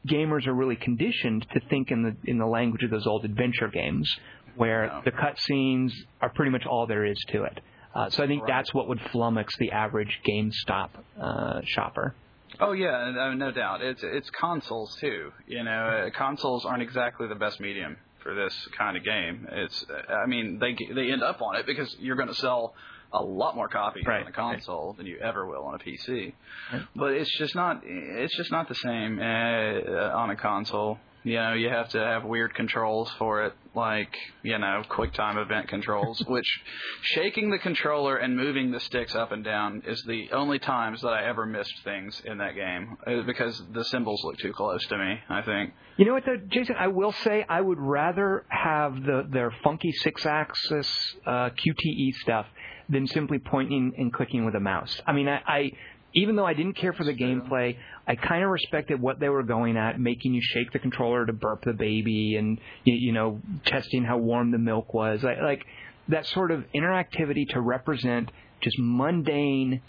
[0.07, 3.67] gamers are really conditioned to think in the in the language of those old adventure
[3.67, 4.09] games,
[4.55, 5.03] where No.
[5.05, 7.61] the cut scenes are pretty much all there is to it.
[7.97, 8.49] Uh, so I think Right.
[8.49, 10.91] that's what would flummox the average GameStop
[11.21, 12.15] uh, shopper.
[12.61, 13.83] Oh yeah, no, no doubt.
[13.83, 15.33] It's it's consoles too.
[15.47, 19.47] You know, uh, consoles aren't exactly the best medium for this kind of game.
[19.51, 22.75] It's, uh, I mean, they they end up on it because you're going to sell
[23.13, 26.35] a lot more copies Right, on a console than you ever will on a PC.
[26.73, 26.83] Right.
[26.95, 30.99] But it's just not it's just not the same uh, on a console.
[31.25, 33.55] You know, you have to have weird controls for it.
[33.79, 36.61] Like you know QuickTime event controls, which
[37.03, 41.11] shaking the controller and moving the sticks up and down is the only times that
[41.11, 44.99] I ever missed things in that game uh, because the symbols look too close to
[44.99, 45.21] me.
[45.29, 45.75] I think.
[45.97, 46.75] You know what, though, Jason?
[46.77, 50.89] I will say I would rather have the their funky Sixaxis
[51.25, 52.47] uh, QTE stuff
[52.89, 55.01] than simply pointing and clicking with a mouse.
[55.07, 55.71] I mean, I, I
[56.15, 57.77] even though I didn't care for the gameplay,
[58.07, 61.33] I kind of respected what they were going at, making you shake the controller to
[61.33, 65.25] burp the baby, and you, you know, testing how warm the milk was.
[65.25, 65.65] I, like
[66.09, 68.31] that sort of interactivity to represent
[68.63, 69.83] just mundane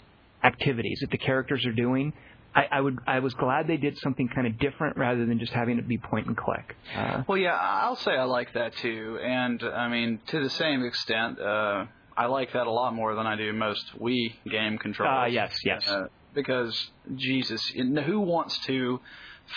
[0.44, 2.12] activities that the characters are doing.
[2.54, 5.52] I, I would I was glad they did something kind of different rather than just
[5.52, 6.76] having it be point and click.
[6.96, 10.84] Uh, well, yeah, I'll say I like that too, and I mean to the same
[10.84, 11.40] extent.
[11.40, 11.86] Uh,
[12.20, 15.22] I like that a lot more than I do most Wii game controllers.
[15.22, 15.88] Uh, yes, yes.
[15.88, 19.00] Uh, because Jesus, who wants to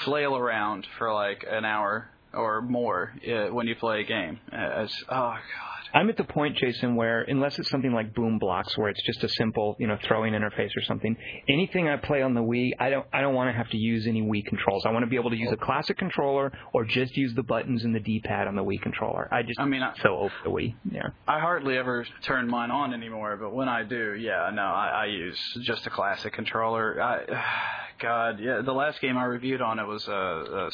[0.06, 4.40] flail around for like an hour or more uh, when you play a game?
[4.50, 5.83] Uh, oh god.
[5.94, 9.24] I'm at the point, Jason, where unless it's something like Boom Blox, where it's just
[9.24, 11.16] a simple, you know, throwing interface or something,
[11.48, 14.08] anything I play on the Wii, I don't, I don't want to have to use
[14.08, 14.86] any Wii controls.
[14.86, 17.84] I want to be able to use a classic controller or just use the buttons
[17.84, 19.30] and the D-pad on the Wii controller.
[19.32, 20.76] I just, I mean, I, so over the Wii.
[20.90, 21.10] Yeah.
[21.28, 25.06] I hardly ever turn mine on anymore, but when I do, yeah, no, I, I
[25.06, 27.00] use just a classic controller.
[27.02, 27.44] I,
[28.00, 30.70] God, yeah, the last game I reviewed on it was uh, uh,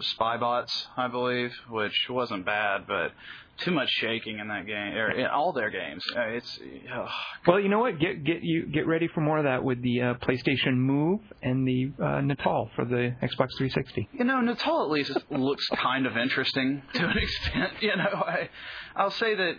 [0.00, 3.12] Spyborgs, I believe, which wasn't bad, but
[3.58, 6.04] too much shaking in that game or in all their games.
[6.16, 6.58] Uh, it's
[6.94, 7.06] oh,
[7.46, 7.98] well, you know what?
[7.98, 11.66] Get get you get ready for more of that with the uh, PlayStation Move and
[11.66, 14.08] the uh, Natal for the Xbox 360.
[14.12, 17.72] You know, Natal at least looks kind of interesting to an extent.
[17.80, 18.48] You know, I
[18.96, 19.54] I'll say that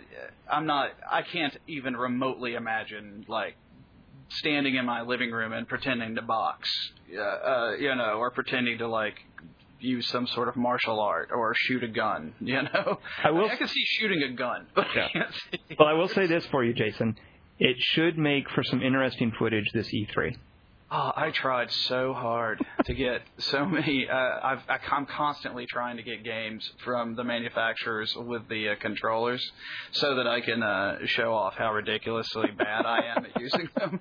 [0.48, 0.90] I'm not.
[1.10, 3.56] I can't even remotely imagine like
[4.30, 6.68] standing in my living room and pretending to box,
[7.16, 9.14] uh, uh, you know, or pretending to like
[9.80, 12.34] use some sort of martial art or shoot a gun.
[12.40, 13.48] You know, I will.
[13.48, 15.06] I, can see shooting a gun, but yeah.
[15.06, 15.76] I can't see.
[15.78, 17.16] Well, I will say this for you, Jason.
[17.60, 20.36] It should make for some interesting footage this E3.
[20.92, 24.08] Oh, I tried so hard to get so many.
[24.08, 24.58] Uh, I've,
[24.90, 29.40] I'm constantly trying to get games from the manufacturers with the uh, controllers,
[29.92, 34.00] so that I can uh, show off how ridiculously bad I am at using them.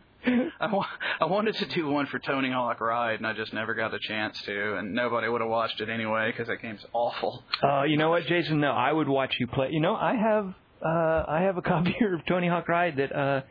[0.59, 0.85] I, wa-
[1.21, 3.99] I wanted to do one for Tony Hawk Ride, and I just never got the
[3.99, 7.43] chance to, and nobody would have watched it anyway because that game's awful.
[7.63, 8.59] Uh, you know what, Jason?
[8.61, 9.69] No, I would watch you play.
[9.69, 10.53] You know, I have
[10.83, 13.15] uh, I have a copy of Tony Hawk Ride that.
[13.15, 13.41] Uh,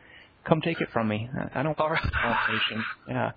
[0.49, 1.29] come take it from me.
[1.53, 2.59] I don't want right.
[3.07, 3.31] Yeah.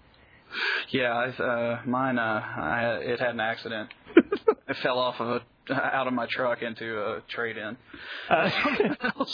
[0.91, 2.19] Yeah, I, uh, mine.
[2.19, 3.91] Uh, I, it had an accident.
[4.17, 5.41] it fell off of a
[5.71, 7.77] out of my truck into a trade-in.
[8.29, 8.51] Uh,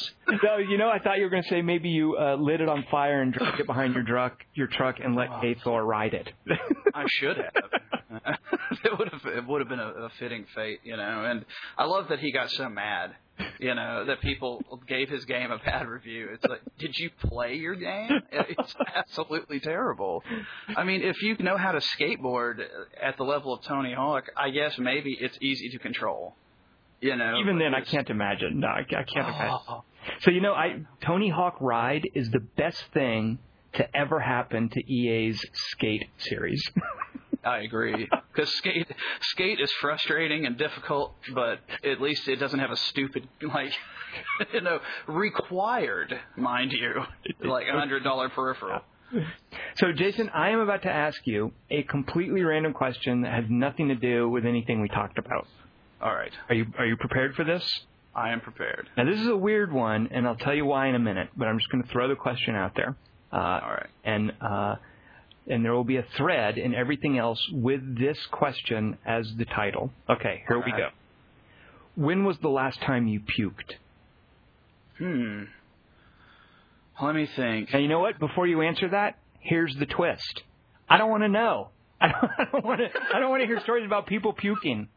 [0.44, 2.68] no, you know, I thought you were going to say maybe you uh, lit it
[2.68, 5.54] on fire and dragged it behind your truck, your truck, and let oh.
[5.64, 6.28] Thor ride it.
[6.94, 8.30] I should have.
[8.84, 9.24] it would have.
[9.24, 11.24] It would have been a, a fitting fate, you know.
[11.24, 11.46] And
[11.78, 13.14] I love that he got so mad
[13.58, 16.28] you know, that people gave his game a bad review.
[16.32, 18.10] It's like, did you play your game?
[18.32, 20.22] It's absolutely terrible.
[20.76, 22.60] I mean, if you know how to skateboard
[23.00, 26.34] at the level of Tony Hawk, I guess maybe it's easy to control.
[27.00, 28.60] You know, even then, I can't imagine.
[28.60, 29.28] No, I, I can't oh.
[29.28, 29.82] imagine.
[30.22, 33.38] So you know, I Tony Hawk Ride is the best thing
[33.74, 36.62] to ever happen to EA's Skate series.
[37.48, 38.86] I agree because skate
[39.22, 43.72] skate is frustrating and difficult, but at least it doesn't have a stupid like
[44.52, 47.02] you know required, mind you,
[47.48, 48.82] like a hundred dollar peripheral.
[49.76, 53.88] So, Jason, I am about to ask you a completely random question that has nothing
[53.88, 55.46] to do with anything we talked about.
[56.02, 56.32] All right.
[56.50, 57.64] Are you are you prepared for this?
[58.14, 58.88] I am prepared.
[58.96, 61.28] Now, this is a weird one, and I'll tell you why in a minute.
[61.36, 62.96] But I'm just going to throw the question out there.
[63.32, 63.90] Uh, All right.
[64.04, 64.74] And uh,
[65.48, 69.90] and there will be a thread and everything else with this question as the title.
[70.08, 70.78] Okay, here All we right.
[71.96, 72.02] go.
[72.02, 73.74] When was the last time you puked?
[74.98, 75.44] Hmm.
[77.00, 77.70] Let me think.
[77.72, 78.18] And you know what?
[78.18, 80.42] Before you answer that, here's the twist.
[80.88, 81.68] I don't want to know.
[82.00, 82.08] I
[82.52, 82.88] don't want to.
[83.14, 84.88] I don't want to hear stories about people puking.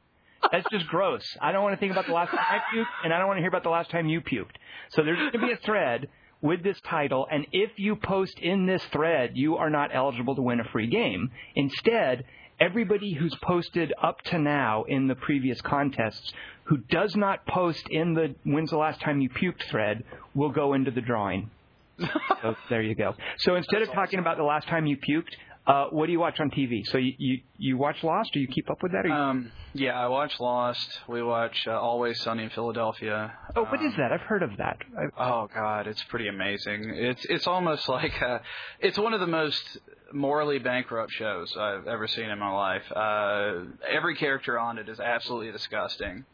[0.52, 1.24] That's just gross.
[1.40, 3.38] I don't want to think about the last time I puked, and I don't want
[3.38, 4.56] to hear about the last time you puked.
[4.90, 6.10] So there's going to be a thread
[6.42, 10.42] with this title, and if you post in this thread, you are not eligible to
[10.42, 11.32] win a free game.
[11.56, 12.26] Instead,
[12.60, 16.34] everybody who's posted up to now in the previous contests
[16.66, 20.04] who does not post in the when's the last time you puked thread
[20.34, 21.50] will go into the drawing.
[22.42, 23.16] so there you go.
[23.40, 24.20] So instead That's of talking awesome.
[24.20, 25.36] about the last time you puked,
[25.68, 26.86] uh, what do you watch on TV?
[26.88, 28.34] So you, you you watch Lost?
[28.34, 29.10] Do you keep up with that?
[29.10, 31.00] Um, yeah, I watch Lost.
[31.08, 33.32] We watch uh, Always Sunny in Philadelphia.
[33.56, 34.12] Oh, what um, is that?
[34.12, 34.78] I've heard of that.
[35.00, 35.12] I've...
[35.20, 36.92] Oh God, it's pretty amazing.
[36.96, 38.40] It's it's almost like uh,
[38.80, 39.78] it's one of the most
[40.12, 42.92] morally bankrupt shows I've ever seen in my life.
[42.92, 46.26] Uh, every character on it is absolutely disgusting.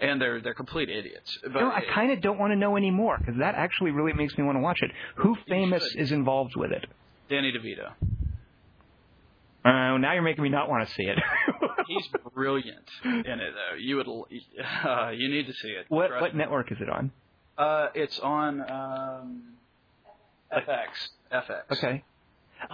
[0.00, 1.38] and they're they're complete idiots.
[1.42, 4.12] But You know, I kind of don't want to know anymore because that actually really
[4.12, 4.90] makes me want to watch it.
[5.16, 6.84] Who famous is involved with it?
[7.30, 7.92] Danny DeVito,
[9.64, 11.18] Uh, now you're making me not want to see it.
[11.86, 13.10] he's brilliant in
[13.40, 13.76] it though.
[13.78, 15.86] You would uh, you need to see it.
[15.88, 16.38] what Trust what me.
[16.38, 17.10] network is it on?
[17.56, 19.42] Uh, it's on um,
[20.52, 21.08] FX.
[21.32, 21.78] FX.
[21.78, 22.04] Okay.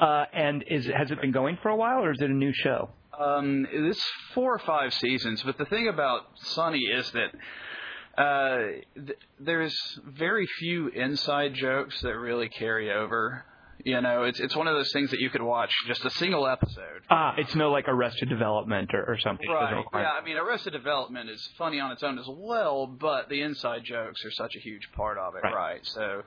[0.01, 2.53] Uh, and is has it been going for a while, or is it a new
[2.53, 2.91] show?
[3.19, 4.05] Um, it's
[4.35, 8.59] four or five seasons, but the thing about Sunny is that uh,
[8.95, 13.45] th- there's very few inside jokes that really carry over.
[13.85, 16.47] You know, it's it's one of those things that you could watch just a single
[16.49, 17.03] episode.
[17.11, 19.49] Ah, it's no like Arrested Development or, or something.
[19.49, 19.85] Right.
[19.95, 20.11] Yeah.
[20.21, 24.25] I mean, Arrested Development is funny on its own as well, but the inside jokes
[24.25, 25.55] are such a huge part of it, Right.
[25.55, 25.81] right?
[25.87, 26.23] So,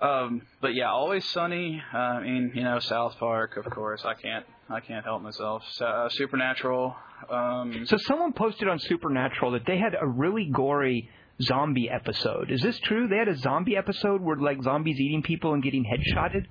[0.00, 1.82] um, but yeah, always sunny.
[1.92, 4.04] Uh, I mean, you know, South Park, of course.
[4.04, 5.64] I can't, I can't help myself.
[5.72, 6.94] So, uh, Supernatural.
[7.28, 11.08] Um, So someone posted on Supernatural that they had a really gory
[11.42, 12.50] zombie episode.
[12.50, 13.08] Is this true?
[13.08, 16.46] They had a zombie episode where like zombies eating people and getting headshotted.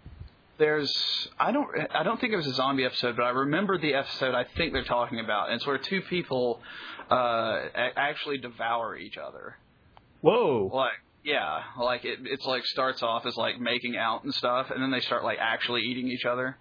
[0.57, 3.93] There's, I don't, I don't think it was a zombie episode, but I remember the
[3.93, 4.35] episode.
[4.35, 6.61] I think they're talking about, and it's where two people
[7.11, 7.15] uh,
[7.75, 9.57] a- actually devour each other.
[10.21, 10.69] Whoa!
[10.71, 14.81] Like, yeah, like it, it's like starts off as like making out and stuff, and
[14.81, 16.57] then they start like actually eating each other.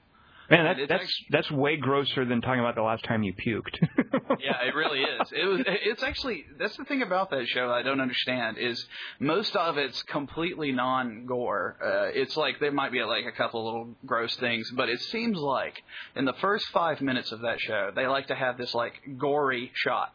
[0.50, 3.78] Man, that, that's actually- that's way grosser than talking about the last time you puked.
[4.40, 5.32] Yeah, it really is.
[5.32, 5.60] It was.
[5.66, 8.86] It's actually that's the thing about that show I don't understand is
[9.18, 11.76] most of it's completely non-gore.
[11.84, 15.36] Uh, it's like there might be like a couple little gross things, but it seems
[15.36, 15.82] like
[16.16, 19.72] in the first five minutes of that show they like to have this like gory
[19.74, 20.14] shot.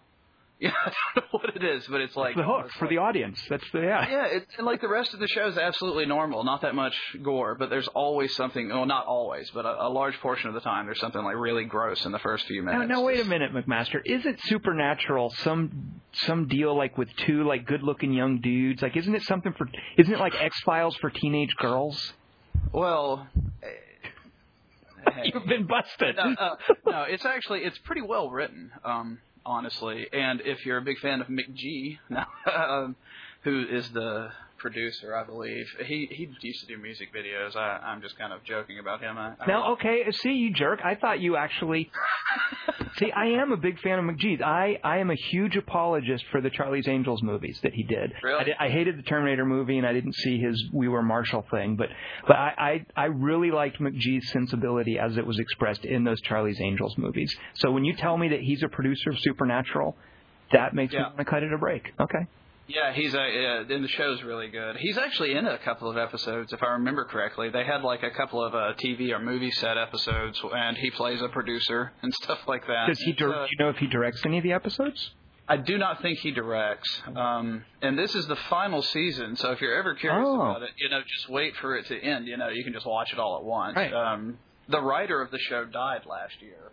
[0.60, 2.90] Yeah, I don't know what it is, but it's like the hook it's for like-
[2.91, 3.38] the audience.
[3.49, 4.10] That's the yeah.
[4.10, 6.45] Yeah, it's and like the rest of the show is absolutely normal.
[6.45, 8.69] Not that much gore, but there's always something.
[8.69, 11.65] Well, not always, but a, a large portion of the time, there's something like really
[11.65, 12.88] gross in the first few minutes.
[12.88, 13.99] now wait a minute, McMaster.
[14.06, 15.30] Is it supernatural?
[15.40, 18.82] Some some deal like with two like good-looking young dudes?
[18.82, 19.68] Like, isn't it something for?
[19.98, 22.14] Isn't it like X Files for teenage girls?
[22.72, 23.27] Well,
[23.61, 23.68] eh,
[25.11, 25.32] hey.
[25.34, 26.15] You've been busted.
[26.15, 26.56] no, uh,
[26.86, 30.08] no, it's actually it's pretty well written, um, honestly.
[30.12, 32.00] And if you're a big fan of McG,
[32.56, 32.96] um,
[33.44, 34.30] who is the
[34.66, 37.56] producer, I believe he he used to do music videos.
[37.56, 39.16] I, I'm just kind of joking about him.
[39.16, 40.80] I, I Now, okay, see you jerk.
[40.84, 41.92] I thought you actually.
[42.98, 44.42] see, I am a big fan of McG's.
[44.42, 48.12] I I am a huge apologist for the Charlie's Angels movies that he did.
[48.24, 48.40] Really?
[48.40, 51.46] I, did, I hated the Terminator movie, and I didn't see his We Were Marshall
[51.52, 51.76] thing.
[51.76, 51.90] But
[52.28, 56.60] but I I, I really liked McG's sensibility as it was expressed in those Charlie's
[56.60, 57.38] Angels movies.
[57.54, 59.96] So when you tell me that he's a producer of Supernatural,
[60.54, 61.94] that makes me want to cut it a break.
[62.00, 62.26] Okay.
[62.68, 64.78] Yeah, he's a uh, and the show's really good.
[64.78, 67.50] He's actually in a couple of episodes, if I remember correctly.
[67.50, 71.22] They had like a couple of uh, TV or movie set episodes, and he plays
[71.22, 72.88] a producer and stuff like that.
[72.88, 73.14] Does he?
[73.14, 75.12] Dir- uh, do you know if he directs any of the episodes?
[75.48, 76.90] I do not think he directs.
[77.16, 80.42] Um, and this is the final season, so if you're ever curious Oh.
[80.42, 82.26] about it, you know, just wait for it to end.
[82.26, 83.76] You know, you can just watch it all at once.
[83.76, 83.94] Right.
[83.94, 84.40] Um,
[84.70, 86.72] the writer of the show died last year.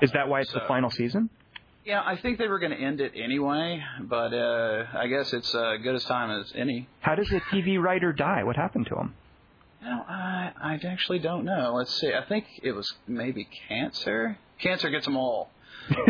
[0.00, 1.30] Is that why it's the final season?
[1.86, 5.54] Yeah, I think they were going to end it anyway, but uh, I guess it's
[5.54, 6.88] uh, good as time as any.
[7.00, 8.42] How does the TV writer die?
[8.42, 9.14] What happened to him?
[9.82, 11.74] No, I I actually don't know.
[11.76, 12.12] Let's see.
[12.12, 14.36] I think it was maybe cancer.
[14.60, 15.50] Cancer gets them all.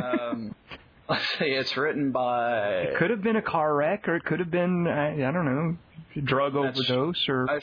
[0.02, 0.54] um,
[1.10, 1.44] let's see.
[1.44, 2.68] It's written by.
[2.70, 5.44] It could have been a car wreck, or it could have been I, I don't
[5.44, 5.76] know,
[6.24, 7.60] drug That's- overdose, or I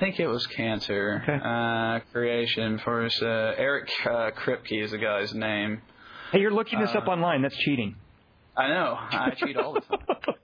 [0.00, 1.20] think it was cancer.
[1.24, 1.44] Okay.
[1.44, 3.20] Uh, creation for us.
[3.20, 5.82] Uh, Eric uh, Kripke is the guy's name.
[6.32, 7.42] Hey, you're looking this uh, up online.
[7.42, 7.96] That's cheating.
[8.56, 8.96] I know.
[8.98, 9.98] I cheat all the time.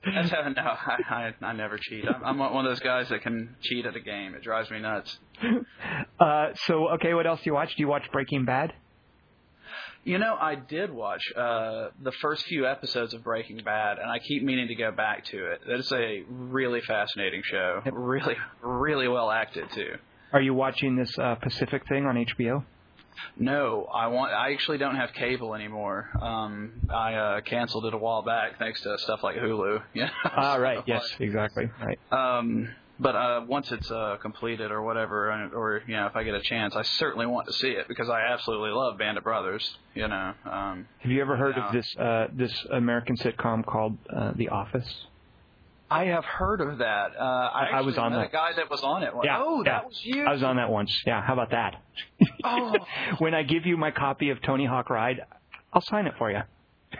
[0.14, 2.04] That's how, no, I, I I never cheat.
[2.08, 4.34] I'm, I'm one of those guys that can cheat at a game.
[4.34, 5.18] It drives me nuts.
[6.20, 7.74] uh, so okay, what else do you watch?
[7.74, 8.72] Do you watch Breaking Bad?
[10.04, 14.18] You know, I did watch uh, the first few episodes of Breaking Bad, and I
[14.18, 15.62] keep meaning to go back to it.
[15.66, 17.80] It's a really fascinating show.
[17.90, 19.94] Really, really well acted too.
[20.32, 22.64] Are you watching this uh, Pacific thing on HBO?
[23.36, 24.32] No, I want.
[24.32, 26.10] I actually don't have cable anymore.
[26.20, 29.82] Um, I uh, canceled it a while back thanks to stuff like Hulu.
[29.94, 30.10] Yeah.
[30.24, 30.82] Ah, right.
[30.86, 31.70] Yes, exactly.
[31.80, 31.98] Right.
[32.10, 32.68] Um,
[32.98, 36.42] but uh, once it's uh, completed or whatever, or you know, if I get a
[36.42, 39.68] chance, I certainly want to see it because I absolutely love Band of Brothers.
[39.94, 40.34] You know.
[40.44, 41.66] Um, Have you ever heard Yeah.
[41.68, 45.06] of this uh, this American sitcom called uh, The Office?
[45.94, 47.12] I have heard of that.
[47.18, 48.32] Uh, I, I was on that.
[48.32, 49.12] guy that was on it.
[49.22, 49.72] Yeah, Oh, yeah.
[49.72, 50.24] that was you.
[50.24, 50.92] I was on that once.
[51.06, 51.22] Yeah.
[51.22, 51.82] How about that?
[52.42, 52.74] Oh.
[53.18, 55.20] when I give you my copy of Tony Hawk Ride,
[55.72, 56.40] I'll sign it for you.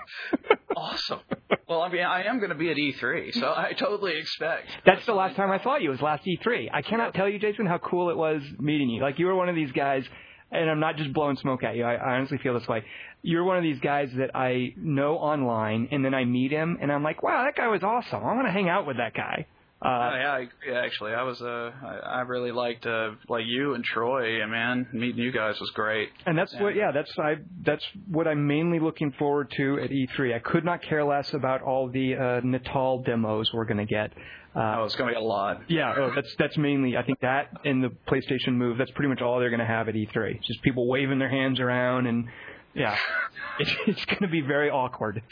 [0.76, 1.20] awesome.
[1.68, 4.68] Well, I mean, I am going to be at E3, so I totally expect.
[4.84, 5.90] That's the last time I saw you.
[5.90, 6.68] Was last E3.
[6.72, 9.02] I cannot tell you, Jason, how cool it was meeting you.
[9.02, 10.04] Like you were one of these guys.
[10.50, 11.84] and I'm not just blowing smoke at you.
[11.84, 12.84] I, I honestly feel this way.
[13.26, 16.92] You're one of these guys that I know online, and then I meet him, and
[16.92, 18.22] I'm like, wow, that guy was awesome.
[18.22, 19.46] I want to hang out with that guy.
[19.82, 23.44] Uh, Uh, yeah, I agree, actually, I was uh, I, I really liked uh, like
[23.46, 24.40] you and Troy.
[24.42, 26.08] And man, meeting you guys was great.
[26.26, 30.34] And that's what, yeah, that's I, that's what I'm mainly looking forward to at E3.
[30.34, 34.12] I could not care less about all the uh, Natal demos we're going to get.
[34.56, 35.62] Uh, Oh, it's gonna be a lot.
[35.68, 38.78] yeah, oh, that's that's mainly I think that and the PlayStation Move.
[38.78, 40.40] That's pretty much all they're going to have at E3.
[40.44, 42.28] Just people waving their hands around and
[42.74, 42.96] yeah,
[43.58, 45.22] it's, it's going to be very awkward.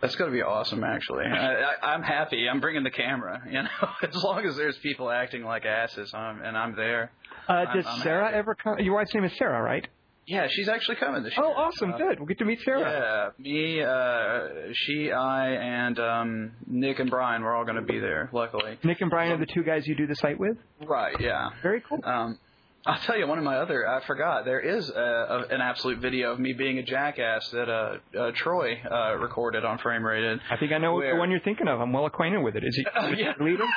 [0.00, 1.24] That's gonna be awesome, actually.
[1.24, 2.46] I, I, I'm happy.
[2.50, 3.42] I'm bringing the camera.
[3.50, 7.10] You know, as long as there's people acting like asses, I'm, and I'm there.
[7.48, 8.36] Uh, I'm- does I'm Sarah happy.
[8.36, 8.78] ever come?
[8.80, 9.86] Your wife's name is Sarah, right?
[10.28, 11.46] Yeah, she's actually coming this year.
[11.46, 12.18] Oh, awesome, Uh, good.
[12.18, 13.32] We'll get to meet Sarah.
[13.38, 18.00] Yeah, me, uh, she, I, and um, Nick and Brian were all going to be
[18.00, 18.28] there.
[18.32, 18.76] Luckily.
[18.82, 20.56] Nick and Brian are the two guys you do the site with.
[20.84, 21.14] Right.
[21.20, 21.50] Yeah.
[21.62, 22.00] Very cool.
[22.02, 22.40] Um,
[22.86, 23.86] I'll tell you one of my other.
[23.88, 24.44] I forgot.
[24.44, 28.30] There is a, a, an absolute video of me being a jackass that uh, uh,
[28.36, 30.38] Troy uh, recorded on Frame Rated.
[30.48, 31.14] I think I know Where?
[31.14, 31.80] the one you're thinking of.
[31.80, 32.62] I'm well acquainted with it.
[32.64, 32.82] Is he
[33.16, 33.32] he yeah.
[33.36, 33.64] the leader?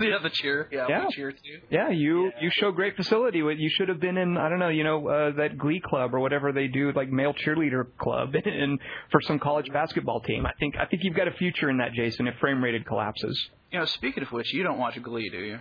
[0.00, 0.68] Yeah, the cheer.
[0.70, 1.06] Yeah, Yeah.
[1.10, 1.58] cheer too.
[1.70, 3.42] Yeah, you you show great facility.
[3.42, 6.14] With You should have been in I don't know, you know, uh, that Glee club
[6.14, 8.78] or whatever they do, like male cheerleader club, and
[9.10, 10.46] for some college basketball team.
[10.46, 12.28] I think I think you've got a future in that, Jason.
[12.28, 13.36] If frame rated collapses.
[13.72, 15.58] You know, speaking of which, you don't watch Glee, do you?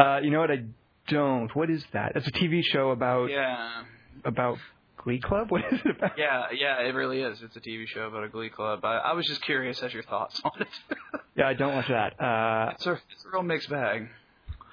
[0.00, 0.50] Uh, you know what?
[0.52, 0.62] I
[1.08, 1.54] don't.
[1.56, 2.12] What is that?
[2.16, 3.84] It's a TV show about Yeah.
[4.24, 4.58] about
[4.98, 5.48] Glee club.
[5.50, 6.18] What is it about?
[6.18, 7.40] Yeah, yeah, it really is.
[7.42, 8.84] It's a TV show about a Glee club.
[8.84, 10.68] I, I was just curious as your thoughts on it.
[11.36, 12.18] Yeah, I don't watch that.
[12.18, 14.08] Uh, it's, a, it's a real mixed bag.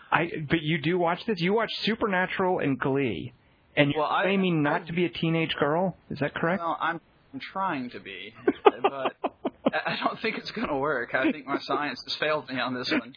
[0.09, 1.41] I but you do watch this.
[1.41, 3.33] You watch Supernatural and Glee,
[3.75, 5.97] and you're Well, I- claiming not I- to be a teenage girl.
[6.09, 6.61] Is that correct?
[6.63, 7.01] Well, I'm,
[7.33, 8.33] I'm trying to be,
[8.81, 9.13] but
[9.73, 11.13] I don't think it's going to work.
[11.15, 13.13] I think my science has failed me on this one.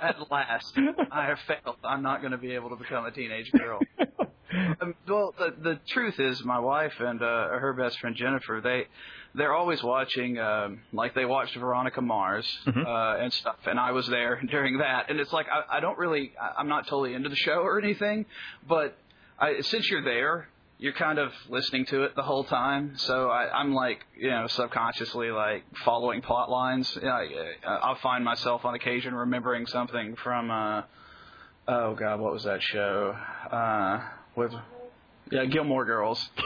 [0.00, 0.78] At last,
[1.10, 1.76] I have failed.
[1.84, 3.80] I'm not going to be able to become a teenage girl.
[4.80, 8.86] Um, well, the the truth is, my wife and uh, her best friend Jennifer, they
[9.34, 10.38] they're always watching.
[10.38, 12.86] Um, like they watched Veronica Mars Mhm.
[12.86, 15.10] uh, and stuff, and I was there during that.
[15.10, 17.78] And it's like I, I don't really, I, I'm not totally into the show or
[17.78, 18.24] anything,
[18.66, 18.96] but
[19.38, 20.48] I, since you're there,
[20.78, 22.92] you're kind of listening to it the whole time.
[22.96, 26.94] So I, I'm like, you know, subconsciously like following plot lines.
[26.94, 27.14] You know,
[27.66, 30.82] I, I'll find myself on occasion remembering something from, uh,
[31.66, 33.14] oh god, what was that show?
[33.50, 34.00] Uh,
[34.36, 34.52] with
[35.30, 36.30] yeah, Gilmore Girls.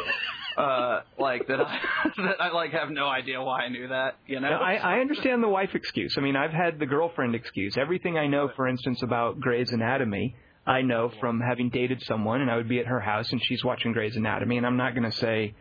[0.54, 1.80] Uh, like that I
[2.18, 4.18] that I like have no idea why I knew that.
[4.26, 6.16] You know, No, I, I understand the wife excuse.
[6.18, 7.78] I mean, I've had the girlfriend excuse.
[7.78, 10.36] Everything I know, for instance, about Grey's Anatomy,
[10.66, 13.64] I know from having dated someone, and I would be at her house, and she's
[13.64, 15.54] watching Grey's Anatomy, and I'm not going to say,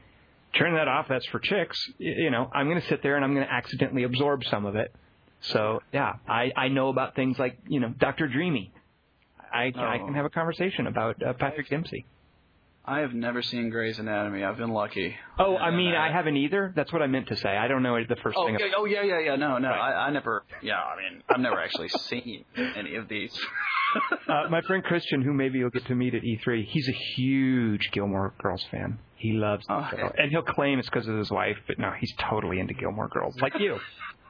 [0.54, 1.78] turn that off, that's for chicks.
[1.98, 4.76] You know, I'm going to sit there and I'm going to accidentally absorb some of
[4.76, 4.94] it.
[5.42, 8.28] So, yeah, I, I know about things like, you know, Dr.
[8.28, 8.72] Dreamy.
[9.52, 10.06] I, I Oh.
[10.06, 12.06] can have a conversation about uh, Patrick Dempsey.
[12.84, 14.44] I have never seen Grey's Anatomy.
[14.44, 15.16] I've been lucky.
[15.38, 16.74] Oh, I mean, uh, I haven't either.
[16.76, 17.50] That's what I meant to say.
[17.50, 18.58] I don't know the first Oh, thing.
[18.60, 19.36] yeah, oh yeah, yeah, yeah.
[19.36, 19.92] No, no, Right.
[19.94, 20.44] I, I never.
[20.64, 22.44] Yeah, I mean, I've never actually seen
[22.76, 23.38] any of these.
[24.28, 27.90] Uh, my friend Christian, who maybe you'll get to meet at E3, he's a huge
[27.92, 28.98] Gilmore Girls fan.
[29.16, 30.02] He loves Oh, okay.
[30.18, 33.36] and he'll claim it's because of his wife, but no, he's totally into Gilmore Girls,
[33.42, 33.78] like you,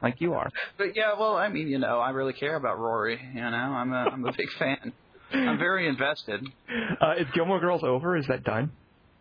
[0.02, 0.50] like you are.
[0.76, 3.18] But yeah, well, I mean, you know, I really care about Rory.
[3.34, 4.92] You know, I'm a, I'm a big fan.
[5.32, 6.44] I'm very invested.
[7.00, 8.16] Uh, is Gilmore Girls over?
[8.16, 8.72] Is that done?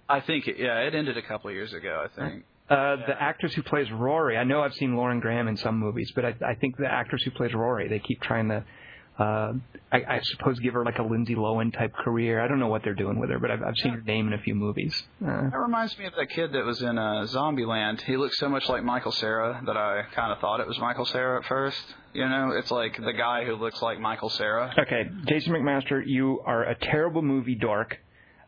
[0.09, 2.05] I think, it, yeah, it ended a couple of years ago.
[2.05, 2.43] I think.
[2.69, 2.95] Uh, Yeah.
[3.07, 6.25] The actress who plays Rory, I know I've seen Lauren Graham in some movies, but
[6.25, 8.63] I, I think the actress who plays Rory, they keep trying to,
[9.19, 9.53] uh,
[9.91, 12.41] I, I suppose, give her like a Lindsay Lohan type career.
[12.41, 14.33] I don't know what they're doing with her, but I've, I've seen her name in
[14.33, 15.03] a few movies.
[15.21, 18.01] Uh, That reminds me of that kid that was in uh, Zombieland.
[18.01, 21.05] He looks so much like Michael Cera that I kind of thought it was Michael
[21.05, 21.83] Cera at first.
[22.13, 24.73] You know, it's like the guy who looks like Michael Cera.
[24.77, 27.97] Okay, Jason McMaster, you are a terrible movie dork.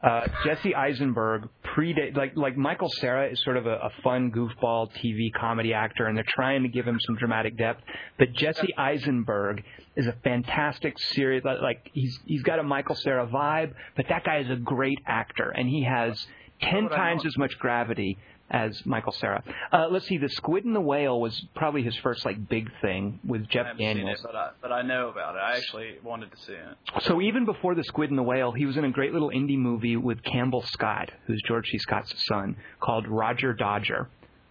[0.04, 4.92] Uh, Jesse Eisenberg predate like like Michael Cera is sort of a, a fun goofball
[5.02, 7.82] TV comedy actor, and they're trying to give him some dramatic depth.
[8.20, 9.64] But Jesse Eisenberg
[9.96, 14.40] is a fantastic serious like he's he's got a Michael Cera vibe, but that guy
[14.40, 16.28] is a great actor, and he has
[16.62, 18.18] ten times as much gravity
[18.49, 19.44] as Michael Cera.
[19.72, 23.20] Uh, let's see, The Squid and the Whale was probably his first like big thing
[23.26, 24.20] with Jeff Daniels.
[24.20, 25.40] it, but I, but I know about it.
[25.40, 27.03] I actually wanted to see it.
[27.03, 29.57] So even before the Squid and the Whale, he was in a great little indie
[29.57, 31.78] movie with Campbell Scott, who's George C.
[31.80, 34.10] Scott's son, called Roger Dodger,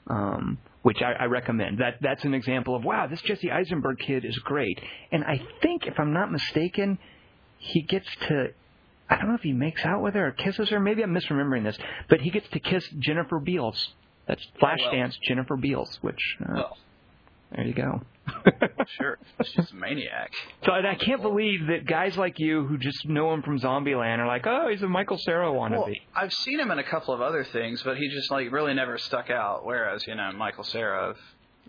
[0.09, 1.79] um, which I, I recommend.
[1.79, 4.81] That that's an example of wow, this Jesse Eisenberg kid is great.
[5.13, 6.99] And I think, if I'm not mistaken,
[7.59, 8.49] he gets to.
[9.13, 10.81] I don't know if he makes out with her or kisses her.
[10.81, 11.77] Maybe I'm misremembering this,
[12.09, 13.89] but he gets to kiss Jennifer Beals.
[14.27, 16.79] That's Flashdance Jennifer Beals, which uh, Well,
[17.55, 18.03] there you go.
[18.99, 20.31] Sure, she's a maniac.
[20.65, 24.19] so and I can't believe that guys like you who just know him from Zombieland
[24.19, 25.79] are like, oh, he's a Michael Cera wannabe.
[25.87, 28.75] Well, I've seen him in a couple of other things, but he just like really
[28.75, 29.65] never stuck out.
[29.65, 31.17] Whereas you know Michael Cera of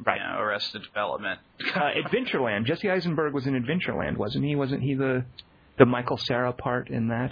[0.04, 0.20] Right.
[0.20, 1.40] you know, Arrested Development.
[1.76, 2.66] uh, Adventureland.
[2.66, 4.56] Jesse Eisenberg was in Adventureland, wasn't he?
[4.56, 5.26] Wasn't he the
[5.78, 7.32] the Michael Cera part in that?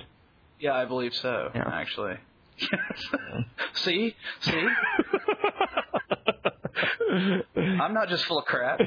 [0.59, 1.49] Yeah, I believe so.
[1.55, 1.63] Yeah.
[1.71, 2.15] Actually.
[3.73, 4.67] see, see,
[7.55, 8.79] I'm not just full of crap.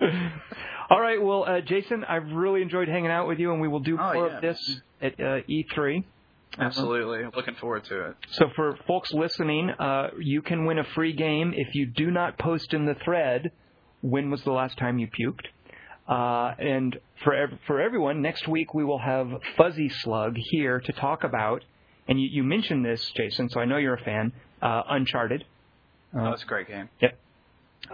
[0.90, 3.80] All right, well, uh, Jason, I've really enjoyed hanging out with you, and we will
[3.80, 4.36] do Oh, more yeah.
[4.36, 6.04] of this at uh, E3.
[6.58, 8.16] Absolutely, looking forward to it.
[8.30, 12.38] So for folks listening, uh, you can win a free game if you do not
[12.38, 13.50] post in the thread
[14.00, 15.46] when was the last time you puked.
[16.08, 20.92] Uh, and for ev- for everyone, next week we will have Fuzzy Slug here to
[20.92, 21.64] talk about.
[22.08, 24.32] And you, you mentioned this, Jason, so I know you're a fan.
[24.62, 25.44] Uh, Uncharted.
[26.14, 26.88] Oh, it's a great game.
[27.00, 27.18] Yep.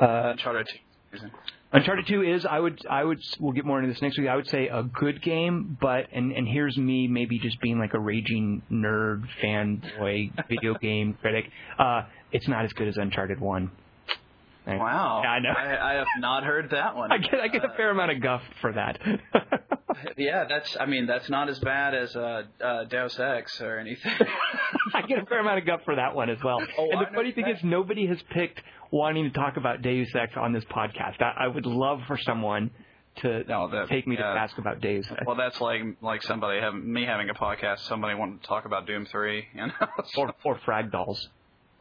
[0.01, 0.69] Uh, Uncharted
[1.13, 1.27] 2.
[1.73, 4.29] Uncharted 2 is I would I would we'll get more into this next week.
[4.29, 7.95] I would say a good game, but and and here's me maybe just being like
[7.95, 11.47] a raging nerd fanboy video game critic.
[11.77, 13.71] Uh, it's not as good as Uncharted 1.
[14.67, 15.21] I- Wow.
[15.23, 15.51] Yeah, I know.
[15.51, 17.13] I, I have not heard that one.
[17.13, 18.99] I get I get a fair amount of guff for that.
[20.17, 20.77] Yeah, that's.
[20.79, 24.13] I mean, that's not as bad as uh, uh, Deus Ex or anything.
[24.95, 26.59] I get a fair amount of guff for that one as well.
[26.77, 27.59] Oh, and the know funny thing that.
[27.59, 28.61] is, nobody has picked
[28.91, 31.23] wanting to talk about Deus Ex on this podcast.
[31.23, 32.71] I, I would love for someone
[33.23, 34.35] to No, that- take me to yeah.
[34.35, 35.23] task about Deus Ex.
[35.27, 37.79] well, that's like like somebody having me having a podcast.
[37.81, 39.73] Somebody wanting to talk about Doom Three, you know,
[40.17, 41.29] or or frag dolls.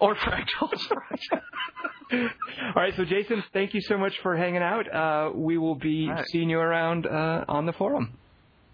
[0.04, 0.82] Or fractals.
[2.12, 4.94] All right, so Jason, thank you so much for hanging out.
[4.94, 6.26] Uh, we will be All right.
[6.28, 8.18] seeing you around uh, on the forum.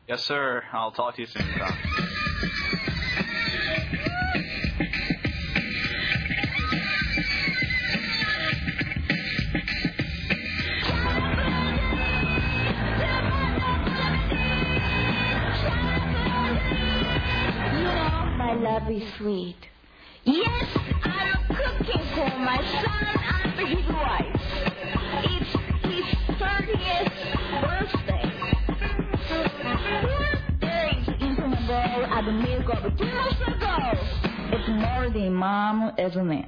[0.08, 0.64] yes, sir.
[0.74, 1.46] I'll talk to you soon.
[1.58, 1.78] Tom.
[17.72, 19.58] You know, my love is sweet.
[20.24, 20.46] Yes,
[20.76, 20.89] I'm cooking
[22.20, 24.36] for my son and his wife.
[25.24, 25.52] It's
[25.88, 27.16] his 30th
[27.62, 28.26] birthday.
[31.22, 33.78] Into the bowl at the milk of two months ago.
[34.52, 36.46] It's more than mom, isn't it?